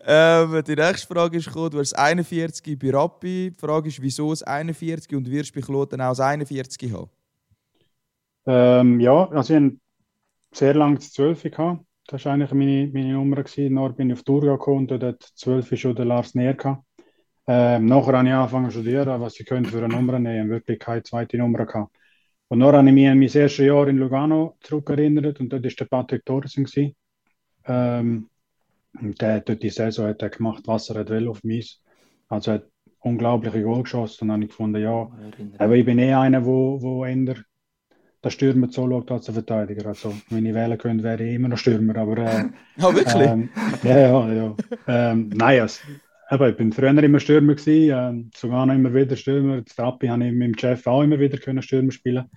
Ähm, 0.05 0.61
die 0.67 0.75
nächste 0.75 1.07
Frage 1.07 1.37
ist 1.37 1.45
gekommen, 1.47 1.69
du 1.69 1.79
hast 1.79 1.93
41 1.97 2.77
bei 2.77 2.91
Rappi. 2.91 3.51
Die 3.55 3.57
Frage 3.57 3.87
ist, 3.87 4.01
wieso 4.01 4.31
das 4.31 4.43
41 4.43 5.15
und 5.15 5.31
wirst 5.31 5.53
bei 5.55 5.61
Kloten 5.61 6.01
auch 6.01 6.09
das 6.09 6.19
41 6.19 6.91
haben? 6.91 7.09
Ähm, 8.47 8.99
ja, 9.01 9.29
also 9.29 9.53
ich 9.53 9.61
habe 9.61 9.77
sehr 10.53 10.73
lange 10.73 10.95
das 10.95 11.11
12 11.11 11.43
gehabt. 11.43 11.85
Das 12.07 12.23
war 12.25 12.33
eigentlich 12.33 12.53
meine, 12.53 12.89
meine 12.93 13.13
Nummer. 13.13 13.43
Gewesen. 13.43 13.73
Nachher 13.73 13.93
bin 13.93 14.09
ich 14.09 14.13
auf 14.13 14.23
Tour 14.23 14.41
gekommen 14.41 14.79
und 14.79 14.91
dort 14.91 15.03
hat 15.03 15.21
12 15.21 15.77
schon 15.77 15.95
der 15.95 16.05
Lars 16.05 16.33
Näher 16.33 16.53
gehabt. 16.53 16.83
Ähm, 17.45 17.85
nachher 17.85 18.17
habe 18.17 18.27
ich 18.27 18.33
angefangen 18.33 18.69
zu 18.69 18.79
studieren, 18.79 19.21
was 19.21 19.39
ich 19.39 19.45
könnte 19.45 19.69
für 19.69 19.77
eine 19.83 19.89
Nummer 19.89 20.17
nehmen. 20.17 20.45
Ich 20.45 20.49
wirklich 20.49 20.79
keine 20.79 21.03
zweite 21.03 21.37
Nummer 21.37 21.65
gehabt. 21.65 21.95
Und 22.47 22.61
dann 22.61 22.73
habe 22.73 22.87
ich 22.87 22.93
mich 22.93 23.07
an 23.07 23.19
mein 23.19 23.29
erstes 23.29 23.57
Jahr 23.57 23.87
in 23.89 23.97
Lugano 23.97 24.57
zurückerinnert 24.61 25.39
und 25.41 25.49
dort 25.49 25.63
war 25.65 25.71
der 25.71 25.85
Patrick 25.85 26.25
Thorsen. 26.25 26.63
gewesen. 26.63 26.95
Ähm, 27.65 28.29
und 29.01 29.21
der 29.21 29.35
hat 29.35 29.49
dort 29.49 29.61
die 29.61 29.69
Saison 29.69 30.07
hat 30.07 30.21
er 30.21 30.29
gemacht, 30.29 30.63
was 30.65 30.89
er 30.89 30.99
hat 31.01 31.09
will 31.09 31.27
auf 31.27 31.43
mich. 31.43 31.81
Also 32.29 32.51
er 32.51 32.53
hat 32.55 32.67
unglaubliche 32.99 33.61
Goal 33.61 33.83
geschossen 33.83 34.23
und 34.23 34.27
dann 34.29 34.35
habe 34.35 34.43
ich 34.45 34.49
gefunden, 34.49 34.81
ja, 34.81 35.09
aber 35.59 35.75
ich 35.75 35.85
bin 35.85 35.99
eh 35.99 36.13
einer, 36.13 36.45
wo, 36.45 36.81
wo 36.81 37.05
eher 37.05 37.35
der 38.27 38.31
Stürmer 38.31 38.69
so 38.71 38.89
schaut 38.89 39.11
als 39.11 39.25
der 39.25 39.33
Verteidiger. 39.35 39.87
Also, 39.87 40.23
wenn 40.29 40.45
ich 40.45 40.53
wählen 40.53 40.77
könnte, 40.77 41.03
wäre 41.03 41.23
ich 41.23 41.35
immer 41.35 41.49
noch 41.49 41.57
Stürmer. 41.57 41.95
Aber 41.97 42.17
äh, 42.17 42.45
Ah, 42.79 42.93
wirklich? 42.93 43.31
ähm, 43.31 43.53
ja, 43.81 43.97
ja, 43.99 44.33
ja. 44.33 44.59
Ähm, 44.87 45.29
nein, 45.29 45.61
also, 45.61 45.81
aber 46.29 46.49
ich 46.49 46.57
bin 46.57 46.73
früher 46.73 46.89
immer 47.03 47.19
Stürmer 47.19 47.55
gewesen, 47.55 47.95
ähm, 47.97 48.31
sogar 48.35 48.65
noch 48.65 48.75
immer 48.75 48.93
wieder 48.93 49.15
Stürmer. 49.15 49.61
Das 49.61 49.75
Trappi 49.75 50.07
habe 50.07 50.25
ich 50.27 50.33
mit 50.33 50.47
dem 50.49 50.57
Chef 50.59 50.85
auch 50.87 51.03
immer 51.03 51.19
wieder 51.19 51.37
können 51.37 51.61
Stürmer 51.61 51.91
spielen. 51.91 52.29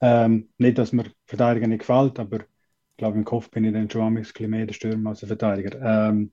Ähm, 0.00 0.50
nicht, 0.58 0.78
dass 0.78 0.92
mir 0.92 1.04
Verteidiger 1.26 1.66
nicht 1.66 1.80
gefällt, 1.80 2.18
aber 2.18 2.38
ich 2.40 2.96
glaube, 2.98 3.18
im 3.18 3.24
Kopf 3.24 3.50
bin 3.50 3.64
ich 3.64 3.72
dann 3.72 3.90
schon 3.90 4.02
ein 4.02 4.14
bisschen 4.14 4.50
mehr 4.50 4.66
der 4.66 4.74
Stürmer 4.74 5.10
als 5.10 5.20
der 5.20 5.28
Verteidiger. 5.28 6.08
Ähm, 6.10 6.32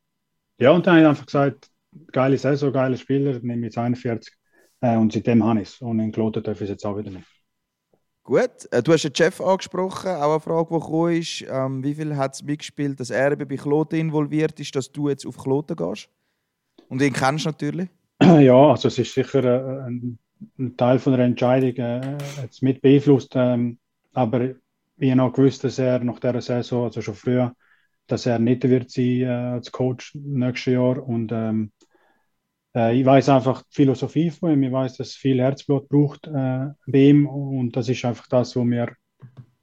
ja, 0.59 0.71
und 0.71 0.87
dann 0.87 0.95
habe 0.95 1.03
ich 1.03 1.09
einfach 1.09 1.25
gesagt, 1.25 1.69
geile 2.11 2.37
Saison, 2.37 2.73
geile 2.73 2.97
Spieler, 2.97 3.39
nehme 3.41 3.65
jetzt 3.67 3.77
41. 3.77 4.33
Äh, 4.81 4.97
und 4.97 5.13
seitdem 5.13 5.43
habe 5.43 5.61
ich 5.61 5.69
es. 5.69 5.81
Und 5.81 5.99
in 5.99 6.11
Kloten 6.11 6.43
darf 6.43 6.57
ich 6.57 6.63
es 6.63 6.69
jetzt 6.71 6.85
auch 6.85 6.97
wieder 6.97 7.11
nehmen. 7.11 7.25
Gut, 8.25 8.67
äh, 8.71 8.81
du 8.81 8.91
hast 8.91 9.03
den 9.03 9.13
Chef 9.13 9.39
angesprochen, 9.39 10.09
auch 10.09 10.31
eine 10.31 10.39
Frage, 10.39 10.67
die 10.71 10.79
gekommen 10.79 11.13
ist. 11.13 11.45
Ähm, 11.47 11.83
wie 11.83 11.93
viel 11.93 12.15
hat 12.17 12.33
es 12.33 12.41
mitgespielt, 12.43 12.99
dass 12.99 13.11
er 13.11 13.35
bei 13.35 13.55
Kloten 13.55 13.99
involviert 13.99 14.59
ist, 14.59 14.75
dass 14.75 14.91
du 14.91 15.09
jetzt 15.09 15.27
auf 15.27 15.37
Kloten 15.37 15.75
gehst? 15.75 16.09
Und 16.89 17.03
ihn 17.03 17.13
kennst 17.13 17.45
du 17.45 17.49
natürlich. 17.49 17.87
Ja, 18.23 18.71
also 18.71 18.87
es 18.87 18.97
ist 18.97 19.13
sicher 19.13 19.43
äh, 19.43 19.87
ein, 19.87 20.17
ein 20.57 20.75
Teil 20.75 20.97
von 20.97 21.13
der 21.13 21.25
Entscheidung 21.25 21.75
äh, 21.75 22.17
jetzt 22.41 22.63
mit 22.63 22.81
beeinflusst, 22.81 23.33
ähm, 23.35 23.77
aber 24.13 24.55
ich 24.97 25.11
habe 25.11 25.21
auch 25.21 25.33
gewusst, 25.33 25.63
dass 25.63 25.77
er 25.77 25.99
nach 25.99 26.19
dieser 26.19 26.41
Saison, 26.41 26.85
also 26.85 27.01
schon 27.01 27.13
früher, 27.13 27.53
dass 28.07 28.25
er 28.25 28.39
nicht 28.39 28.63
wird 28.67 28.89
sein 28.89 29.21
äh, 29.21 29.25
als 29.27 29.71
Coach 29.71 30.15
nächstes 30.15 30.73
Jahr 30.73 30.97
und 31.07 31.31
ähm, 31.31 31.71
äh, 32.75 32.99
ich 32.99 33.05
weiß 33.05 33.29
einfach 33.29 33.63
die 33.63 33.75
Philosophie 33.75 34.29
von 34.29 34.51
ihm, 34.51 34.63
ich 34.63 34.71
weiß, 34.71 34.97
dass 34.97 35.09
es 35.09 35.15
viel 35.15 35.39
Herzblut 35.39 35.87
braucht 35.89 36.27
äh, 36.27 36.67
bei 36.85 36.99
ihm 37.09 37.27
und 37.27 37.75
das 37.75 37.89
ist 37.89 38.03
einfach 38.05 38.27
das, 38.27 38.55
wo 38.55 38.63
mir, 38.63 38.93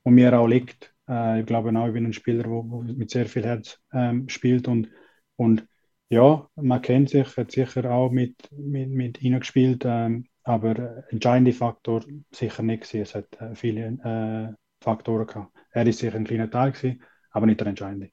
wo 0.03 0.11
mir 0.11 0.39
auch 0.39 0.47
liegt. 0.47 0.95
Äh, 1.09 1.41
ich 1.41 1.47
glaube 1.47 1.79
auch, 1.79 1.87
ich 1.87 1.93
bin 1.93 2.07
ein 2.07 2.13
Spieler, 2.13 2.45
der 2.45 2.95
mit 2.95 3.11
sehr 3.11 3.27
viel 3.27 3.45
Herz 3.45 3.79
ähm, 3.93 4.29
spielt 4.29 4.67
und, 4.67 4.89
und 5.37 5.67
ja, 6.09 6.47
man 6.57 6.83
kennt 6.83 7.11
sich, 7.11 7.37
hat 7.37 7.51
sicher 7.53 7.91
auch 7.91 8.11
mit, 8.11 8.37
mit, 8.51 8.91
mit 8.91 9.21
gespielt, 9.21 9.85
ähm, 9.87 10.27
aber 10.45 11.05
entscheidende 11.11 11.53
Faktor 11.53 12.05
sicher 12.31 12.63
nicht 12.63 12.83
gewesen. 12.83 13.03
Es 13.03 13.15
hat 13.15 13.41
äh, 13.41 13.55
viele 13.55 13.87
äh, 14.05 14.55
Faktoren 14.83 15.27
gehabt. 15.27 15.53
Er 15.71 15.87
ist 15.87 16.01
sicher 16.01 16.17
ein 16.17 16.25
kleiner 16.25 16.51
Teil 16.51 16.73
gewesen, 16.73 17.03
aber 17.31 17.47
nicht 17.47 17.61
der 17.61 17.69
entscheidende. 17.69 18.11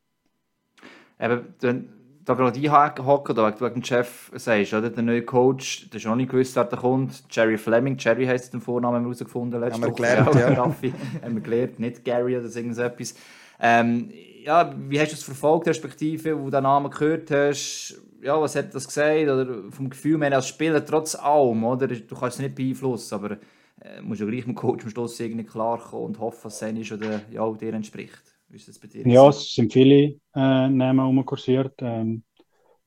Eben, 1.20 1.54
wenn 1.60 1.99
da 2.26 2.34
gerade 2.34 2.60
einhaken, 2.60 3.36
da 3.36 3.52
du 3.52 3.66
wegen 3.66 3.76
dem 3.76 3.84
Chef 3.84 4.32
sagst, 4.36 4.74
oder? 4.74 4.90
Der 4.90 5.04
neue 5.04 5.24
Coach, 5.24 5.90
der 5.90 5.98
ist 6.00 6.06
noch 6.06 6.16
nicht 6.16 6.30
gewusst, 6.30 6.56
wer 6.56 6.66
da 6.66 6.78
kommt. 6.78 7.24
Jerry 7.30 7.58
Fleming, 7.58 7.98
Jerry 7.98 8.26
heisst 8.26 8.54
den 8.54 8.62
Vornamen 8.62 8.98
haben 8.98 9.04
wir 9.04 9.08
herausgefunden 9.08 9.60
letzte 9.60 9.82
Haben 9.82 9.88
wir 9.88 9.94
gelernt, 9.94 10.36
ja. 10.36 10.48
Raffi, 10.54 10.94
haben 11.24 11.36
wir 11.36 11.42
gelernt, 11.42 11.80
nicht 11.80 12.06
Gary 12.06 12.38
oder 12.38 12.46
irgendetwas. 12.46 13.16
Ähm, 13.60 14.12
ja, 14.44 14.74
wie 14.78 15.00
hast 15.00 15.12
du 15.12 15.16
es 15.16 15.24
verfolgt, 15.24 15.68
respektive, 15.68 16.40
wo 16.40 16.46
du 16.46 16.52
den 16.52 16.64
Namen 16.64 16.90
gehört 16.92 17.30
hast? 17.32 18.02
Ja, 18.22 18.40
was 18.40 18.56
hat 18.56 18.74
das 18.74 18.88
gesagt? 18.88 19.24
Oder 19.24 19.72
vom 19.72 19.90
Gefühl, 19.90 20.20
wir 20.20 20.34
als 20.34 20.48
Spieler 20.48 20.86
trotz 20.86 21.16
allem, 21.16 21.64
oder? 21.64 21.88
Du 21.88 22.16
kannst 22.16 22.36
es 22.36 22.40
nicht 22.40 22.56
beeinflussen, 22.56 23.16
aber 23.16 23.38
äh, 23.82 24.02
musst 24.02 24.22
ja 24.22 24.28
gleich 24.28 24.46
mit 24.46 24.56
dem 24.56 24.56
Coach 24.56 24.84
am 24.84 24.90
Schluss 24.90 25.20
irgendwie 25.20 25.46
klarkommen 25.46 26.08
und 26.08 26.20
hoffen, 26.20 26.44
dass 26.44 26.54
es 26.54 26.60
sein 26.60 26.78
ist 26.78 26.92
oder 26.92 27.22
ja, 27.32 27.50
dir 27.54 27.74
entspricht. 27.74 28.39
Wie 28.50 28.56
ist 28.56 28.68
das 28.68 28.80
bei 28.80 28.88
dir? 28.88 29.08
Ja, 29.08 29.30
es 29.30 29.54
sind 29.54 29.72
viele 29.72 30.20
äh, 30.36 30.68
Namen 30.70 31.00
umkursiert, 31.00 31.76
ähm, 31.82 32.24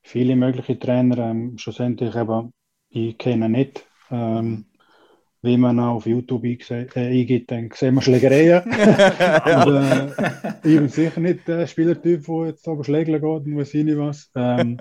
viele 0.03 0.35
mögliche 0.35 0.79
Trainer. 0.79 1.19
Ähm, 1.19 1.57
schlussendlich 1.57 2.15
eben, 2.17 2.53
ich 2.91 3.17
kenne 3.17 3.49
nicht. 3.49 3.87
Ähm, 4.11 4.67
wie 5.45 5.57
man 5.57 5.81
auf 5.81 6.07
YouTube 6.07 6.45
äh, 6.45 6.87
eingibt, 6.95 7.51
dann 7.51 7.71
sehen 7.75 7.95
wir 7.95 8.03
Schlägereien. 8.03 8.63
und, 8.65 9.75
äh, 9.75 10.55
ich 10.65 10.79
bin 10.79 10.89
sicher 10.89 11.21
nicht 11.21 11.47
der 11.49 11.67
Spielertyp, 11.67 12.25
der 12.25 12.47
jetzt 12.47 12.69
aber 12.69 12.85
schlägeln 12.85 13.21
geht 13.21 13.47
und 13.47 13.57
weiß 13.57 13.75
ich 13.75 13.85
nicht 13.85 13.99
was. 13.99 14.31
Ähm, 14.37 14.79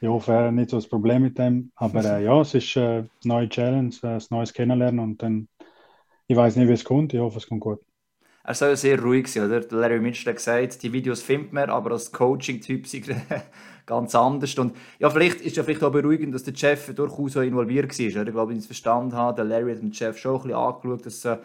ich 0.00 0.08
hoffe, 0.08 0.32
er 0.32 0.46
hat 0.46 0.54
nicht 0.54 0.70
so 0.70 0.76
das 0.76 0.88
Problem 0.88 1.22
mit 1.22 1.38
dem. 1.38 1.72
Aber 1.76 2.04
äh, 2.04 2.24
ja, 2.24 2.40
es 2.40 2.54
ist 2.54 2.76
äh, 2.76 2.80
eine 2.80 3.08
neue 3.24 3.48
Challenge, 3.48 3.94
äh, 4.02 4.06
ein 4.06 4.22
neues 4.30 4.52
Kennenlernen 4.52 5.00
und 5.00 5.22
dann, 5.22 5.48
ich 6.26 6.36
weiß 6.36 6.56
nicht, 6.56 6.68
wie 6.68 6.74
es 6.74 6.84
kommt, 6.84 7.14
ich 7.14 7.20
hoffe, 7.20 7.38
es 7.38 7.46
kommt 7.46 7.62
gut. 7.62 7.80
Er 8.46 8.54
soll 8.54 8.76
sehr 8.76 9.02
ruhig 9.02 9.26
sein, 9.26 9.46
oder? 9.46 9.60
Larry 9.76 9.98
Mitchell 9.98 10.30
hat 10.30 10.36
gesagt, 10.36 10.82
die 10.82 10.92
Videos 10.92 11.20
findet 11.20 11.52
man, 11.52 11.68
aber 11.68 11.90
als 11.90 12.12
Coaching-Typ 12.12 12.86
sind 12.86 13.06
ganz 13.86 14.14
anders. 14.14 14.56
Und 14.56 14.76
ja, 15.00 15.10
vielleicht 15.10 15.40
ist 15.40 15.56
ja 15.56 15.64
vielleicht 15.64 15.82
auch 15.82 15.90
beruhigend, 15.90 16.32
dass 16.32 16.44
der 16.44 16.54
Chef 16.54 16.94
durchaus 16.94 17.32
so 17.32 17.40
involviert 17.40 17.98
war. 17.98 18.06
Oder? 18.06 18.28
Ich 18.28 18.34
glaube, 18.34 18.52
ich 18.52 18.60
es 18.60 18.66
verstanden 18.66 19.14
habe, 19.14 19.34
der 19.34 19.44
Larry 19.46 19.74
hat 19.74 19.82
den 19.82 19.92
Chef 19.92 20.16
schon 20.16 20.36
ein 20.36 20.42
bisschen 20.42 20.56
angeschaut, 20.56 21.06
dass 21.06 21.24
äh, 21.24 21.38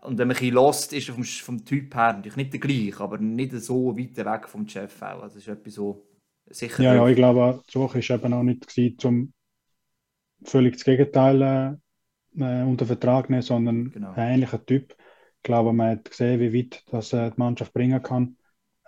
und 0.00 0.16
wenn 0.18 0.28
man 0.28 0.36
ein 0.36 0.40
bisschen 0.40 0.54
lost 0.54 0.92
ist 0.92 1.10
vom, 1.10 1.24
vom 1.24 1.64
Typ 1.64 1.94
her, 1.94 2.12
natürlich 2.14 2.36
nicht 2.36 2.52
der 2.52 2.60
gleiche, 2.60 3.00
aber 3.00 3.18
nicht 3.18 3.52
so 3.52 3.96
weit 3.96 4.16
weg 4.16 4.48
vom 4.48 4.68
Chef 4.68 5.00
auch. 5.02 5.22
Also 5.22 5.34
das 5.34 5.36
ist 5.36 5.48
etwas 5.48 5.74
so 5.74 6.06
sicher. 6.50 6.82
Ja, 6.82 6.94
ja, 6.94 7.08
ich 7.08 7.16
glaube, 7.16 7.62
die 7.66 7.72
Suche 7.72 7.98
war 7.98 8.16
eben 8.16 8.32
auch 8.32 8.42
nicht 8.42 8.66
gewesen, 8.66 8.96
um 9.04 9.32
völlig 10.44 10.74
das 10.74 10.84
Gegenteil 10.84 11.78
äh, 12.36 12.62
unter 12.62 12.86
Vertrag 12.86 13.26
zu 13.26 13.32
nehmen, 13.32 13.42
sondern 13.42 13.90
genau. 13.90 14.12
ein 14.12 14.34
ähnlicher 14.34 14.64
Typ. 14.64 14.96
Ich 15.38 15.42
glaube, 15.44 15.72
man 15.72 15.90
hat 15.90 16.10
gesehen, 16.10 16.40
wie 16.40 16.52
weit 16.52 16.82
das 16.90 17.12
äh, 17.12 17.30
die 17.30 17.38
Mannschaft 17.38 17.72
bringen 17.72 18.02
kann 18.02 18.36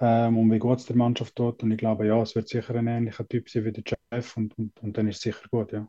ähm, 0.00 0.36
und 0.36 0.50
wie 0.50 0.58
gut 0.58 0.78
es 0.80 0.86
der 0.86 0.96
Mannschaft 0.96 1.36
tut. 1.36 1.62
Und 1.62 1.70
ich 1.70 1.78
glaube, 1.78 2.06
ja, 2.06 2.20
es 2.20 2.34
wird 2.34 2.48
sicher 2.48 2.74
ein 2.74 2.86
ähnlicher 2.86 3.26
Typ 3.26 3.48
sein 3.48 3.64
wie 3.64 3.72
der 3.72 3.84
Chef 4.12 4.36
und, 4.36 4.58
und, 4.58 4.72
und 4.82 4.96
dann 4.96 5.08
ist 5.08 5.16
es 5.16 5.22
sicher 5.22 5.46
gut, 5.50 5.72
ja. 5.72 5.88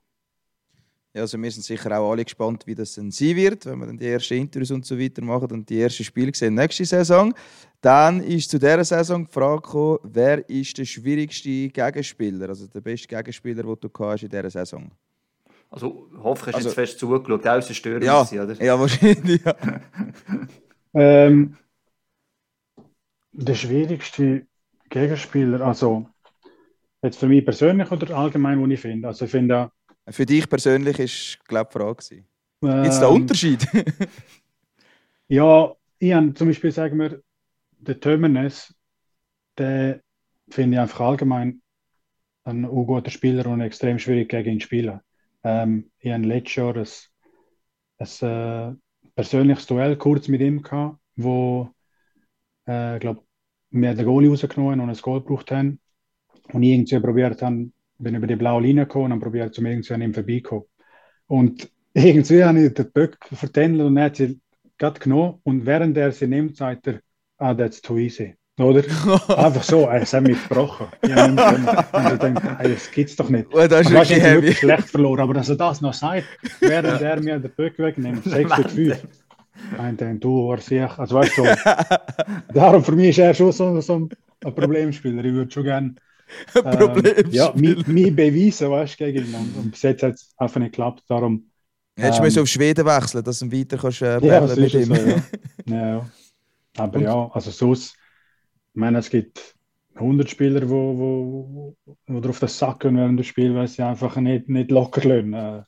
Ja, 1.13 1.23
also 1.23 1.37
wir 1.37 1.51
sind 1.51 1.63
sicher 1.63 1.99
auch 1.99 2.11
alle 2.11 2.23
gespannt, 2.23 2.65
wie 2.65 2.75
das 2.75 2.93
dann 2.93 3.11
sein 3.11 3.35
wird, 3.35 3.65
wenn 3.65 3.79
wir 3.79 3.87
dann 3.87 3.97
die 3.97 4.07
ersten 4.07 4.35
Interviews 4.35 4.71
und 4.71 4.85
so 4.85 4.97
weiter 4.97 5.21
machen 5.21 5.51
und 5.51 5.69
die 5.69 5.81
ersten 5.81 6.05
Spiele 6.05 6.31
sehen 6.33 6.53
nächste 6.53 6.85
Saison. 6.85 7.33
Dann 7.81 8.23
ist 8.23 8.49
zu 8.49 8.57
dieser 8.57 8.85
Saison 8.85 9.25
die 9.25 9.31
Frage 9.31 9.61
gekommen, 9.61 9.99
wer 10.03 10.47
ist 10.49 10.77
der 10.77 10.85
schwierigste 10.85 11.67
Gegenspieler, 11.67 12.47
also 12.47 12.65
der 12.67 12.79
beste 12.79 13.09
Gegenspieler, 13.09 13.63
den 13.63 13.75
du 13.81 13.89
hast 13.99 14.23
in 14.23 14.29
dieser 14.29 14.49
Saison? 14.49 14.89
Also 15.71 16.09
hoffe, 16.17 16.47
hast 16.47 16.53
du 16.53 16.57
also, 16.57 16.69
jetzt 16.69 16.75
fest 16.75 16.99
zugeschaut, 16.99 17.47
außer 17.47 17.73
Störung 17.73 18.03
ja, 18.03 18.21
oder? 18.21 18.61
Ja, 18.61 18.77
wahrscheinlich, 18.77 19.41
ja. 19.43 19.55
ähm, 20.93 21.57
der 23.31 23.55
schwierigste 23.55 24.47
Gegenspieler, 24.89 25.61
also 25.61 26.09
jetzt 27.01 27.17
für 27.17 27.27
mich 27.27 27.45
persönlich 27.45 27.89
oder 27.89 28.17
allgemein, 28.17 28.59
wo 28.59 28.67
ich 28.67 28.81
finde, 28.81 29.07
also 29.07 29.23
ich 29.23 29.31
finde 29.31 29.71
für 30.09 30.25
dich 30.25 30.49
persönlich 30.49 30.99
ist, 30.99 31.39
glaube 31.47 31.69
ich, 31.69 31.73
die 31.73 31.77
Frage. 31.79 32.25
Ähm, 32.63 32.83
Gibt 32.83 32.93
es 32.93 32.99
da 32.99 33.07
Unterschied? 33.07 33.67
ja, 35.27 35.73
ich 35.99 36.13
habe 36.13 36.33
zum 36.33 36.47
Beispiel, 36.47 36.71
sagen 36.71 36.99
wir, 36.99 37.21
den 37.77 37.99
Tömernes, 38.01 38.73
der 39.57 40.01
finde 40.49 40.75
ich 40.75 40.81
einfach 40.81 40.99
allgemein 41.01 41.61
ein 42.43 42.63
guter 42.63 43.11
Spieler 43.11 43.45
und 43.47 43.61
extrem 43.61 43.99
schwierig 43.99 44.29
gegen 44.29 44.53
ihn 44.53 44.59
zu 44.59 44.65
spielen. 44.65 44.99
Ähm, 45.43 45.91
ich 45.99 46.11
hatte 46.11 46.23
letztes 46.23 46.55
Jahr 46.55 46.75
ein, 46.75 46.87
ein 47.99 48.75
äh, 48.75 49.09
persönliches 49.15 49.67
Duell 49.67 49.97
kurz 49.97 50.27
mit 50.27 50.41
ihm 50.41 50.61
gehabt, 50.61 50.97
wo 51.15 51.69
äh, 52.65 52.99
glaub, 52.99 53.25
wir 53.71 53.93
den 53.93 54.05
Goalie 54.05 54.29
rausgenommen 54.29 54.79
und 54.79 54.89
ein 54.89 54.95
Goal 54.97 55.21
gebraucht 55.21 55.51
haben 55.51 55.79
und 56.53 56.63
ich 56.63 56.71
irgendwie 56.71 56.99
probiert 56.99 57.41
habe, 57.41 57.71
bin 57.97 58.15
über 58.15 58.27
die 58.27 58.35
blaue 58.35 58.61
Linie 58.61 58.85
gekommen 58.85 59.13
und 59.13 59.19
probiert 59.19 59.53
zum 59.53 59.65
irgendwie 59.65 59.93
an 59.93 60.01
ihm 60.01 60.13
vorbeikommen. 60.13 60.65
Und 61.27 61.71
irgendwie 61.93 62.43
habe 62.43 62.65
ich 62.65 62.73
den 62.73 62.91
Böck 62.91 63.17
vertändelt 63.31 63.87
und 63.87 63.97
er 63.97 64.05
hat 64.05 64.15
sie 64.17 64.39
gerade 64.77 64.99
genommen 64.99 65.39
und 65.43 65.65
während 65.65 65.97
er 65.97 66.11
sie 66.11 66.27
nimmt, 66.27 66.57
sagt 66.57 66.87
er, 66.87 67.01
ah, 67.37 67.53
that's 67.53 67.81
too 67.81 67.97
easy. 67.97 68.35
Oder? 68.61 68.83
Einfach 69.37 69.63
so, 69.63 69.89
es 69.89 70.13
hat 70.13 70.23
mich 70.23 70.41
gebrochen. 70.47 70.87
Ich 71.01 71.13
habe 71.13 71.31
gedacht, 71.33 72.59
hey, 72.59 72.73
das 72.73 72.91
gibt 72.91 73.09
es 73.09 73.15
doch 73.15 73.29
nicht. 73.29 73.47
Oh, 73.51 73.67
das 73.67 73.81
ist 73.81 73.93
weißt, 73.93 74.11
ich 74.11 74.23
wirklich 74.23 74.57
schlecht 74.59 74.89
verloren, 74.89 75.19
aber 75.19 75.33
dass 75.33 75.49
er 75.49 75.55
das 75.55 75.81
noch 75.81 75.93
sagt, 75.93 76.25
während 76.59 77.01
er 77.01 77.21
mir 77.21 77.39
den 77.39 77.51
Böck 77.51 77.77
wegnimmt, 77.79 78.23
6 78.25 78.55
zu 78.55 78.69
5. 78.69 78.97
Ich 79.89 79.97
denke, 79.97 80.19
du 80.19 80.47
warst 80.47 80.67
sicher, 80.67 80.97
also 80.97 81.15
weißt 81.15 81.37
du, 81.37 81.43
darum 82.53 82.83
für 82.83 82.93
mich 82.93 83.09
ist 83.09 83.19
er 83.19 83.33
schon 83.33 83.51
so, 83.51 83.79
so 83.81 83.95
ein 83.95 84.55
Problemspieler. 84.55 85.23
Ich 85.23 85.33
würde 85.33 85.51
schon 85.51 85.63
gerne. 85.63 85.95
Ähm, 86.55 87.27
ja, 87.31 87.51
mich 87.55 88.15
beweisen, 88.15 88.71
weißt 88.71 88.99
du, 88.99 89.05
gegen 89.05 89.27
ihn. 89.27 89.35
Und, 89.35 89.57
und 89.57 89.71
bis 89.71 89.81
jetzt 89.81 90.03
hat 90.03 90.13
es 90.13 90.33
einfach 90.37 90.59
nicht 90.59 90.71
geklappt. 90.71 91.03
Darum. 91.07 91.45
Hättest 91.97 92.21
ähm, 92.23 92.33
du 92.33 92.41
auf 92.41 92.47
Schweden 92.47 92.85
wechseln, 92.85 93.23
dass 93.23 93.39
du 93.39 93.51
weiter 93.51 93.77
kannst, 93.77 94.01
äh, 94.01 94.25
ja, 94.25 94.41
mit 94.41 94.73
ihm. 94.73 94.85
So, 94.85 94.95
ja, 95.65 95.87
ja. 95.87 96.09
Aber 96.77 96.97
und? 96.97 97.03
ja, 97.03 97.29
also 97.33 97.51
sonst, 97.51 97.95
ich 98.73 98.79
meine, 98.79 98.99
es 98.99 99.09
gibt 99.09 99.55
100 99.95 100.29
Spieler, 100.29 100.61
die 100.61 100.69
wo, 100.69 100.97
wo, 100.97 101.75
wo 102.07 102.19
drauf 102.19 102.39
das 102.39 102.57
sacken 102.57 102.97
während 102.97 103.19
des 103.19 103.27
Spiels, 103.27 103.55
weil 103.55 103.67
sie 103.67 103.83
einfach 103.83 104.15
nicht, 104.17 104.49
nicht 104.49 104.71
locker 104.71 105.07
lassen. 105.07 105.33
Äh, 105.33 105.63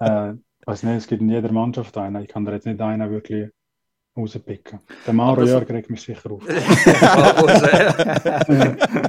äh, 0.00 0.34
weiß 0.66 0.82
nicht, 0.82 0.96
es 0.96 1.06
gibt 1.06 1.22
in 1.22 1.30
jeder 1.30 1.52
Mannschaft 1.52 1.96
einen. 1.96 2.22
Ich 2.22 2.28
kann 2.28 2.44
da 2.44 2.52
jetzt 2.52 2.66
nicht 2.66 2.80
einen 2.80 3.10
wirklich 3.10 3.50
rauspicken. 4.16 4.80
Der 5.06 5.14
Mauro 5.14 5.44
Jörg 5.44 5.68
regt 5.70 5.90
mich 5.90 6.02
sicher 6.02 6.30
auf. 6.30 6.46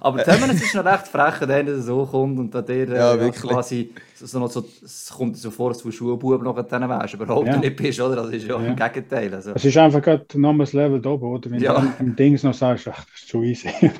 Aber 0.00 0.22
Temenes 0.22 0.62
ist 0.62 0.74
noch 0.74 0.84
recht 0.84 1.08
frech, 1.08 1.34
wenn 1.40 1.68
er 1.68 1.80
so 1.80 2.04
kommt 2.06 2.38
und 2.38 2.54
dann 2.54 2.64
der 2.66 2.88
ja, 2.88 3.14
äh, 3.14 3.30
quasi 3.30 3.92
so 4.14 4.38
noch 4.38 4.50
so, 4.50 4.64
es 4.84 5.12
kommt 5.16 5.36
so 5.36 5.50
vor, 5.50 5.70
dass 5.70 5.78
du 5.78 5.90
Schulbub 5.90 6.42
noch 6.42 6.60
dann 6.62 6.88
wärst, 6.88 7.14
überhaupt 7.14 7.46
ja. 7.46 7.56
nicht 7.56 7.76
bist, 7.76 8.00
oder? 8.00 8.16
Das 8.16 8.30
ist 8.30 8.46
ja, 8.46 8.60
ja. 8.60 8.66
im 8.66 8.76
Gegenteil. 8.76 9.34
Also. 9.34 9.52
Es 9.54 9.64
ist 9.64 9.76
einfach 9.76 10.02
gerade 10.02 10.24
noch 10.34 10.50
ein 10.50 10.58
Level 10.58 11.00
da 11.00 11.10
oben, 11.10 11.26
oder? 11.26 11.50
Wenn 11.50 11.60
ja. 11.60 11.80
du 11.80 11.92
im 11.98 12.16
Dings 12.16 12.42
noch 12.42 12.54
sagst, 12.54 12.88
ach, 12.88 13.04
das 13.04 13.20
ist 13.20 13.28
zu 13.28 13.42
easy. 13.42 13.68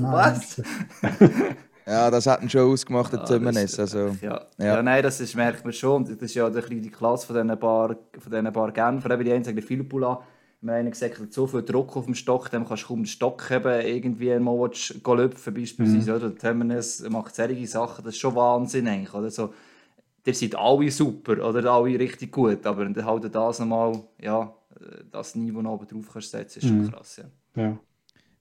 Was? 0.00 0.62
Ja, 1.86 2.10
das 2.10 2.26
hat 2.26 2.42
ihn 2.42 2.48
schon 2.48 2.72
ausgemacht, 2.72 3.12
der 3.12 3.20
ja, 3.20 3.26
Zimmernes. 3.26 3.78
Also, 3.78 4.16
ja. 4.22 4.40
Ja. 4.58 4.64
ja. 4.64 4.82
nein, 4.82 5.02
das 5.02 5.20
ist, 5.20 5.34
merkt 5.34 5.64
man 5.64 5.72
schon. 5.72 6.04
Das 6.04 6.16
ist 6.16 6.34
ja 6.34 6.48
die 6.48 6.90
Klasse 6.90 7.26
von 7.26 7.36
diesen 7.36 7.58
paar, 7.58 7.96
von 8.18 8.32
diesen 8.32 8.52
paar 8.52 8.72
Genfer. 8.72 9.10
Eben 9.10 9.24
die 9.24 9.32
einen 9.32 9.44
sagen, 9.44 9.56
der 9.56 9.64
Wir 10.64 10.72
haben 10.72 10.90
gesagt, 10.90 11.20
so 11.30 11.46
viel 11.46 11.62
Druck 11.62 11.94
auf 11.94 12.06
dem 12.06 12.14
Stock, 12.14 12.50
dann 12.50 12.66
kannst 12.66 12.84
du 12.84 12.86
kaum 12.88 13.00
den 13.00 13.06
Stock 13.06 13.50
haben, 13.50 13.86
irgendwie 13.86 14.32
einmal 14.32 14.56
lüpfen 14.64 15.54
beispielsweise. 15.54 16.10
Mhm. 16.10 16.16
Oder? 16.16 16.34
Terminus 16.34 17.06
macht 17.10 17.34
solche 17.34 17.66
Sachen, 17.66 18.02
das 18.02 18.14
ist 18.14 18.20
schon 18.20 18.34
Wahnsinn 18.34 18.88
eigentlich. 18.88 19.12
Oder? 19.12 19.30
So, 19.30 19.52
ihr 20.24 20.34
seid 20.34 20.54
alle 20.54 20.90
super 20.90 21.32
oder 21.46 21.70
alle 21.70 21.98
richtig 21.98 22.32
gut, 22.32 22.64
aber 22.64 22.86
dann 22.86 23.04
halt 23.04 23.34
das 23.34 23.58
nochmal, 23.58 24.02
ja, 24.22 24.54
das 25.10 25.34
Niveau 25.34 25.60
noch 25.60 25.74
oben 25.74 25.86
drauf 25.86 26.08
kannst 26.10 26.30
setzen, 26.30 26.58
ist 26.60 26.68
schon 26.68 26.82
mhm. 26.82 26.90
krass. 26.90 27.16
Ja. 27.18 27.62
ja. 27.62 27.78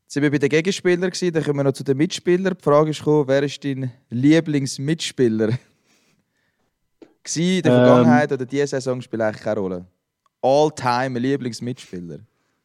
Jetzt 0.03 0.13
sind 0.13 0.23
wir 0.23 0.31
bei 0.31 0.37
den 0.37 0.49
Gegenspielern, 0.49 1.11
dann 1.11 1.43
kommen 1.43 1.59
wir 1.59 1.63
noch 1.65 1.73
zu 1.73 1.83
den 1.83 1.97
Mitspielern. 1.97 2.55
Die 2.57 2.63
Frage 2.63 2.91
ist 2.91 2.99
gekommen, 2.99 3.27
wer 3.27 3.43
ist 3.43 3.61
dein 3.65 3.91
Lieblingsmitspieler? 4.09 5.49
in 7.35 7.61
der 7.61 7.71
ähm, 7.71 7.85
Vergangenheit 7.85 8.31
oder 8.31 8.45
diese 8.45 8.67
Saison 8.67 9.01
spielt 9.01 9.21
eigentlich 9.21 9.43
keine 9.43 9.59
Rolle? 9.59 9.85
All-Time 10.43 11.17
Lieblingsmitspieler? 11.19 12.19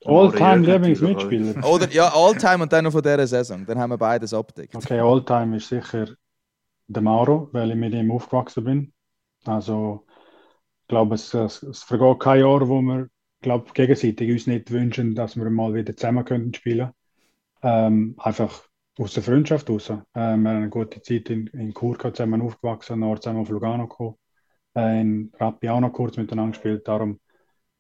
All-Time 0.05 0.67
Lieblingsmitspieler? 0.67 1.65
Oder 1.65 1.91
ja, 1.91 2.13
All-Time 2.13 2.65
und 2.65 2.73
dann 2.73 2.85
noch 2.85 2.93
von 2.93 3.03
dieser 3.03 3.27
Saison. 3.27 3.65
Dann 3.65 3.79
haben 3.79 3.91
wir 3.91 3.99
beides 3.99 4.35
abdeckt. 4.35 4.75
Okay, 4.75 5.01
All-Time 5.01 5.57
ist 5.57 5.69
sicher 5.69 6.09
der 6.89 7.03
Mauro, 7.03 7.49
weil 7.53 7.71
ich 7.71 7.77
mit 7.77 7.95
ihm 7.95 8.11
aufgewachsen 8.11 8.65
bin. 8.65 8.93
Also, 9.45 10.05
ich 10.83 10.89
glaube, 10.89 11.15
es, 11.15 11.33
es, 11.33 11.63
es 11.63 11.83
vergeht 11.83 12.21
kein 12.21 12.41
Jahr, 12.41 12.69
wo 12.69 12.81
wir 12.81 13.09
glaub, 13.41 13.73
gegenseitig 13.75 14.31
uns 14.31 14.47
nicht 14.47 14.71
wünschen, 14.71 15.15
dass 15.15 15.37
wir 15.37 15.49
mal 15.51 15.75
wieder 15.75 15.97
zusammen 15.97 16.25
können 16.25 16.53
spielen 16.55 16.91
ähm, 17.63 18.15
Einfach 18.19 18.65
aus 18.99 19.15
der 19.15 19.23
Freundschaft 19.23 19.71
raus. 19.71 19.91
Ähm, 19.91 20.03
wir 20.15 20.23
haben 20.23 20.47
eine 20.47 20.69
gute 20.69 21.01
Zeit 21.03 21.31
in, 21.31 21.47
in 21.49 21.73
Chur 21.73 21.99
zusammen 21.99 22.43
aufgewachsen, 22.43 23.01
nachher 23.01 23.21
zusammen 23.21 23.41
auf 23.41 23.49
Lugano 23.49 23.87
gekommen. 23.87 24.17
Äh, 24.75 25.01
in 25.01 25.33
Rappi 25.39 25.69
auch 25.69 25.81
noch 25.81 25.93
kurz 25.93 26.17
miteinander 26.17 26.53
gespielt. 26.53 26.87
Darum 26.89 27.21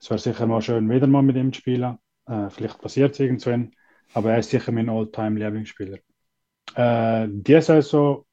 es 0.01 0.11
wäre 0.11 0.19
sicher 0.19 0.47
mal 0.47 0.63
schön, 0.63 0.89
wieder 0.91 1.07
mal 1.07 1.23
mit 1.23 1.37
ihm 1.37 1.53
zu 1.53 1.61
spielen. 1.61 1.99
Äh, 2.27 2.51
vielleicht 2.51 2.81
passiert 2.81 3.15
es 3.15 3.21
irgendwann, 3.21 3.73
aber 4.15 4.33
er 4.33 4.39
ist 4.39 4.51
sicher 4.51 4.73
mein 4.73 4.89
All-Time-Lieblingsspieler. 4.89 5.99
Äh, 6.75 7.29
diese 7.31 7.63
Saison 7.63 8.25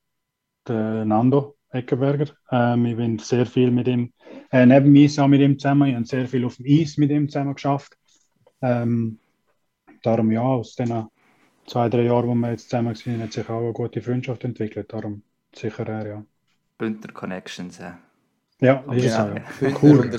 der 0.68 1.05
Nando 1.05 1.55
Eckenberger. 1.76 2.34
Ähm, 2.51 2.86
ich 2.86 2.95
bin 2.95 3.20
sehr 3.20 3.45
viel 3.45 3.72
mit 3.72 3.88
ihm, 3.88 4.13
äh, 4.51 4.66
neben 4.66 4.93
dem 4.93 5.20
auch 5.20 5.28
mit 5.28 5.41
ihm 5.41 5.59
zusammen. 5.59 5.89
Ich 5.89 5.95
habe 5.95 6.05
sehr 6.05 6.28
viel 6.28 6.45
auf 6.45 6.57
dem 6.57 6.66
Eis 6.68 6.97
mit 6.97 7.11
ihm 7.11 7.30
zusammen 7.30 7.53
geschafft. 7.53 7.97
Ähm, 8.61 9.20
darum 10.01 10.32
ja, 10.32 10.41
aus 10.41 10.76
den 10.76 11.07
zwei, 11.68 11.89
drei 11.89 12.03
Jahren, 12.03 12.28
wo 12.28 12.36
wir 12.36 12.51
jetzt 12.51 12.70
zusammen 12.70 12.95
sind, 12.95 13.22
hat 13.22 13.34
sich 13.34 13.49
auch 13.49 13.59
eine 13.59 13.74
gute 13.74 14.01
Freundschaft 14.01 14.43
entwickelt. 14.43 14.91
Darum 14.91 15.24
sicher 15.53 15.88
er, 15.88 16.07
ja. 16.07 16.26
Bündner 16.78 17.13
Connections, 17.13 17.78
ja. 17.78 17.99
Ja, 18.62 18.84
Genau. 18.88 18.95
ja. 18.97 19.36
Chur, 19.78 20.06
ja, 20.06 20.16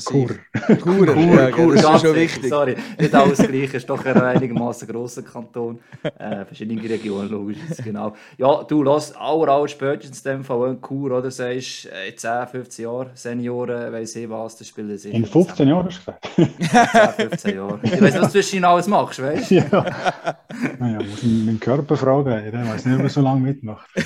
Cool, 0.84 1.07
das 1.07 1.74
ist 1.74 1.82
ganz 1.82 2.03
schon 2.03 2.14
wichtig. 2.14 2.37
wichtig. 2.37 2.49
Sorry, 2.51 2.76
nicht 3.01 3.14
alles 3.14 3.39
gleich, 3.39 3.72
ist 3.72 3.89
doch 3.89 4.05
ein 4.05 4.20
einigermaßen 4.20 4.87
grosser 4.87 5.22
Kanton. 5.22 5.78
Äh, 6.03 6.45
verschiedene 6.45 6.82
Regionen, 6.82 7.30
logisch, 7.30 7.57
genau. 7.82 8.14
Ja, 8.37 8.62
du, 8.64 8.82
lass, 8.82 9.16
aller, 9.16 9.49
aller 9.53 9.68
spätestens 9.68 10.20
in 10.26 10.32
dem 10.32 10.45
Fall 10.45 10.68
ein 10.68 10.80
Kur, 10.82 11.12
oder? 11.12 11.30
Sagst, 11.30 11.87
in 11.87 12.16
10, 12.16 12.47
15 12.49 12.84
Jahren, 12.84 13.11
Senioren, 13.14 13.91
weiss 13.91 14.14
ich 14.16 14.28
was, 14.28 14.57
das 14.57 14.68
spielen 14.68 14.99
sie. 14.99 15.12
In 15.12 15.24
15 15.24 15.66
Jahren 15.68 15.87
hast 15.87 16.07
du 16.07 16.12
gesagt. 16.12 17.16
10, 17.16 17.28
15 17.30 17.57
Jahren. 17.57 17.80
Ich 17.84 18.03
weiss, 18.03 18.14
was 18.16 18.20
du 18.26 18.28
zwischen 18.32 18.64
alles 18.64 18.87
machst, 18.87 19.22
weißt 19.22 19.51
du? 19.51 19.55
ja. 19.55 19.84
Naja, 20.78 20.99
muss 20.99 21.22
ich 21.22 21.45
meinen 21.47 21.59
Körper 21.59 21.97
fragen, 21.97 22.51
der 22.53 22.66
weiß 22.66 22.84
nicht, 22.84 22.97
ob 22.99 23.03
er 23.03 23.09
so 23.09 23.22
lange 23.22 23.41
mitmacht. 23.41 23.89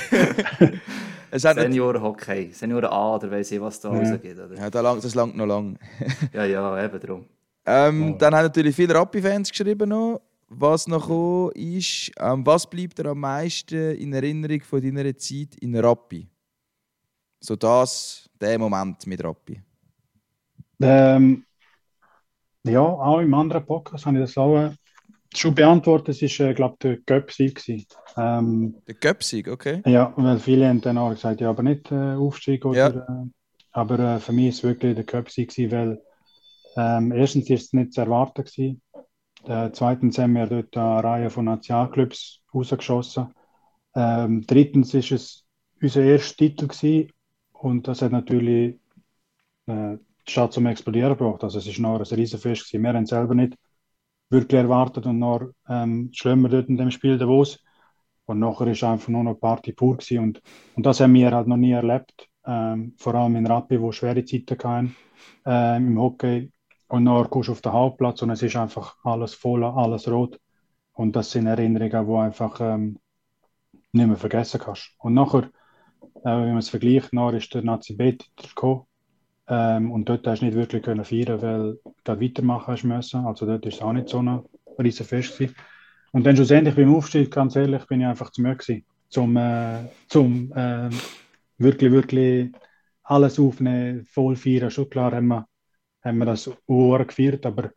Es 1.30 1.44
hat 1.44 1.56
Senioren-Hockey, 1.58 2.52
Senioren 2.52 2.86
A, 2.90 3.14
oder 3.16 3.30
weiss 3.30 3.50
ich, 3.52 3.60
was 3.60 3.80
da 3.80 3.92
Ja. 3.92 3.98
rausgeht, 3.98 4.38
oder? 4.38 4.54
ja, 4.56 4.70
da 4.70 4.80
lang, 4.80 5.00
das 5.00 5.14
langt 5.14 5.36
noch 5.36 5.46
lang. 5.46 5.78
Ja, 6.32 6.44
ja, 6.44 6.84
eben 6.84 7.00
drum. 7.00 7.26
Ähm, 7.66 8.14
Oh. 8.14 8.18
Dann 8.18 8.34
haben 8.34 8.44
natürlich 8.44 8.74
viele 8.74 8.94
Rappi-Fans 8.94 9.50
geschrieben 9.50 9.88
noch. 9.88 10.20
Was 10.48 10.88
noch 10.88 11.02
gekommen 11.02 11.52
ist, 11.52 12.10
ähm, 12.18 12.44
was 12.44 12.68
bleibt 12.68 12.98
dir 12.98 13.06
am 13.06 13.20
meisten 13.20 13.94
in 13.94 14.12
Erinnerung 14.12 14.60
von 14.62 14.80
deiner 14.82 15.16
Zeit 15.16 15.54
in 15.60 15.76
Rappi? 15.76 16.28
So 17.38 17.54
das, 17.54 18.28
der 18.40 18.58
Moment 18.58 19.06
mit 19.06 19.22
Rappi. 19.22 19.62
Ähm, 20.82 21.44
ja, 22.64 22.80
auch 22.80 23.20
im 23.20 23.32
anderen 23.34 23.64
Podcast 23.64 24.06
habe 24.06 24.16
ich 24.18 24.24
das 24.24 24.36
auch 24.36 24.56
äh, 24.56 24.70
schon 25.34 25.54
beantwortet. 25.54 26.20
Es 26.22 26.38
war, 26.40 26.48
äh, 26.48 26.54
glaube 26.54 26.74
ich, 26.74 26.78
der 26.80 26.96
Göpsi. 26.98 27.48
gewesen. 27.48 27.86
Ähm, 28.16 28.74
Der 28.86 28.94
Göpsig, 28.94 29.48
okay? 29.48 29.82
ja, 29.86 30.12
weil 30.16 30.38
viele 30.38 30.68
haben 30.68 30.80
dann 30.80 30.98
auch 30.98 31.10
gesagt, 31.10 31.40
ja, 31.40 31.50
aber 31.50 31.62
nicht 31.62 31.90
äh, 31.92 32.14
Aufstieg 32.14 32.64
oder. 32.64 32.78
Ja. 32.78 33.22
Äh, 33.22 33.26
aber 33.72 33.98
äh, 33.98 34.18
für 34.18 34.32
mich 34.32 34.48
ist 34.48 34.58
es 34.58 34.62
wirklich 34.64 34.94
der 34.94 35.04
Göpsi, 35.04 35.46
gewesen, 35.46 35.70
weil 35.70 36.02
ähm, 36.76 37.12
erstens 37.12 37.48
ist 37.50 37.66
es 37.66 37.72
nicht 37.72 37.92
zu 37.92 38.00
erwarten 38.00 38.44
gewesen. 38.44 38.82
Äh, 39.46 39.70
zweitens 39.72 40.18
haben 40.18 40.34
wir 40.34 40.46
dort 40.46 40.76
eine 40.76 41.04
Reihe 41.04 41.30
von 41.30 41.44
Nationalclubs 41.46 42.40
rausgeschossen. 42.54 43.32
Ähm, 43.94 44.44
drittens 44.46 44.94
ist 44.94 45.12
es 45.12 45.44
unser 45.80 46.02
erster 46.02 46.36
Titel 46.36 46.68
gewesen 46.68 47.12
und 47.52 47.88
das 47.88 48.02
hat 48.02 48.12
natürlich 48.12 48.76
äh, 49.66 49.96
die 50.26 50.30
Stadt 50.30 50.52
zum 50.52 50.66
Explodieren 50.66 51.16
gebracht. 51.16 51.42
Also 51.42 51.58
es 51.58 51.66
ist 51.66 51.78
noch 51.78 51.96
ein 51.98 52.02
Riesenfest 52.02 52.66
gewesen. 52.68 52.82
Wir 52.82 52.92
haben 52.92 53.06
selber 53.06 53.34
nicht 53.34 53.56
wirklich 54.30 54.60
erwartet 54.60 55.06
und 55.06 55.18
noch 55.18 55.50
ähm, 55.68 56.10
wir 56.12 56.48
dort 56.48 56.68
in 56.68 56.76
dem 56.76 56.90
Spiel 56.90 57.18
Davos 57.18 57.62
und 58.26 58.38
nachher 58.38 58.68
ist 58.68 58.84
einfach 58.84 59.08
nur 59.08 59.24
noch 59.24 59.34
Party 59.34 59.72
pur 59.72 59.98
und, 60.18 60.40
und 60.76 60.86
das 60.86 61.00
haben 61.00 61.14
wir 61.14 61.32
halt 61.32 61.48
noch 61.48 61.56
nie 61.56 61.72
erlebt. 61.72 62.28
Ähm, 62.46 62.94
vor 62.96 63.14
allem 63.14 63.36
in 63.36 63.46
Rappi, 63.46 63.80
wo 63.80 63.92
schwere 63.92 64.24
Zeiten 64.24 64.56
hatten, 64.64 64.96
ähm, 65.44 65.88
im 65.88 66.00
Hockey 66.00 66.50
und 66.88 67.04
nachher 67.04 67.28
kommst 67.28 67.48
du 67.48 67.52
auf 67.52 67.60
den 67.60 67.72
Hauptplatz 67.72 68.22
und 68.22 68.30
es 68.30 68.42
ist 68.42 68.56
einfach 68.56 68.96
alles 69.04 69.34
voll, 69.34 69.64
alles 69.64 70.08
rot 70.08 70.38
und 70.92 71.14
das 71.16 71.30
sind 71.32 71.46
Erinnerungen, 71.46 72.06
die 72.08 72.14
einfach 72.14 72.60
ähm, 72.60 72.98
nicht 73.92 74.06
mehr 74.06 74.16
vergessen 74.16 74.60
kannst. 74.60 74.92
Und 74.98 75.14
nachher, 75.14 75.50
äh, 76.14 76.24
wenn 76.24 76.50
man 76.50 76.58
es 76.58 76.70
vergleicht, 76.70 77.12
nachher 77.12 77.36
ist 77.38 77.52
der 77.52 77.62
Nazi 77.62 77.94
B-Titel 77.94 78.48
gekommen 78.48 78.86
ähm, 79.50 79.90
und 79.90 80.08
dort 80.08 80.26
hast 80.28 80.40
du 80.40 80.46
nicht 80.46 80.54
wirklich 80.56 80.84
können 80.84 81.04
feiern, 81.04 81.42
weil 81.42 81.78
du 82.04 82.20
weitermachen 82.20 82.72
hast 82.72 82.84
müssen. 82.84 83.26
Also 83.26 83.46
dort 83.46 83.66
ist 83.66 83.74
es 83.74 83.82
auch 83.82 83.92
nicht 83.92 84.08
so 84.08 84.20
ein 84.20 84.42
riesen 84.78 85.04
Fest 85.04 85.36
gewesen. 85.36 85.56
Und 86.12 86.24
dann 86.24 86.36
schlussendlich 86.36 86.76
beim 86.76 86.94
Aufstieg, 86.94 87.32
ganz 87.32 87.56
ehrlich, 87.56 87.84
bin 87.86 88.00
ich 88.00 88.06
einfach 88.06 88.30
zu 88.30 88.42
müde 88.42 88.56
gewesen, 88.56 88.84
zum, 89.08 89.36
äh, 89.36 89.88
zum 90.08 90.52
äh, 90.52 90.88
wirklich, 91.58 91.90
wirklich 91.90 92.52
alles 93.02 93.40
aufnehmen, 93.40 94.06
voll 94.06 94.36
feiern. 94.36 94.70
Schon 94.70 94.88
klar 94.88 95.12
haben 95.12 95.26
wir, 95.26 95.48
haben 96.04 96.18
wir 96.18 96.26
das 96.26 96.48
Uhr 96.68 97.04
gefeiert, 97.04 97.44
aber 97.44 97.72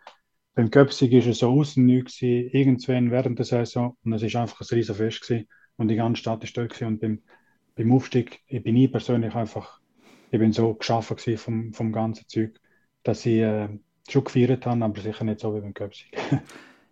beim 0.54 0.70
Köpsig 0.70 1.12
ist 1.12 1.26
es 1.26 1.40
so 1.40 1.50
außen 1.50 1.84
nichts 1.84 2.22
irgendwann 2.22 3.10
während 3.10 3.40
der 3.40 3.46
Saison 3.46 3.98
und 4.04 4.14
es 4.14 4.22
ist 4.22 4.36
einfach 4.36 4.62
ein 4.62 4.68
riesen 4.76 4.94
Fest 4.94 5.28
gewesen 5.28 5.48
und 5.78 5.88
die 5.88 5.96
ganze 5.96 6.22
Stadt 6.22 6.44
ist 6.44 6.56
dort 6.56 6.70
gewesen. 6.70 6.88
und 6.88 7.02
beim, 7.02 7.24
beim 7.76 7.92
Aufstieg 7.92 8.42
ich 8.46 8.62
bin 8.62 8.78
ich 8.78 8.92
persönlich 8.92 9.34
einfach, 9.34 9.80
ich 10.34 10.40
bin 10.40 10.52
so 10.52 10.74
geschaffen 10.74 11.38
vom, 11.38 11.74
vom 11.74 11.92
ganzen 11.92 12.28
Zeug, 12.28 12.60
dass 13.04 13.24
ich 13.26 13.42
äh, 13.42 13.70
schon 14.10 14.24
gefeiert 14.24 14.66
habe, 14.66 14.84
aber 14.84 15.00
sicher 15.00 15.24
nicht 15.26 15.40
so 15.40 15.56
wie 15.56 15.62
beim 15.62 15.74
Köpsig. 15.74 16.12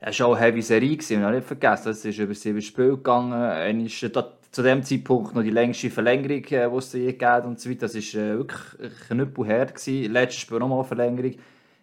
Es 0.04 0.20
war 0.20 0.30
auch 0.30 0.36
eine 0.36 0.46
heavy 0.48 0.64
Serie, 0.64 0.98
gewesen, 0.98 1.32
nicht 1.32 1.46
vergessen, 1.46 1.90
es 1.90 2.04
ist 2.04 2.18
über 2.18 2.34
sieben 2.34 2.60
Spiele 2.60 2.98
gegangen. 2.98 3.34
Einmal 3.34 3.86
ist 3.86 4.00
zu 4.00 4.64
dem 4.64 4.82
Zeitpunkt 4.82 5.36
noch 5.36 5.44
die 5.44 5.52
längste 5.52 5.92
Verlängerung, 5.92 6.44
äh, 6.46 6.70
die 6.70 6.78
es 6.78 6.94
je 6.94 7.06
gegeben 7.14 7.50
und 7.50 7.60
so 7.60 7.70
weiter. 7.70 7.82
Das 7.82 7.94
war 7.94 8.02
äh, 8.02 8.38
wirklich 8.38 8.62
ein 8.82 8.92
Knüppel 9.10 9.46
her. 9.46 9.66
Gewesen. 9.68 10.12
Letztes 10.12 10.42
Spiel 10.42 10.58
nochmal 10.58 10.84
Verlängerung. 10.84 11.36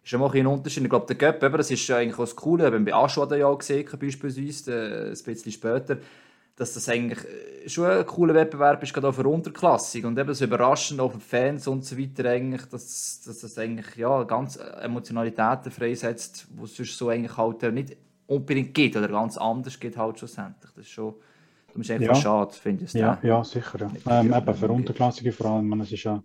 Ist 0.05 0.15
auch 0.15 0.19
mal 0.19 0.33
ein 0.33 0.47
Unterschied. 0.49 0.83
Ich 0.83 0.91
glaube, 0.91 1.15
der 1.15 1.15
Göpp, 1.15 1.57
das 1.57 1.71
ist 1.71 1.89
eigentlich 1.93 2.15
auch 2.15 2.25
das 2.25 2.35
Coole, 2.35 2.65
haben 2.67 2.85
wir 2.85 2.93
bei 2.93 2.99
Aschwada 2.99 3.37
ja 3.37 3.47
auch 3.47 3.59
gesehen, 3.59 3.89
beispielsweise, 3.99 4.73
äh, 4.73 5.09
ein 5.11 5.25
bisschen 5.25 5.53
später, 5.53 5.99
dass 6.59 6.75
das 6.75 6.89
eigentlich 6.91 7.21
äh, 7.65 7.69
schon 7.71 7.87
ein 7.91 8.07
cooler 8.07 8.35
Wettbewerb 8.35 8.83
ist, 8.83 8.95
gerade 8.95 9.09
auch 9.09 9.15
für 9.15 9.29
Unterklassig. 9.29 10.05
Und 10.05 10.19
eben 10.19 10.35
so 10.35 10.45
überraschend 10.45 11.01
auch 11.01 11.13
für 11.13 11.19
die 11.19 11.25
Fans 11.25 11.67
und 11.69 11.85
so 11.85 11.99
weiter, 11.99 12.31
eigentlich, 12.31 12.67
dass, 12.67 13.23
dass 13.27 13.41
das 13.41 13.59
eigentlich 13.59 13.97
ja, 13.97 14.25
ganz 14.25 14.57
Emotionalitäten 14.57 15.73
freisetzt, 15.73 16.49
die 16.51 16.65
es 16.65 16.77
sonst 16.77 16.99
so 16.99 17.11
eigentlich 17.11 17.37
halt 17.37 17.63
äh, 17.65 17.73
nicht 17.73 17.97
unbedingt 18.27 18.75
gibt 18.75 18.97
oder 18.97 19.09
ganz 19.09 19.39
anders 19.39 19.81
geht 19.81 19.97
halt 19.97 20.19
schlussendlich. 20.19 20.71
Das 20.73 20.85
ist 20.85 20.91
schon, 20.93 21.15
das 21.75 21.83
ist 21.83 21.91
einfach 21.93 22.15
Ja. 22.15 22.15
schade, 22.15 22.55
finde 22.55 22.85
ich. 22.87 22.93
Ja, 22.93 23.21
ja, 23.23 23.45
sicher. 23.45 23.79
Ja. 24.07 24.21
Ähm, 24.21 24.33
eben 24.35 24.55
für. 24.55 24.71
Unterklassige 24.71 25.33
vor 25.33 25.47
allem, 25.49 25.69
man, 25.69 25.81
es 25.83 25.93
ist 25.93 26.05
ja 26.05 26.25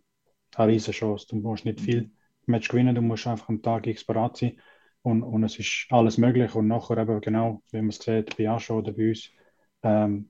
eine 0.56 0.74
riesige 0.74 0.94
Chance. 0.98 1.28
Du 1.30 1.38
musst 1.38 1.66
nicht 1.66 1.82
viel 1.82 2.12
Match 2.48 2.70
gewinnen, 2.70 2.96
du 2.96 3.02
musst 3.02 3.28
einfach 3.28 3.50
am 3.50 3.62
Tag 3.62 3.88
X 3.88 4.06
parat 4.06 4.38
sein 4.38 4.60
und, 5.04 5.24
und 5.24 5.44
es 5.44 5.60
ist 5.60 5.88
alles 5.92 6.18
möglich. 6.18 6.56
Und 6.56 6.68
nachher 6.68 6.98
eben 7.00 7.22
genau, 7.22 7.64
wie 7.72 7.78
man 7.80 7.90
es 7.90 8.00
sieht, 8.00 8.38
bei 8.38 8.50
Ascho 8.50 8.80
oder 8.80 8.94
bei 8.94 9.10
uns, 9.10 9.32
ähm, 9.84 10.30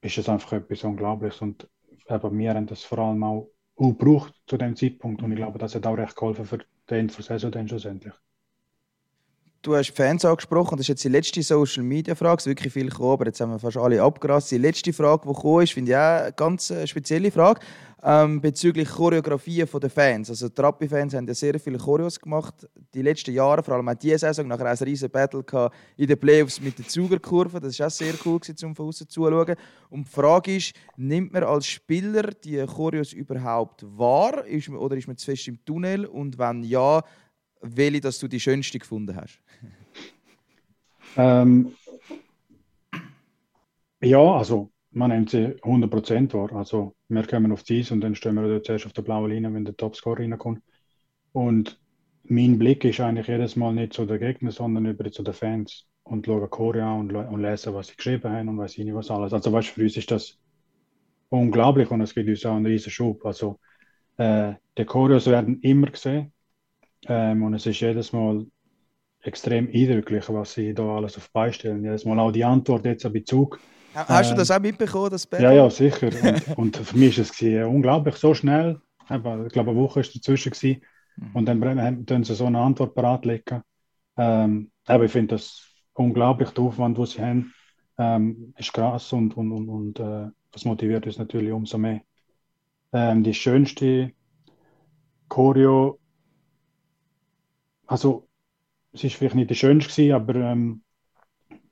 ist 0.00 0.18
es 0.18 0.28
einfach 0.28 0.52
etwas 0.54 0.84
Unglaubliches. 0.84 1.40
Und 1.40 1.68
eben, 2.08 2.38
wir 2.38 2.54
haben 2.54 2.66
das 2.66 2.84
vor 2.84 2.98
allem 2.98 3.22
auch, 3.22 3.50
auch 3.76 3.88
gebraucht 3.96 4.34
zu 4.46 4.56
dem 4.56 4.76
Zeitpunkt 4.76 5.22
und 5.22 5.32
ich 5.32 5.38
glaube, 5.38 5.58
das 5.58 5.74
hat 5.74 5.86
auch 5.86 5.96
recht 5.96 6.16
geholfen 6.16 6.44
für 6.44 6.58
den 6.58 6.98
Ende 7.00 7.14
der 7.14 7.24
Saison 7.24 7.50
dann 7.50 7.68
schlussendlich. 7.68 8.14
Du 9.64 9.74
hast 9.74 9.96
Fans 9.96 10.22
angesprochen, 10.26 10.76
das 10.76 10.84
ist 10.84 10.88
jetzt 10.88 11.04
die 11.04 11.08
letzte 11.08 11.42
Social 11.42 11.84
Media 11.84 12.14
Frage, 12.14 12.36
es 12.36 12.42
ist 12.42 12.50
wirklich 12.50 12.70
viel 12.70 12.90
gekommen, 12.90 13.12
aber 13.12 13.24
jetzt 13.24 13.40
haben 13.40 13.50
wir 13.50 13.58
fast 13.58 13.78
alle 13.78 14.02
abgerast. 14.02 14.50
Die 14.50 14.58
letzte 14.58 14.92
Frage, 14.92 15.22
die 15.26 15.32
gekommen 15.32 15.62
ist, 15.62 15.72
finde 15.72 15.92
ich 15.92 15.96
auch 15.96 16.20
eine 16.20 16.32
ganz 16.34 16.70
äh, 16.70 16.86
spezielle 16.86 17.30
Frage, 17.30 17.60
ähm, 18.02 18.42
bezüglich 18.42 18.86
Choreografien 18.90 19.66
der 19.80 19.88
Fans. 19.88 20.28
Also 20.28 20.50
die 20.50 20.60
Rappi-Fans 20.60 21.14
haben 21.14 21.26
ja 21.26 21.32
sehr 21.32 21.58
viele 21.58 21.78
Choreos 21.78 22.20
gemacht, 22.20 22.68
die 22.92 23.00
letzten 23.00 23.32
Jahre, 23.32 23.62
vor 23.62 23.76
allem 23.76 23.88
auch 23.88 23.94
diese 23.94 24.18
Saison, 24.18 24.46
nachher 24.46 24.70
auch 24.70 24.78
ein 24.78 24.84
riesen 24.86 25.08
Battle 25.08 25.42
gehabt 25.42 25.74
in 25.96 26.08
den 26.08 26.20
Playoffs 26.20 26.60
mit 26.60 26.78
der 26.78 26.86
Zugerkurve, 26.86 27.58
das 27.58 27.78
war 27.78 27.86
auch 27.86 27.90
sehr 27.90 28.12
cool, 28.26 28.40
gewesen, 28.40 28.66
um 28.66 28.74
von 28.74 28.88
außen 28.88 29.08
zuzuschauen. 29.08 29.56
Und 29.88 30.06
die 30.06 30.12
Frage 30.12 30.56
ist, 30.56 30.74
nimmt 30.98 31.32
man 31.32 31.42
als 31.42 31.66
Spieler 31.66 32.24
die 32.24 32.62
Choreos 32.66 33.14
überhaupt 33.14 33.82
wahr 33.96 34.44
ist 34.44 34.68
man, 34.68 34.78
oder 34.78 34.94
ist 34.94 35.06
man 35.06 35.16
zu 35.16 35.24
fest 35.24 35.48
im 35.48 35.64
Tunnel 35.64 36.04
und 36.04 36.36
wenn 36.36 36.62
ja, 36.64 37.02
welche 37.64 38.00
dass 38.00 38.18
du 38.18 38.28
die 38.28 38.40
schönste 38.40 38.78
gefunden 38.78 39.16
hast? 39.16 39.40
Ähm, 41.16 41.72
ja, 44.02 44.18
also 44.18 44.70
man 44.90 45.10
nimmt 45.10 45.30
sie 45.30 45.56
100% 45.62 46.32
wahr. 46.34 46.52
Also 46.52 46.94
wir 47.08 47.26
kommen 47.26 47.52
auf 47.52 47.62
die 47.62 47.80
Eis 47.80 47.90
und 47.90 48.00
dann 48.00 48.14
stehen 48.14 48.34
wir 48.34 48.48
dort 48.48 48.66
zuerst 48.66 48.86
auf 48.86 48.92
der 48.92 49.02
blauen 49.02 49.30
Linie, 49.30 49.52
wenn 49.52 49.64
der 49.64 49.76
Topscorer 49.76 50.20
reinkommt. 50.20 50.62
Und 51.32 51.80
mein 52.24 52.58
Blick 52.58 52.84
ist 52.84 53.00
eigentlich 53.00 53.28
jedes 53.28 53.56
Mal 53.56 53.74
nicht 53.74 53.92
zu 53.92 54.06
den 54.06 54.20
Gegnern, 54.20 54.52
sondern 54.52 54.86
über 54.86 55.10
zu 55.10 55.22
den 55.22 55.34
Fans 55.34 55.86
und 56.04 56.26
schaue 56.26 56.48
Choreo 56.48 56.84
an 56.84 57.00
und, 57.00 57.16
und 57.16 57.42
lese, 57.42 57.74
was 57.74 57.88
sie 57.88 57.96
geschrieben 57.96 58.30
haben 58.30 58.48
und 58.48 58.58
weiß 58.58 58.78
ich 58.78 58.84
nicht 58.84 58.94
was 58.94 59.10
alles. 59.10 59.32
Also 59.32 59.52
weißt, 59.52 59.68
für 59.68 59.82
uns 59.82 59.96
ist 59.96 60.10
das 60.10 60.38
unglaublich 61.30 61.90
und 61.90 62.00
es 62.02 62.14
gibt 62.14 62.28
uns 62.28 62.44
auch 62.44 62.54
einen 62.54 62.66
riesen 62.66 62.90
Schub. 62.90 63.24
Also 63.24 63.58
äh, 64.16 64.54
die 64.76 64.84
Choreos 64.84 65.26
werden 65.26 65.60
immer 65.60 65.88
gesehen 65.88 66.33
ähm, 67.08 67.42
und 67.42 67.54
es 67.54 67.66
ist 67.66 67.80
jedes 67.80 68.12
Mal 68.12 68.46
extrem 69.22 69.68
eindrücklich, 69.68 70.28
was 70.30 70.54
sie 70.54 70.74
da 70.74 70.96
alles 70.96 71.16
auf 71.18 71.30
beistellen. 71.32 71.84
Jedes 71.84 72.04
Mal 72.04 72.18
auch 72.20 72.32
die 72.32 72.44
Antwort 72.44 72.86
jetzt 72.86 73.12
bei 73.12 73.20
Zug. 73.20 73.60
Ha- 73.94 74.06
Hast 74.08 74.30
du 74.30 74.34
Ähm, 74.34 74.36
das 74.36 74.50
auch 74.50 74.60
mitbekommen, 74.60 75.10
das 75.10 75.26
Battle? 75.26 75.44
Ja, 75.44 75.52
ja, 75.52 75.70
sicher. 75.70 76.10
Und, 76.22 76.48
und 76.56 76.76
für 76.76 76.96
mich 76.96 77.18
ist 77.18 77.30
es 77.32 77.36
gewesen, 77.38 77.64
unglaublich, 77.64 78.16
so 78.16 78.34
schnell. 78.34 78.80
Eben, 79.10 79.46
ich 79.46 79.52
glaube, 79.52 79.70
eine 79.72 79.80
Woche 79.80 80.00
ist 80.00 80.14
dazwischen 80.14 80.52
gewesen. 80.52 80.82
Und 81.32 81.46
dann 81.46 81.80
haben 81.80 82.24
sie 82.24 82.34
so 82.34 82.46
eine 82.46 82.60
Antwort 82.60 82.94
parat 82.94 83.24
legen. 83.24 83.62
Ähm, 84.16 84.72
aber 84.86 85.04
ich 85.06 85.12
finde 85.12 85.36
das 85.36 85.68
unglaublich, 85.94 86.50
der 86.50 86.64
Aufwand, 86.64 86.98
den 86.98 87.06
sie 87.06 87.22
haben, 87.22 87.54
ähm, 87.98 88.54
ist 88.58 88.72
krass 88.72 89.12
und, 89.12 89.36
und, 89.36 89.52
und, 89.52 89.68
und 89.68 90.00
äh, 90.00 90.30
das 90.52 90.64
motiviert 90.64 91.06
uns 91.06 91.18
natürlich 91.18 91.52
umso 91.52 91.78
mehr. 91.78 92.02
Ähm, 92.92 93.24
die 93.24 93.34
schönste 93.34 94.12
Choreo, 95.28 95.98
also 97.86 98.28
es 98.92 99.04
ist 99.04 99.16
vielleicht 99.16 99.34
nicht 99.34 99.50
die 99.50 99.54
schönste 99.54 100.14
aber 100.14 100.34
ähm, 100.36 100.82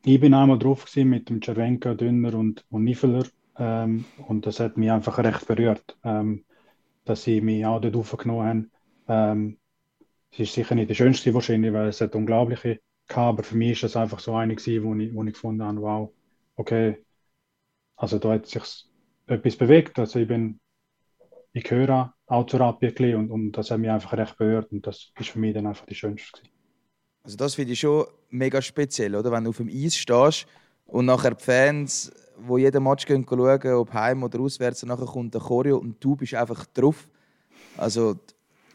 ich 0.04 0.20
bin 0.20 0.34
einmal 0.34 0.58
drauf 0.58 0.84
gewesen 0.84 1.10
mit 1.10 1.28
dem 1.28 1.40
Cervenka, 1.40 1.94
Dünner 1.94 2.34
und, 2.34 2.64
und 2.70 2.84
Nifeler 2.84 3.24
ähm, 3.56 4.04
und 4.26 4.46
das 4.46 4.60
hat 4.60 4.76
mich 4.76 4.90
einfach 4.90 5.18
recht 5.18 5.46
berührt, 5.46 5.96
ähm, 6.04 6.44
dass 7.04 7.22
sie 7.24 7.40
mich 7.40 7.64
auch 7.66 7.80
dort 7.80 7.96
aufgenommen 7.96 8.46
haben. 8.46 8.70
Ähm, 9.08 9.58
es 10.32 10.40
ist 10.40 10.54
sicher 10.54 10.74
nicht 10.74 10.90
der 10.90 10.94
schönste 10.94 11.34
wahrscheinlich, 11.34 11.72
weil 11.72 11.88
es 11.88 12.00
hat 12.00 12.14
unglaubliche 12.14 12.80
gehabt, 13.08 13.38
aber 13.38 13.42
für 13.42 13.56
mich 13.56 13.72
ist 13.72 13.82
das 13.82 13.96
einfach 13.96 14.18
so 14.20 14.34
eine 14.34 14.56
gewesen, 14.56 14.84
wo 14.84 14.94
ich, 14.94 15.14
wo 15.14 15.22
ich 15.24 15.34
gefunden 15.34 15.62
habe, 15.62 15.80
wow, 15.82 16.12
okay, 16.56 17.04
also 17.96 18.18
da 18.18 18.32
hat 18.32 18.46
sich 18.46 18.62
etwas 19.26 19.56
bewegt, 19.56 19.98
also 19.98 20.18
ich 20.18 20.28
bin, 20.28 20.60
ich 21.52 21.70
höre 21.70 22.14
Abwicklung 22.32 23.14
und, 23.14 23.30
und 23.30 23.52
das 23.52 23.70
hat 23.70 23.78
mich 23.78 23.90
einfach 23.90 24.12
recht 24.14 24.36
berührt 24.36 24.72
und 24.72 24.86
das 24.86 25.12
ist 25.18 25.30
für 25.30 25.38
mich 25.38 25.54
dann 25.54 25.66
einfach 25.66 25.86
die 25.86 25.94
schönste 25.94 26.32
gewesen. 26.32 26.52
Also 27.24 27.36
das 27.36 27.54
finde 27.54 27.72
ich 27.72 27.80
schon 27.80 28.06
mega 28.30 28.60
speziell, 28.60 29.14
oder? 29.14 29.30
Wenn 29.30 29.44
du 29.44 29.50
auf 29.50 29.58
dem 29.58 29.68
Eis 29.68 29.96
stehst 29.96 30.46
und 30.86 31.06
nachher 31.06 31.34
die 31.34 31.44
Fans, 31.44 32.12
wo 32.38 32.58
jeden 32.58 32.82
Match 32.82 33.06
gehen 33.06 33.24
schauen, 33.28 33.72
ob 33.74 33.92
heim 33.92 34.22
oder 34.22 34.40
auswärts, 34.40 34.82
und 34.82 34.88
nachher 34.88 35.06
kommt 35.06 35.34
der 35.34 35.40
Choreo 35.40 35.78
und 35.78 36.02
du 36.02 36.16
bist 36.16 36.34
einfach 36.34 36.66
drauf. 36.66 37.08
Also 37.76 38.14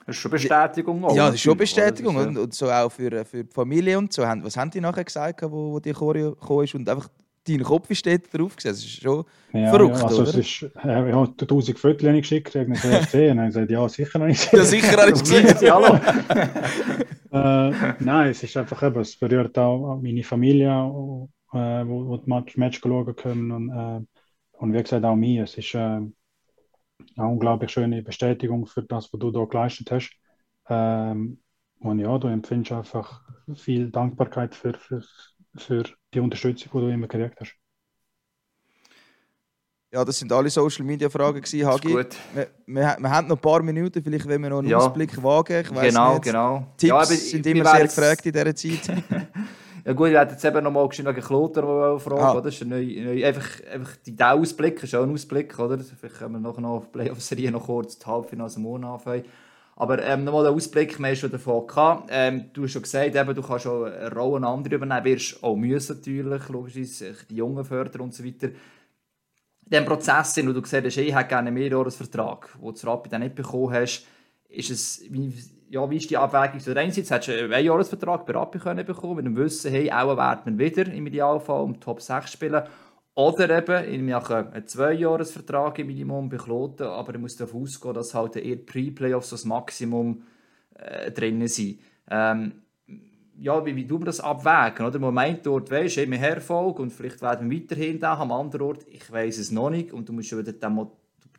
das 0.07 0.15
ist 0.15 0.21
schon 0.21 0.31
Bestätigung. 0.31 1.03
Auch, 1.03 1.13
ja, 1.13 1.25
das 1.25 1.35
ist 1.35 1.41
schon 1.41 1.57
Bestätigung. 1.57 2.15
Und, 2.15 2.37
und, 2.37 2.53
so 2.53 2.71
auch 2.71 2.89
für, 2.89 3.25
für 3.25 3.43
die 3.43 3.53
Familie 3.53 3.97
und 3.97 4.13
so. 4.13 4.21
Was 4.21 4.55
haben 4.55 4.71
die 4.71 4.79
nachher 4.79 5.03
gesagt, 5.03 5.41
wo, 5.43 5.73
wo 5.73 5.79
die 5.81 5.91
Choreo 5.91 6.31
gekommen 6.31 6.63
ist? 6.63 6.75
Und 6.75 6.87
einfach 6.87 7.09
dein 7.47 7.63
Kopf 7.63 7.93
steht 7.93 8.33
drauf 8.33 8.55
gesehen. 8.55 8.71
Das 8.71 8.79
ist 8.79 9.01
schon 9.01 9.23
ja, 9.53 9.69
verrückt, 9.69 9.97
ja, 9.97 10.03
also 10.03 10.21
oder? 10.21 10.29
Es 10.29 10.35
ist, 10.35 10.63
äh, 10.63 11.09
ich 11.09 11.13
habe 11.13 11.33
1000 11.39 11.79
Fotos 11.79 12.01
geschickt, 12.01 12.55
ich 12.55 12.61
habe 12.61 12.69
gesehen. 12.69 13.31
Und 13.31 13.37
dann 13.37 13.47
gesagt, 13.47 13.71
ja, 13.71 13.89
sicher 13.89 14.19
noch 14.19 14.27
nicht. 14.27 14.51
Ja, 14.51 14.63
sicher 14.63 14.97
habe 14.97 15.11
ich 15.11 15.19
gesehen. 15.19 15.71
Hallo. 15.71 15.95
äh, 17.31 17.93
nein, 17.99 18.29
es 18.29 18.43
ist 18.43 18.57
einfach 18.57 18.83
eben, 18.83 18.99
es 19.01 19.17
berührt 19.17 19.57
auch 19.57 19.99
meine 20.01 20.23
Familie, 20.23 20.67
äh, 20.67 21.57
wo, 21.87 22.07
wo 22.07 22.17
die 22.17 22.29
Match, 22.29 22.57
Match 22.57 22.79
schauen 22.81 23.15
können. 23.15 23.51
Und, 23.51 23.69
äh, 23.69 24.05
und 24.59 24.73
wie 24.73 24.83
gesagt, 24.83 25.05
auch 25.05 25.15
mir. 25.15 25.43
Es 25.43 25.57
ist, 25.57 25.73
äh, 25.75 26.01
eine 27.15 27.27
unglaublich 27.27 27.71
schöne 27.71 28.01
Bestätigung 28.01 28.65
für 28.65 28.83
das, 28.83 29.11
was 29.11 29.19
du 29.19 29.31
da 29.31 29.45
geleistet 29.45 29.91
hast. 29.91 30.11
Ähm, 30.69 31.39
und 31.79 31.99
ja, 31.99 32.17
du 32.17 32.27
empfindest 32.27 32.71
einfach 32.71 33.21
viel 33.55 33.91
Dankbarkeit 33.91 34.55
für, 34.55 34.73
für, 34.73 35.03
für 35.61 35.83
die 36.13 36.19
Unterstützung, 36.19 36.71
die 36.73 36.79
du 36.79 36.87
immer 36.89 37.07
gekriegt 37.07 37.39
hast. 37.39 37.55
Ja, 39.91 40.03
das 40.03 40.19
sind 40.19 40.31
alle 40.33 40.49
Social 40.49 40.85
Media 40.85 41.09
Fragen 41.09 41.41
gewesen, 41.41 41.65
Hagi. 41.65 41.93
Gut. 41.93 42.15
Wir, 42.33 42.47
wir, 42.65 42.97
wir, 42.99 43.09
haben 43.09 43.27
noch 43.27 43.37
ein 43.37 43.41
paar 43.41 43.63
Minuten, 43.63 44.03
vielleicht 44.03 44.27
wenn 44.27 44.41
wir 44.43 44.49
noch 44.49 44.59
einen 44.59 44.67
ja. 44.67 44.77
Ausblick 44.77 45.21
wagen. 45.23 45.61
Ich 45.61 45.69
genau, 45.69 46.13
nicht. 46.13 46.23
genau. 46.23 46.67
Tipps 46.77 46.89
ja, 46.89 47.05
sind 47.05 47.45
immer 47.47 47.65
sehr 47.65 47.83
gefragt 47.85 48.25
in 48.25 48.33
dieser 48.33 48.55
Zeit. 48.55 49.03
Ja 49.87 49.93
gut, 49.93 50.07
ich 50.07 50.13
werde 50.15 50.33
jetzt 50.33 50.43
eben 50.43 50.61
nochmal 50.65 50.89
wegen 50.89 51.21
Kloter 51.21 51.97
fragen, 51.97 52.21
ah. 52.21 52.31
oder? 52.33 52.41
Das 52.41 52.55
ist 52.55 52.61
ein 52.61 52.67
neu, 52.67 52.83
neu, 52.83 53.25
einfach, 53.25 53.47
einfach 53.71 53.95
der 54.05 54.33
Ausblick, 54.33 54.83
ist 54.83 54.93
auch 54.93 55.03
ein 55.03 55.13
Ausblick, 55.13 55.57
oder? 55.57 55.79
Vielleicht 55.79 56.17
können 56.17 56.33
wir 56.33 56.39
noch, 56.41 56.57
noch 56.57 56.71
auf 56.71 56.91
Playoff-Serie 56.91 57.51
noch 57.51 57.67
kurz 57.67 57.97
die 57.97 58.05
Halbfinale 58.05 58.51
am 58.53 58.63
Monat 58.63 58.91
anfangen. 58.91 59.23
Aber 59.79 60.03
ähm, 60.03 60.23
nochmal 60.23 60.43
der 60.43 60.53
Ausblick, 60.53 60.97
wir 60.97 61.07
haben 61.07 61.15
schon 61.15 61.29
davon 61.29 61.67
gehabt. 61.67 62.09
Ähm, 62.11 62.49
du 62.51 62.63
hast 62.63 62.71
schon 62.71 62.81
gesagt, 62.81 63.15
eben, 63.15 63.35
du 63.35 63.43
kannst 63.43 63.67
auch 63.67 63.83
eine 63.83 64.11
Rolle 64.11 64.47
andere 64.47 64.75
übernehmen, 64.75 65.05
wirst 65.05 65.43
auch 65.43 65.55
müssen 65.55 65.97
natürlich, 65.97 66.49
logischerweise, 66.49 67.15
die 67.29 67.35
Jungen 67.35 67.63
fördern 67.63 68.01
und 68.01 68.13
so 68.13 68.25
weiter. 68.25 68.47
In 68.47 68.55
diesem 69.71 69.85
Prozess, 69.85 70.35
wo 70.37 70.51
du 70.51 70.63
gesagt 70.63 70.87
hast, 70.87 70.97
ich 70.97 71.13
hätte 71.13 71.27
gerne 71.27 71.49
einen 71.49 71.53
Mehrjahresvertrag, 71.53 72.57
den 72.59 72.73
du 72.73 72.87
Rapid 72.87 73.13
dann 73.13 73.21
nicht 73.21 73.35
bekommen 73.35 73.71
hast, 73.71 74.07
ist 74.49 74.71
es, 74.71 75.03
wie, 75.09 75.31
ja, 75.69 75.87
wie 75.87 75.97
ist 75.97 76.09
die 76.09 76.17
Abwägung? 76.17 76.59
So, 76.59 76.71
einerseits 76.71 77.11
hättest 77.11 77.27
du 77.27 77.43
einen 77.43 77.53
Einjahresvertrag 77.53 78.25
bei 78.25 78.33
Rappi 78.33 78.57
können 78.57 78.83
bekommen, 78.83 79.17
mit 79.17 79.25
dem 79.25 79.35
Wissen, 79.35 79.69
hey, 79.69 79.91
auch 79.91 80.17
werden 80.17 80.57
wir 80.57 80.65
wieder 80.65 80.91
im 80.91 81.05
Idealfall 81.05 81.61
um 81.61 81.79
Top 81.79 82.01
6 82.01 82.31
spielen. 82.31 82.63
Oder 83.17 83.49
eben, 83.57 83.91
ich 83.91 83.99
mache 83.99 84.51
einen 84.51 84.67
Zweijahresvertrag 84.67 85.79
im 85.79 85.87
Minimum 85.87 86.29
bei 86.29 86.37
Kloten, 86.37 86.85
aber 86.85 87.15
ich 87.15 87.19
muss 87.19 87.35
davon 87.35 87.63
ausgehen, 87.63 87.95
dass 87.95 88.13
halt 88.13 88.35
eher 88.35 88.57
Pre-Playoffs 88.57 89.31
das 89.31 89.43
Maximum 89.43 90.21
äh, 90.75 91.09
drin 91.11 91.47
sind. 91.47 91.79
Ähm, 92.11 92.61
ja, 93.39 93.65
wie, 93.65 93.75
wie 93.75 93.89
wir 93.89 94.05
das 94.05 94.19
abwägen? 94.19 94.85
Oder? 94.85 94.99
Man 94.99 95.15
meint 95.15 95.43
dort, 95.47 95.71
weisst 95.71 95.97
du, 95.97 96.11
wir 96.11 96.19
Erfolg 96.19 96.77
und 96.77 96.91
vielleicht 96.91 97.19
werden 97.23 97.49
wir 97.49 97.59
weiterhin 97.59 97.99
da, 97.99 98.13
am 98.19 98.31
anderen 98.31 98.67
Ort, 98.67 98.85
ich 98.87 99.11
weiß 99.11 99.39
es 99.39 99.49
noch 99.49 99.71
nicht 99.71 99.91
und 99.91 100.07
du 100.07 100.13
musst 100.13 100.37
wieder 100.37 100.53
den 100.53 100.87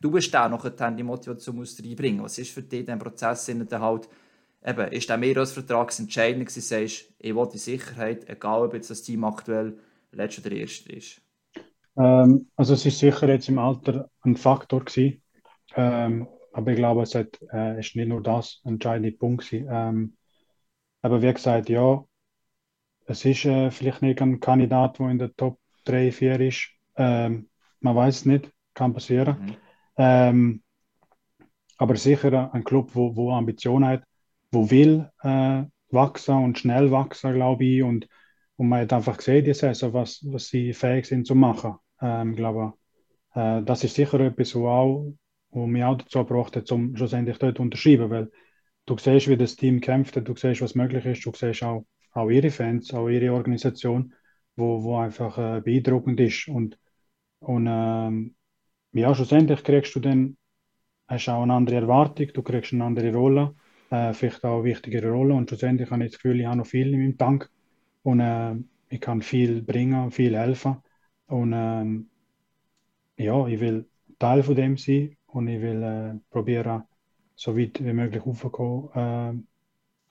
du 0.01 0.11
bist 0.11 0.35
auch 0.35 0.49
noch 0.49 0.69
die 0.69 1.03
Motivation 1.03 1.55
musst 1.55 1.81
reinbringen. 1.81 2.23
Was 2.23 2.39
ist 2.39 2.51
für 2.51 2.61
dich 2.61 2.89
in 2.89 2.99
Prozess 2.99 3.45
dann 3.45 3.79
halt, 3.79 4.09
eben, 4.65 4.91
ist 4.91 5.07
der 5.07 5.17
Mehrjahresvertrag 5.17 5.97
entscheidend 5.97 6.45
gewesen, 6.45 6.61
sagst, 6.61 7.05
ich 7.19 7.33
will 7.33 7.47
die 7.53 7.57
Sicherheit, 7.57 8.27
egal 8.27 8.63
ob 8.63 8.73
jetzt 8.73 8.89
das 8.89 9.01
Team 9.01 9.23
aktuell 9.23 9.77
letzter 10.11 10.45
oder 10.45 10.57
erste 10.57 10.91
ist? 10.91 11.21
Ähm, 11.99 12.49
also 12.55 12.73
es 12.73 12.85
ist 12.85 12.99
sicher 12.99 13.27
jetzt 13.27 13.49
im 13.49 13.59
Alter 13.59 14.09
ein 14.21 14.37
Faktor 14.37 14.85
gewesen, 14.85 15.21
ähm, 15.75 16.27
aber 16.53 16.71
ich 16.71 16.77
glaube, 16.77 17.03
es 17.03 17.13
hat, 17.13 17.39
äh, 17.53 17.79
ist 17.79 17.95
nicht 17.95 18.07
nur 18.07 18.23
das 18.23 18.61
ein 18.63 18.73
entscheidende 18.73 19.11
Punkt 19.11 19.45
gewesen. 19.45 19.67
Ähm, 19.69 20.17
aber 21.01 21.21
wie 21.21 21.33
gesagt, 21.33 21.69
ja, 21.69 22.03
es 23.05 23.25
ist 23.25 23.45
äh, 23.45 23.69
vielleicht 23.71 24.01
nicht 24.01 24.21
ein 24.21 24.39
Kandidat, 24.39 24.99
der 24.99 25.09
in 25.09 25.19
der 25.19 25.35
Top 25.35 25.59
3, 25.85 26.11
4 26.11 26.39
ist. 26.39 26.69
Ähm, 26.95 27.49
man 27.81 27.95
weiß 27.95 28.17
es 28.17 28.25
nicht, 28.25 28.51
kann 28.73 28.93
passieren. 28.93 29.37
Mhm. 29.39 29.55
Ähm, 29.97 30.63
aber 31.77 31.95
sicher 31.95 32.53
ein 32.53 32.63
Club, 32.63 32.91
wo, 32.93 33.15
wo 33.15 33.31
Ambition 33.31 33.85
hat, 33.85 34.03
wo 34.51 34.69
will 34.69 35.09
äh, 35.21 35.63
wachsen 35.91 36.35
und 36.35 36.59
schnell 36.59 36.91
wachsen, 36.91 37.33
glaube 37.33 37.65
ich. 37.65 37.83
Und, 37.83 38.07
und 38.57 38.69
man 38.69 38.81
hat 38.81 38.93
einfach 38.93 39.17
gesehen, 39.17 39.45
die 39.45 39.53
Saison, 39.53 39.93
was, 39.93 40.23
was 40.25 40.47
sie 40.47 40.73
fähig 40.73 41.05
sind 41.05 41.25
zu 41.25 41.35
machen. 41.35 41.77
Ähm, 42.01 42.35
glaube, 42.35 42.73
äh, 43.35 43.61
das 43.63 43.83
ist 43.83 43.95
sicher 43.95 44.19
etwas, 44.21 44.55
wo, 44.55 44.67
auch, 44.69 45.13
wo 45.51 45.67
mich 45.67 45.83
auch 45.83 45.97
dazu 45.97 46.19
gebracht 46.19 46.55
hat, 46.55 46.71
um 46.71 46.95
schlussendlich 46.95 47.37
dort 47.37 47.57
zu 47.57 47.61
unterschreiben. 47.63 48.09
Weil 48.09 48.31
du 48.85 48.97
siehst, 48.97 49.27
wie 49.27 49.37
das 49.37 49.55
Team 49.55 49.81
kämpft, 49.81 50.15
du 50.15 50.35
siehst, 50.35 50.61
was 50.61 50.75
möglich 50.75 51.05
ist, 51.05 51.25
du 51.25 51.31
siehst 51.35 51.63
auch, 51.63 51.85
auch 52.13 52.29
ihre 52.29 52.51
Fans, 52.51 52.93
auch 52.93 53.09
ihre 53.09 53.33
Organisation, 53.33 54.13
wo, 54.55 54.83
wo 54.83 54.97
einfach 54.97 55.37
äh, 55.37 55.61
beeindruckend 55.61 56.19
ist. 56.19 56.47
Und, 56.47 56.77
und 57.39 57.67
ähm, 57.69 58.35
ja, 58.93 59.13
schlussendlich 59.15 59.63
kriegst 59.63 59.95
du 59.95 59.99
dann 59.99 60.37
hast 61.09 61.27
auch 61.29 61.43
eine 61.43 61.53
andere 61.53 61.77
Erwartung, 61.77 62.27
du 62.33 62.43
kriegst 62.43 62.73
eine 62.73 62.83
andere 62.85 63.13
Rolle, 63.13 63.55
äh, 63.89 64.13
vielleicht 64.13 64.45
auch 64.45 64.57
eine 64.57 64.63
wichtigere 64.65 65.09
Rolle 65.09 65.33
und 65.33 65.49
schlussendlich 65.49 65.89
habe 65.89 66.05
ich 66.05 66.11
das 66.11 66.21
Gefühl, 66.21 66.39
ich 66.39 66.45
habe 66.45 66.57
noch 66.57 66.67
viel 66.67 66.93
in 66.93 66.99
meinem 67.01 67.17
Tank 67.17 67.49
und 68.03 68.19
äh, 68.19 68.55
ich 68.89 69.01
kann 69.01 69.21
viel 69.21 69.63
bringen, 69.63 70.11
viel 70.11 70.37
helfen 70.37 70.77
und 71.29 71.53
äh, 71.53 73.23
ja, 73.23 73.47
ich 73.47 73.59
will 73.59 73.87
Teil 74.19 74.43
von 74.43 74.55
dem 74.55 74.77
sein 74.77 75.17
und 75.27 75.47
ich 75.47 75.61
will 75.61 75.83
äh, 75.83 76.19
probieren, 76.29 76.83
so 77.35 77.57
weit 77.57 77.83
wie 77.83 77.93
möglich 77.93 78.25
aufzukommen 78.25 79.47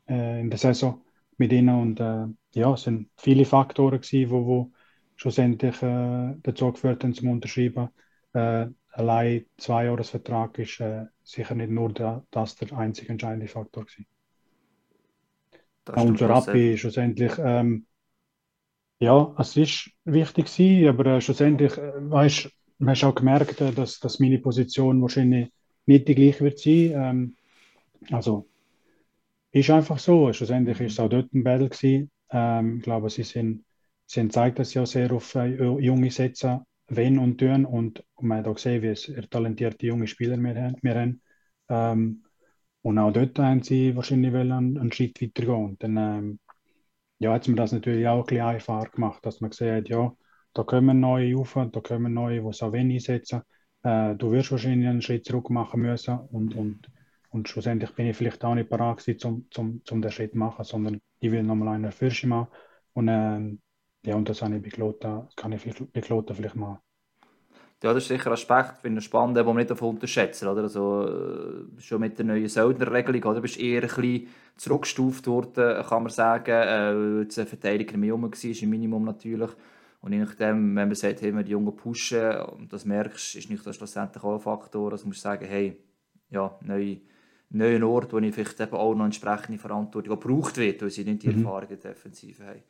äh, 0.08 0.12
äh, 0.14 0.40
in 0.40 0.50
der 0.50 0.58
Saison 0.58 1.02
mit 1.36 1.52
ihnen 1.52 1.80
und 1.80 2.00
äh, 2.00 2.26
ja, 2.54 2.72
es 2.72 2.82
sind 2.84 3.10
viele 3.16 3.44
Faktoren 3.44 4.00
gewesen, 4.00 4.30
wo, 4.30 4.46
wo 4.46 4.72
schlussendlich 5.16 5.82
äh, 5.82 6.34
dazu 6.42 6.72
geführt 6.72 7.04
haben 7.04 7.14
zum 7.14 7.28
Unterschreiben 7.30 7.88
äh, 8.32 8.66
allein 8.92 9.46
zwei 9.56 9.84
Jahresvertrag 9.84 10.58
ist 10.58 10.80
äh, 10.80 11.06
sicher 11.22 11.54
nicht 11.54 11.70
nur 11.70 11.92
der, 11.92 12.24
das 12.30 12.56
der 12.56 12.72
einzige 12.76 13.12
entscheidende 13.12 13.48
Faktor 13.48 13.84
gewesen. 13.84 14.06
Und 15.86 16.20
Rappi 16.20 16.76
schlussendlich, 16.76 17.32
ähm, 17.38 17.86
ja, 19.01 19.34
es 19.38 19.57
ist 19.57 19.90
wichtig 20.05 20.88
aber 20.88 21.07
äh, 21.07 21.20
schlussendlich, 21.20 21.76
äh, 21.78 21.92
weißt, 22.11 22.51
man 22.78 22.94
hat 22.96 23.05
auch 23.05 23.14
gemerkt, 23.14 23.61
äh, 23.61 23.72
dass, 23.72 24.01
dass 24.01 24.18
meine 24.18 24.38
Position 24.38 25.01
wahrscheinlich 25.03 25.51
nicht 25.86 26.09
die 26.09 26.14
gleiche 26.14 26.40
wird 26.44 26.59
sein. 26.59 26.92
Ähm, 26.94 27.36
also, 28.11 28.49
ist 29.53 29.70
einfach 29.70 29.99
so. 29.99 30.32
Schlussendlich 30.32 30.80
ist 30.80 30.92
es 30.92 31.01
auch 31.01 31.09
dort 31.09 31.32
ein 31.32 31.44
Battle 31.44 31.68
gewesen. 31.68 32.11
Ähm, 32.30 32.78
ich 32.78 32.82
glaube, 32.82 33.11
sie 33.11 33.22
sind, 33.24 33.64
sie 34.07 34.20
haben 34.20 34.28
gezeigt, 34.28 34.59
dass 34.59 34.70
sie 34.70 34.80
auch 34.80 34.86
sehr 34.86 35.12
auf 35.12 35.34
äh, 35.34 35.49
junge 35.80 36.11
setzen 36.11 36.61
wenn 36.88 37.18
und 37.18 37.38
tun. 37.38 37.64
Und, 37.64 38.05
man 38.20 38.38
hat 38.38 38.49
auch 38.49 38.55
gesehen, 38.55 38.82
wie 38.82 38.88
es 38.88 39.12
talentierte 39.30 39.86
junge 39.86 40.07
Spieler 40.07 40.36
wir, 40.38 40.74
wir 40.82 40.94
haben. 40.94 41.22
Ähm, 41.68 42.24
und 42.82 42.99
auch 42.99 43.12
dort 43.12 43.38
haben 43.38 43.62
sie 43.62 43.94
wahrscheinlich 43.96 44.34
einen, 44.34 44.78
einen 44.78 44.92
Schritt 44.92 45.20
weiter 45.20 45.42
gehen. 45.44 45.64
Und 45.64 45.82
dann 45.82 45.96
ähm, 45.96 46.38
ja, 47.18 47.32
hat 47.32 47.48
mir 47.48 47.56
das 47.56 47.72
natürlich 47.72 48.06
auch 48.08 48.20
ein 48.20 48.26
bisschen 48.26 48.44
einfacher 48.46 48.90
gemacht, 48.90 49.24
dass 49.26 49.40
man 49.40 49.50
gesehen 49.50 49.76
hat, 49.76 49.88
ja, 49.88 50.12
da 50.54 50.62
kommen 50.64 51.00
neue 51.00 51.34
rauf, 51.34 51.54
da 51.54 51.80
kommen 51.80 52.14
neue, 52.14 52.40
die 52.42 52.48
es 52.48 52.62
auch 52.62 52.72
wenig 52.72 52.96
einsetzen. 53.08 53.42
Äh, 53.82 54.14
du 54.16 54.32
wirst 54.32 54.50
wahrscheinlich 54.52 54.88
einen 54.88 55.02
Schritt 55.02 55.24
zurück 55.24 55.50
machen 55.50 55.82
müssen 55.82 56.18
und, 56.18 56.54
und, 56.54 56.90
und 57.30 57.48
schlussendlich 57.48 57.94
bin 57.94 58.06
ich 58.06 58.16
vielleicht 58.16 58.44
auch 58.44 58.54
nicht 58.54 58.70
bereit 58.70 58.98
gewesen, 58.98 59.18
zum, 59.18 59.46
zum, 59.50 59.84
zum 59.84 60.02
den 60.02 60.10
Schritt 60.10 60.32
zu 60.32 60.38
machen, 60.38 60.64
sondern 60.64 61.00
ich 61.20 61.30
will 61.30 61.42
nochmal 61.42 61.74
einen 61.74 61.92
Fürsch 61.92 62.24
machen 62.24 62.48
und 62.94 63.08
äh, 63.08 63.58
ja, 64.04 64.14
und 64.16 64.28
das 64.28 64.42
habe 64.42 64.56
ich 64.56 64.62
bei 64.62 64.68
Klota, 64.70 65.28
kann 65.36 65.52
ich 65.52 65.64
bei 65.92 66.00
Klota 66.00 66.34
vielleicht 66.34 66.56
mal. 66.56 66.80
Ja, 67.83 67.95
das 67.95 68.03
ist 68.03 68.09
sicher 68.09 68.26
ein 68.26 68.33
Aspekt, 68.33 68.81
finde 68.81 68.99
ich 68.99 69.05
spannend, 69.05 69.37
den 69.37 69.47
wir 69.47 69.55
nicht 69.55 69.70
davon 69.70 69.91
unterschätzen. 69.91 70.49
Oder? 70.49 70.62
Also, 70.62 71.07
äh, 71.07 71.81
schon 71.81 72.01
mit 72.01 72.18
der 72.18 72.24
neuen 72.24 72.49
Söldnerregelung, 72.49 73.22
oder? 73.22 73.41
bist 73.41 73.59
eher 73.59 73.83
ein 73.83 73.89
bisschen 73.89 74.26
zurückgestuft 74.57 75.26
worden, 75.29 75.85
kann 75.85 76.03
man 76.03 76.11
sagen, 76.11 76.51
äh, 76.51 76.95
weil 76.95 77.24
der 77.26 77.47
Verteidiger 77.47 77.97
mehr 77.97 78.12
rum 78.12 78.24
war, 78.24 78.62
im 78.62 78.70
Minimum 78.70 79.05
natürlich. 79.05 79.51
Und 80.01 80.12
je 80.12 80.18
nachdem, 80.18 80.74
wenn 80.74 80.89
man 80.89 80.95
sagt, 80.95 81.22
hey, 81.22 81.33
wir 81.35 81.45
die 81.45 81.53
Jungen 81.53 81.76
pushen, 81.76 82.37
und 82.37 82.72
das 82.72 82.85
merkst, 82.85 83.37
ist 83.37 83.51
nicht 83.51 83.64
das 83.64 83.76
schlussendlich 83.76 84.24
auch 84.24 84.35
ein 84.35 84.41
Faktor, 84.41 84.91
also, 84.91 85.05
du 85.05 85.09
musst 85.09 85.22
sagen, 85.22 85.47
hey, 85.47 85.76
ja, 86.31 86.59
neue 86.62 87.01
neuen 87.51 87.83
Ort, 87.83 88.12
wo 88.12 88.18
ich 88.18 88.35
vielleicht 88.35 88.61
eben 88.61 88.74
auch 88.74 88.95
noch 88.95 89.05
entsprechende 89.05 89.59
Verantwortung 89.59 90.18
gebraucht 90.18 90.57
wird, 90.57 90.83
weil 90.83 90.91
sie 90.91 91.05
nicht 91.05 91.22
die 91.22 91.29
mhm. 91.29 91.45
Erfahrung 91.45 91.68
Defensive 91.68 92.45
haben. 92.45 92.62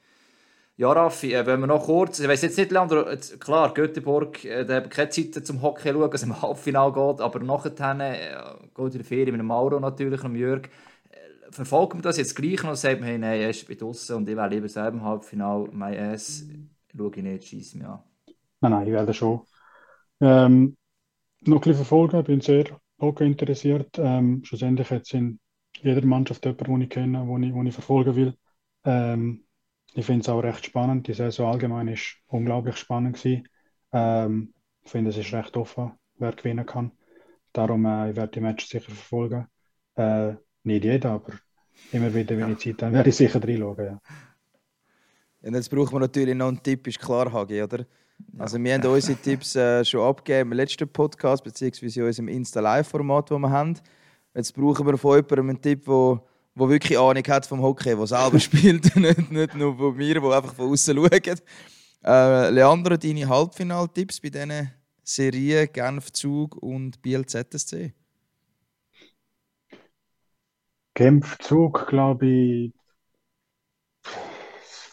Ja, 0.78 0.92
Raffi, 0.92 1.32
äh, 1.34 1.44
wenn 1.44 1.58
wir 1.60 1.66
noch 1.66 1.86
kurz, 1.86 2.20
ich 2.20 2.28
weiß 2.28 2.42
jetzt 2.42 2.56
nicht, 2.56 2.70
Leandro, 2.70 3.04
klar, 3.40 3.74
Göteborg, 3.74 4.44
äh, 4.44 4.64
der 4.64 4.76
hat 4.76 4.90
keine 4.90 5.08
Zeit 5.10 5.44
zum 5.44 5.60
Hockey 5.60 5.90
schauen, 5.90 6.10
es 6.12 6.22
im 6.22 6.40
Halbfinale 6.42 6.92
geht, 6.92 7.20
aber 7.20 7.40
nachher 7.40 7.72
äh, 8.12 8.68
geht 8.76 8.92
in 8.94 8.98
der 8.98 9.04
Ferien 9.04 9.32
mit 9.32 9.40
dem 9.40 9.46
Mauro 9.46 9.80
natürlich 9.80 10.22
und 10.22 10.36
Jörg. 10.36 10.66
Äh, 11.10 11.50
verfolgt 11.50 11.94
man 11.94 12.02
das 12.02 12.16
jetzt 12.16 12.36
gleich 12.36 12.62
noch 12.62 12.70
und 12.70 12.76
sagt 12.76 13.00
man, 13.00 13.08
hey, 13.08 13.18
nein, 13.18 13.40
er 13.40 13.50
ist 13.50 13.66
bei 13.66 13.74
draussen 13.74 14.16
und 14.18 14.28
ich 14.28 14.36
will 14.36 14.46
lieber 14.50 14.68
selber 14.68 14.98
im 14.98 15.04
Halbfinale, 15.04 15.68
mein 15.72 15.98
Ass, 15.98 16.44
schaue 16.96 17.10
ich 17.16 17.22
nicht, 17.24 17.44
schieße 17.44 17.78
mich 17.78 17.86
an. 17.88 17.98
Nein, 18.60 18.72
nein, 18.72 18.86
ich 18.86 18.92
werde 18.92 19.14
schon. 19.14 19.42
Ähm, 20.20 20.76
noch 21.42 21.56
ein 21.58 21.60
bisschen 21.60 21.76
verfolgen, 21.76 22.24
bin 22.24 22.40
sehr 22.42 22.66
Hockey 23.00 23.26
interessiert. 23.26 23.98
Ähm, 23.98 24.44
schlussendlich 24.44 24.90
jetzt 24.90 25.14
in 25.14 25.40
jeder 25.82 26.06
Mannschaft 26.06 26.44
jemanden, 26.44 26.64
den 26.66 26.82
ich 26.82 26.90
kenne, 26.90 27.26
den 27.26 27.42
ich, 27.44 27.68
ich 27.68 27.74
verfolgen 27.74 28.16
will. 28.16 28.34
Ähm, 28.84 29.44
ich 29.94 30.06
finde 30.06 30.22
es 30.22 30.28
auch 30.28 30.40
recht 30.40 30.64
spannend. 30.64 31.08
Die 31.08 31.14
Saison 31.14 31.52
allgemein 31.52 31.88
ist 31.88 32.16
unglaublich 32.26 32.76
spannend 32.76 33.16
gewesen. 33.16 33.48
Ähm, 33.92 34.54
ich 34.84 34.90
finde, 34.90 35.10
es 35.10 35.16
ist 35.16 35.32
recht 35.32 35.56
offen, 35.56 35.92
wer 36.16 36.32
gewinnen 36.32 36.66
kann. 36.66 36.92
Darum 37.52 37.84
äh, 37.86 38.10
ich 38.10 38.16
werde 38.16 38.32
die 38.32 38.40
Match 38.40 38.66
sicher 38.66 38.86
verfolgen. 38.86 39.46
Äh, 39.96 40.34
nicht 40.62 40.84
jeder, 40.84 41.12
aber 41.12 41.32
immer 41.92 42.14
wieder, 42.14 42.36
wenn 42.36 42.52
ich 42.52 42.58
Zeit 42.58 42.82
habe, 42.82 42.92
werde 42.94 43.08
ich 43.08 43.16
sicher 43.16 43.42
reinschauen. 43.42 43.84
Ja. 43.84 44.00
Und 45.42 45.54
jetzt 45.54 45.70
braucht 45.70 45.92
man 45.92 46.02
natürlich 46.02 46.34
noch 46.34 46.48
einen 46.48 46.62
Tipp, 46.62 46.86
ist 46.86 46.98
klar, 46.98 47.32
Hagi, 47.32 47.62
oder? 47.62 47.86
Also 48.36 48.58
wir 48.62 48.74
haben 48.74 48.84
unsere 48.84 49.18
Tipps 49.18 49.54
äh, 49.56 49.84
schon 49.84 50.00
abgegeben 50.00 50.52
im 50.52 50.56
letzten 50.56 50.88
Podcast, 50.88 51.44
beziehungsweise 51.44 52.00
in 52.00 52.06
unserem 52.06 52.28
Insta-Live-Format, 52.28 53.30
das 53.30 53.38
wir 53.38 53.50
haben. 53.50 53.74
Jetzt 54.34 54.54
brauchen 54.54 54.86
wir 54.86 54.98
von 54.98 55.16
jemandem 55.16 55.50
einen 55.50 55.62
Tipp, 55.62 55.84
der 55.84 56.22
der 56.58 56.68
wirklich 56.68 56.98
Ahnung 56.98 57.24
hat 57.28 57.46
vom 57.46 57.62
Hockey, 57.62 57.96
der 57.96 58.06
selber 58.06 58.40
spielt, 58.40 58.94
nicht, 58.96 59.30
nicht 59.30 59.54
nur 59.54 59.76
von 59.76 59.96
mir, 59.96 60.20
der 60.20 60.30
einfach 60.30 60.54
von 60.54 60.70
außen 60.70 60.96
schaut. 60.96 61.42
Äh, 62.04 62.50
Leandro, 62.50 62.96
deine 62.96 63.28
Halbfinaltipps 63.28 64.20
bei 64.20 64.30
diesen 64.30 64.70
Serien 65.02 65.68
Genf 65.72 66.12
Zug 66.12 66.56
und 66.56 67.02
Biel 67.02 67.24
ZSC? 67.26 67.94
Genf 70.94 71.38
Zug, 71.38 71.86
glaube 71.88 72.26
ich, 72.26 72.72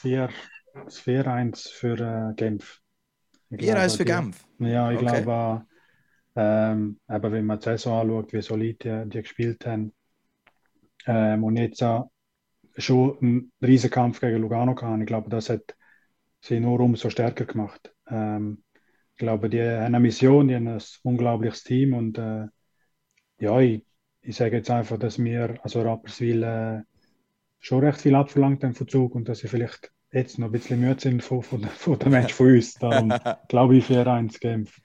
4-1 0.01 1.70
für 1.70 1.99
äh, 1.99 2.34
Genf. 2.36 2.82
4-1 3.51 3.97
für 3.97 4.05
Genf? 4.05 4.45
Ja, 4.59 4.91
ich 4.91 4.97
okay. 4.99 5.24
glaube, 5.24 5.66
ähm, 6.36 6.99
aber 7.07 7.32
wenn 7.32 7.45
man 7.45 7.59
die 7.59 7.63
Saison 7.63 8.01
anschaut, 8.01 8.34
wie 8.34 8.41
solid 8.41 8.84
die, 8.84 9.03
die 9.07 9.22
gespielt 9.22 9.66
haben, 9.66 9.93
ähm, 11.05 11.43
und 11.43 11.57
jetzt 11.57 11.81
äh, 11.81 12.01
schon 12.77 13.17
einen 13.21 13.51
riesen 13.61 13.89
Kampf 13.89 14.19
gegen 14.19 14.41
Lugano 14.41 14.75
gehabt. 14.75 15.01
Ich 15.01 15.07
glaube, 15.07 15.29
das 15.29 15.49
hat 15.49 15.75
sie 16.41 16.59
nur 16.59 16.79
umso 16.79 17.09
stärker 17.09 17.45
gemacht. 17.45 17.93
Ähm, 18.09 18.63
ich 19.13 19.19
glaube, 19.19 19.49
die 19.49 19.61
haben 19.61 19.85
eine 19.85 19.99
Mission, 19.99 20.47
die 20.47 20.55
haben 20.55 20.67
ein 20.67 20.81
unglaubliches 21.03 21.63
Team 21.63 21.93
und 21.93 22.17
äh, 22.17 22.47
ja, 23.39 23.59
ich, 23.59 23.85
ich 24.21 24.35
sage 24.35 24.57
jetzt 24.57 24.69
einfach, 24.69 24.97
dass 24.97 25.17
wir, 25.23 25.57
also 25.63 25.81
Rapperswil, 25.81 26.43
äh, 26.43 26.81
schon 27.59 27.83
recht 27.83 28.01
viel 28.01 28.15
abverlangt 28.15 28.63
haben 28.63 28.75
von 28.75 28.87
Zug 28.87 29.15
und 29.15 29.27
dass 29.27 29.39
sie 29.39 29.47
vielleicht 29.47 29.91
jetzt 30.11 30.37
noch 30.37 30.47
ein 30.47 30.51
bisschen 30.51 30.79
müde 30.79 30.99
sind 30.99 31.23
von, 31.23 31.41
von, 31.41 31.63
von 31.63 31.99
dem 31.99 32.11
Match 32.11 32.33
von 32.33 32.47
uns. 32.47 32.75
Darum 32.75 33.09
glaube 33.47 33.77
ich 33.77 33.85
4-1 33.85 34.39
Genf. 34.39 34.79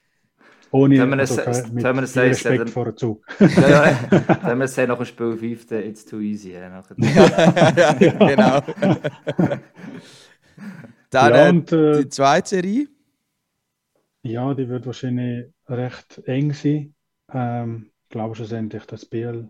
Ohne 0.72 1.04
man 1.06 1.18
also, 1.18 1.36
mit 1.72 1.84
Respekt 1.84 2.70
vor 2.70 2.84
dem 2.84 2.96
Zug. 2.96 3.24
ja, 3.40 3.90
ja, 3.90 3.98
wenn 4.42 4.58
man 4.58 4.62
es 4.62 4.76
nach 4.76 4.96
dem 4.96 5.04
Spiel 5.04 5.36
5, 5.36 5.66
dann 5.66 5.82
it's 5.82 6.04
too 6.04 6.20
easy. 6.20 6.52
Ja, 6.52 6.60
ja, 6.98 7.92
genau. 7.94 8.60
dann 11.10 11.34
ja, 11.34 11.48
und, 11.48 11.72
äh, 11.72 12.02
die 12.02 12.08
zweite 12.08 12.48
Serie? 12.48 12.88
Ja, 14.22 14.54
die 14.54 14.68
wird 14.68 14.86
wahrscheinlich 14.86 15.46
recht 15.68 16.22
eng 16.26 16.52
sein. 16.52 16.94
Ähm, 17.32 17.90
ich 18.04 18.08
glaube 18.10 18.36
schlussendlich, 18.36 18.84
dass 18.86 19.06
Biel 19.06 19.48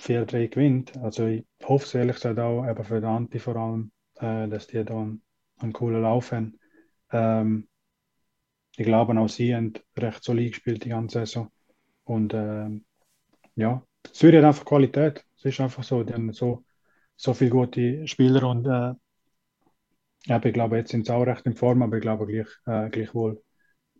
4-3 0.00 0.48
gewinnt. 0.48 0.96
Also 0.98 1.26
ich 1.26 1.44
hoffe 1.64 1.86
es 1.86 1.94
ehrlich 1.94 2.16
gesagt 2.16 2.38
auch, 2.38 2.68
eben 2.68 2.84
für 2.84 3.00
Dante 3.00 3.40
vor 3.40 3.56
allem, 3.56 3.90
äh, 4.16 4.48
dass 4.48 4.66
die 4.68 4.84
da 4.84 4.94
einen, 4.94 5.22
einen 5.60 5.72
coolen 5.72 6.02
Lauf 6.02 6.32
haben. 6.32 6.58
Ähm, 7.10 7.68
ich 8.76 8.86
glaube, 8.86 9.18
auch 9.18 9.28
sie 9.28 9.54
haben 9.54 9.74
recht 9.96 10.24
solid 10.24 10.52
gespielt 10.52 10.84
die 10.84 10.90
ganze 10.90 11.20
Saison. 11.20 11.48
Und 12.04 12.34
äh, 12.34 12.68
ja, 13.56 13.82
Zürich 14.12 14.38
hat 14.38 14.44
einfach 14.44 14.64
Qualität. 14.64 15.24
Es 15.36 15.44
ist 15.44 15.60
einfach 15.60 15.82
so, 15.82 16.02
die 16.02 16.14
haben 16.14 16.32
so, 16.32 16.64
so 17.16 17.34
viele 17.34 17.50
gute 17.50 18.06
Spieler 18.06 18.48
und 18.48 18.66
äh, 18.66 18.94
ja, 20.26 20.44
ich 20.44 20.52
glaube, 20.52 20.76
jetzt 20.76 20.90
sind 20.90 21.06
sie 21.06 21.12
auch 21.12 21.24
recht 21.24 21.44
in 21.46 21.54
Form, 21.54 21.82
aber 21.82 21.96
ich 21.96 22.02
glaube 22.02 22.26
gleich, 22.26 22.46
äh, 22.66 22.88
gleichwohl, 22.90 23.42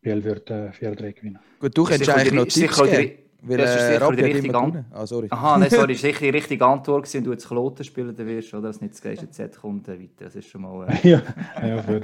Biel 0.01 0.23
wird 0.25 0.51
äh, 0.51 0.71
4-3 0.71 1.13
gewinnen. 1.13 1.39
Gut, 1.59 1.77
du 1.77 1.85
könntest 1.85 2.11
eigentlich 2.11 2.33
noch 2.33 2.47
Tipps 2.47 2.83
geben. 2.83 3.19
Weil, 3.45 3.59
das 3.59 3.75
ist 3.75 3.83
äh, 3.83 3.95
sicher 3.95 4.13
die 4.13 4.23
richtige 4.23 4.57
Antwort. 4.57 4.85
Ah, 4.93 5.05
sorry. 5.05 5.27
Aha, 5.31 5.59
nein, 5.59 5.69
sorry, 5.69 5.93
ist 5.95 6.03
sicher 6.03 6.21
die 6.21 6.31
richtige 6.31 6.65
Antwort 6.65 7.03
gewesen, 7.03 7.19
wenn 7.19 7.25
du 7.25 7.33
jetzt 7.33 7.49
Kloten 7.49 7.85
spielen 7.85 8.17
wirst, 8.17 8.55
oder? 8.55 8.69
Dass 8.69 8.81
nicht 8.81 8.95
das 8.95 9.03
gleiche 9.03 9.29
Z 9.31 9.57
kommt 9.57 9.89
äh, 9.89 10.01
weiter. 10.01 10.27
Das 10.27 10.37
ist 10.37 10.49
schon 10.49 10.63
mal... 10.63 10.89
Äh... 10.89 11.09
ja, 11.09 11.23
ja, 11.61 11.83
für 11.83 12.01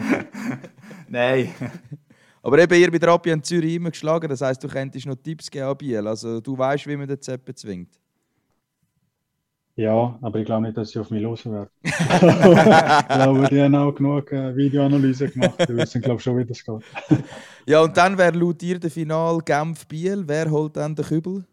Nein. 1.09 1.55
Aber 2.43 2.59
eben, 2.59 2.81
ihr 2.81 2.91
bei 2.91 2.99
der 2.99 3.09
Rappi 3.11 3.31
in 3.31 3.43
Zürich 3.43 3.75
immer 3.75 3.91
geschlagen, 3.91 4.29
das 4.29 4.41
heisst, 4.41 4.63
du 4.63 4.69
könntest 4.69 5.07
noch 5.07 5.17
Tipps 5.17 5.51
geben 5.51 5.67
an 5.67 5.77
Biel. 5.77 6.07
Also 6.07 6.41
du 6.41 6.57
weißt, 6.57 6.87
wie 6.87 6.97
man 6.97 7.09
den 7.09 7.21
Zeppen 7.21 7.55
zwingt. 7.55 7.99
Ja, 9.79 10.19
aber 10.23 10.41
ich 10.41 10.45
glaube 10.45 10.63
nicht, 10.63 10.77
dass 10.77 10.91
sie 10.91 10.99
auf 10.99 11.11
mich 11.11 11.23
los 11.23 11.47
werden. 11.47 11.69
ich 11.83 11.93
glaube, 11.93 13.49
die 13.49 13.63
haben 13.63 13.77
auch 13.77 13.93
genug 13.93 14.33
äh, 14.33 14.57
Videoanalyse 14.57 15.29
gemacht. 15.29 15.55
Die 15.69 15.77
wissen, 15.77 16.03
glaube 16.03 16.17
ich, 16.17 16.25
schon, 16.25 16.37
wie 16.37 16.45
das 16.45 16.65
geht. 16.65 16.83
ja, 17.65 17.81
und 17.83 17.97
dann 17.97 18.19
wäre 18.19 18.37
laut 18.37 18.61
dir 18.61 18.81
der 18.81 18.91
Final 18.91 19.39
Genf-Biel. 19.39 20.25
Wer 20.27 20.51
holt 20.51 20.77
dann 20.77 20.97
den 20.97 21.05
Kübel? 21.05 21.45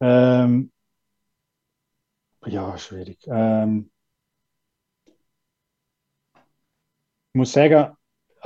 Ähm, 0.00 0.72
ja, 2.46 2.76
schwierig. 2.76 3.18
Ähm, 3.28 3.90
ich 7.32 7.38
muss 7.38 7.52
sagen, 7.52 7.95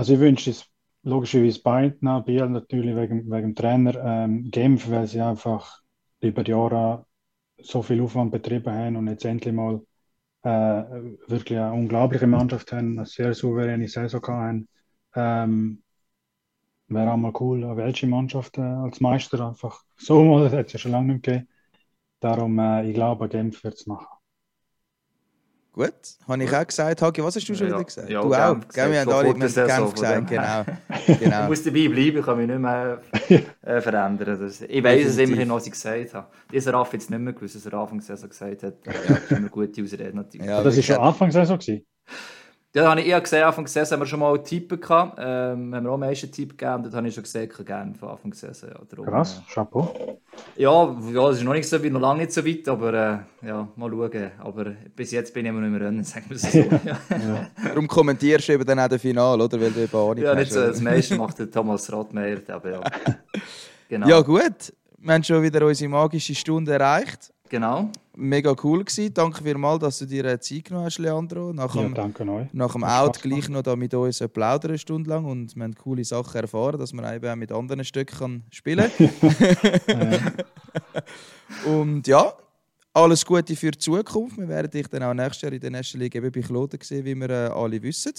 also 0.01 0.15
ich 0.15 0.21
wünsche 0.21 0.51
es 0.51 0.65
logischerweise 1.03 1.61
beiden, 1.63 2.25
Biel 2.25 2.49
natürlich 2.49 2.97
wegen, 2.97 3.31
wegen 3.31 3.49
dem 3.49 3.55
Trainer, 3.55 3.95
ähm, 4.03 4.51
Genf, 4.51 4.91
weil 4.91 5.07
sie 5.07 5.21
einfach 5.21 5.83
über 6.23 6.43
die 6.43 6.53
Jahre 6.53 7.05
so 7.59 7.83
viel 7.83 8.01
Aufwand 8.01 8.33
betrieben 8.33 8.73
haben 8.73 8.97
und 8.97 9.09
jetzt 9.09 9.27
endlich 9.27 9.53
mal 9.53 9.83
äh, 10.43 10.49
wirklich 11.29 11.59
eine 11.59 11.75
unglaubliche 11.75 12.27
Mannschaft 12.27 12.73
haben, 12.73 12.99
eine 12.99 13.07
sehr 13.07 13.35
souveräne 13.35 13.89
Saison 13.89 14.23
haben. 14.27 14.69
Ähm, 15.15 15.83
Wäre 16.89 17.13
auch 17.13 17.19
mal 17.19 17.33
cool, 17.39 17.63
eine 17.65 17.77
welche 17.77 18.07
Mannschaft 18.07 18.57
äh, 18.57 18.63
als 18.63 19.01
Meister 19.01 19.47
einfach 19.49 19.83
so 19.99 20.25
mal, 20.25 20.45
das 20.45 20.55
hat 20.55 20.67
es 20.69 20.73
ja 20.73 20.79
schon 20.79 20.93
lange 20.93 21.13
nicht 21.13 21.25
gegeben. 21.25 21.47
Darum, 22.21 22.59
äh, 22.59 22.89
ich 22.89 22.95
glaube, 22.95 23.29
Genf 23.29 23.63
wird 23.65 23.75
es 23.75 23.87
machen. 23.87 24.20
Gut, 25.73 25.93
habe 26.27 26.43
ich 26.43 26.53
auch 26.53 26.67
gesagt. 26.67 27.01
Hagi, 27.01 27.23
was 27.23 27.37
hast 27.37 27.49
du 27.49 27.55
schon 27.55 27.69
ja, 27.69 27.75
wieder 27.75 27.85
gesagt? 27.85 28.11
Ja, 28.11 28.23
du 28.23 28.35
auch. 28.35 28.57
Gell, 28.73 28.91
wir 28.91 29.01
haben 29.01 29.13
alle 29.13 29.35
mit 29.35 29.55
Genf 29.55 29.95
gesagt, 29.95 30.29
genau. 30.29 30.65
genau. 31.07 31.43
ich 31.43 31.49
muss 31.49 31.63
dabei 31.63 31.89
bleiben, 31.89 32.19
ich 32.19 32.25
kann 32.25 32.39
mich 32.39 32.49
nicht 32.49 32.59
mehr 32.59 33.01
äh, 33.63 33.81
verändern. 33.81 34.41
Das, 34.41 34.63
ich 34.63 34.83
weiß 34.83 35.07
es 35.07 35.19
immerhin, 35.19 35.49
was 35.51 35.67
ich 35.67 35.73
gesagt 35.73 36.15
habe. 36.15 36.27
Dieser 36.53 36.75
Raff 36.75 36.93
jetzt 36.93 37.09
nicht 37.09 37.21
mehr 37.21 37.33
gewusst, 37.33 37.55
was 37.55 37.67
er 37.67 37.75
Anfang 37.75 38.01
Saison 38.01 38.29
gesagt 38.29 38.63
hat. 38.65 38.75
Ja, 38.85 38.93
das 39.15 39.19
ist 39.25 39.31
immer 39.33 39.49
gute 39.49 39.83
Ausrede 39.83 40.13
natürlich. 40.15 40.47
Ja, 40.47 40.63
das 40.63 40.75
war 40.75 40.83
schon 40.83 40.97
Anfang 40.97 41.31
Saison? 41.31 41.59
Gewesen? 41.59 41.87
Ja, 42.73 42.85
da 42.85 42.91
habe 42.91 43.01
ich 43.01 43.09
eher 43.09 43.21
gesehen, 43.21 43.43
Anfang 43.43 43.65
der 43.65 43.73
Saison 43.73 43.97
haben 43.97 44.03
wir 44.03 44.07
schon 44.07 44.21
mal 44.21 44.39
Typen 44.45 44.81
gehabt. 44.81 45.19
Ähm, 45.19 45.75
haben 45.75 45.85
wir 45.85 45.91
auch 45.91 45.99
meisten 45.99 46.31
Typ 46.31 46.57
gegeben. 46.57 46.85
Dort 46.85 46.95
habe 46.95 47.09
ich 47.09 47.15
schon 47.15 47.25
gesehen, 47.25 47.51
ich 47.51 47.67
gerne 47.67 47.95
von 47.97 48.11
Anfang 48.11 48.31
der 48.31 48.55
Saison. 48.55 48.69
Ja, 48.69 48.81
darum, 48.89 49.07
Krass, 49.07 49.43
äh, 49.45 49.53
Chapeau. 49.53 50.21
Ja, 50.57 50.97
ja, 51.13 51.29
das 51.29 51.39
ist 51.39 51.43
noch 51.43 51.53
nicht 51.53 51.69
so 51.69 51.83
weit, 51.83 51.91
noch 51.91 52.01
lange 52.01 52.21
nicht 52.21 52.33
so 52.33 52.47
weit, 52.47 52.69
aber 52.69 52.95
äh, 53.43 53.47
ja, 53.49 53.67
mal 53.75 53.91
schauen. 53.91 54.31
Aber 54.39 54.65
bis 54.95 55.11
jetzt 55.11 55.35
bin 55.35 55.47
ich 55.47 55.51
immer 55.51 55.61
noch 55.61 55.67
im 55.67 55.75
Rennen, 55.75 56.05
sagen 56.05 56.27
wir 56.29 56.37
es 56.37 56.43
so. 56.43 56.59
ja. 56.59 56.69
ja. 57.11 57.51
Darum 57.65 57.89
kommentierst 57.89 58.49
du 58.49 58.53
eben 58.53 58.65
dann 58.65 58.79
auch 58.79 58.89
das 58.89 59.03
Finale, 59.03 59.43
oder? 59.43 59.61
Weil 59.61 59.73
du 59.73 59.81
eben 59.83 59.97
auch 59.97 60.15
nicht 60.15 60.23
Ja, 60.23 60.35
nicht 60.37 60.53
so. 60.53 60.61
Das 60.61 60.81
meiste 60.81 61.17
macht 61.17 61.41
der 61.41 61.51
Thomas 61.51 61.93
Rothmeier, 61.93 62.39
aber 62.49 62.71
ja. 62.71 62.81
Genau. 63.89 64.07
Ja, 64.07 64.21
gut. 64.21 64.73
Wir 64.99 65.15
haben 65.15 65.25
schon 65.25 65.43
wieder 65.43 65.67
unsere 65.67 65.91
magische 65.91 66.37
Stunde 66.37 66.75
erreicht. 66.75 67.33
Genau 67.49 67.91
mega 68.21 68.55
cool 68.63 68.85
gewesen. 68.85 69.13
Danke 69.15 69.43
vielmals, 69.43 69.81
dass 69.81 69.99
du 69.99 70.07
dir 70.07 70.25
äh, 70.27 70.39
Zeit 70.39 70.65
genommen 70.65 70.87
hast, 70.87 70.99
Leandro. 70.99 71.53
Nach 71.53 71.75
dem, 71.75 71.95
danke 71.95 72.29
euch. 72.29 72.49
Nach 72.53 72.73
dem 72.73 72.85
Out 72.85 73.21
gleich 73.23 73.49
noch 73.49 73.63
da 73.63 73.75
mit 73.75 73.93
uns 73.95 74.19
plaudern 74.33 74.73
eine 74.73 74.79
Stunde 74.79 75.11
lang 75.11 75.25
und 75.25 75.57
wir 75.57 75.65
haben 75.65 75.75
coole 75.75 76.05
Sachen 76.05 76.41
erfahren, 76.41 76.79
dass 76.79 76.93
man 76.93 77.13
eben 77.15 77.29
auch 77.29 77.37
mit 77.37 77.51
anderen 77.51 77.85
Stücken 77.85 78.45
spielen 78.51 78.91
kann. 79.87 80.35
und 81.67 82.07
ja, 82.07 82.33
alles 82.93 83.25
Gute 83.25 83.57
für 83.57 83.71
die 83.71 83.79
Zukunft. 83.79 84.37
Wir 84.39 84.49
werden 84.49 84.71
dich 84.71 84.87
dann 84.89 85.03
auch 85.03 85.15
nächstes 85.15 85.43
Jahr 85.43 85.53
in 85.53 85.61
der 85.61 85.71
nächsten 85.71 85.99
League 85.99 86.15
eben 86.15 86.31
bei 86.31 86.41
Kloten 86.41 86.79
sehen, 86.83 87.05
wie 87.05 87.15
wir 87.15 87.31
äh, 87.31 87.49
alle 87.49 87.83
wissen. 87.83 88.13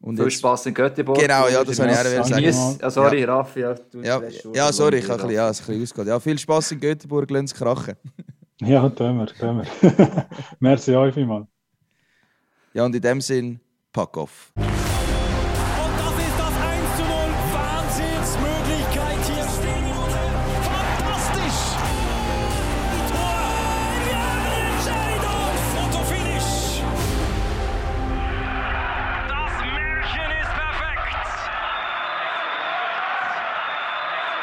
Und 0.00 0.16
Viel 0.16 0.24
jetzt... 0.24 0.38
Spaß 0.38 0.66
in 0.66 0.74
Göteborg. 0.74 1.18
Genau, 1.18 1.46
ja, 1.48 1.62
das 1.62 1.78
wollte 1.78 1.92
ich 1.92 2.18
auch 2.18 2.26
sagen. 2.26 2.42
Yes. 2.42 2.56
Ja, 2.56 2.86
ah, 2.86 2.90
sorry, 2.90 3.20
ja. 3.20 3.26
Raffi. 3.26 3.60
Ja, 3.60 3.74
ja. 4.02 4.20
ja 4.54 4.72
sorry, 4.72 4.98
ich 4.98 5.04
habe 5.04 5.22
ein 5.22 5.28
bisschen, 5.28 5.34
ja, 5.34 5.48
bisschen 5.48 5.82
ausgeholt. 5.82 6.08
Ja, 6.08 6.20
viel 6.20 6.38
Spaß 6.38 6.72
in 6.72 6.80
Göteborg, 6.80 7.30
lass 7.30 7.44
es 7.44 7.54
krachen. 7.54 7.94
Ja, 8.60 8.88
tun 8.90 9.18
wir, 9.18 9.26
tun 9.26 9.62
wir. 9.62 10.26
Merci 10.60 10.94
euch 10.94 11.14
vielmals. 11.14 11.46
Ja, 12.74 12.84
und 12.84 12.94
in 12.94 13.02
dem 13.02 13.20
Sinn, 13.20 13.60
pack 13.92 14.16
auf. 14.16 14.52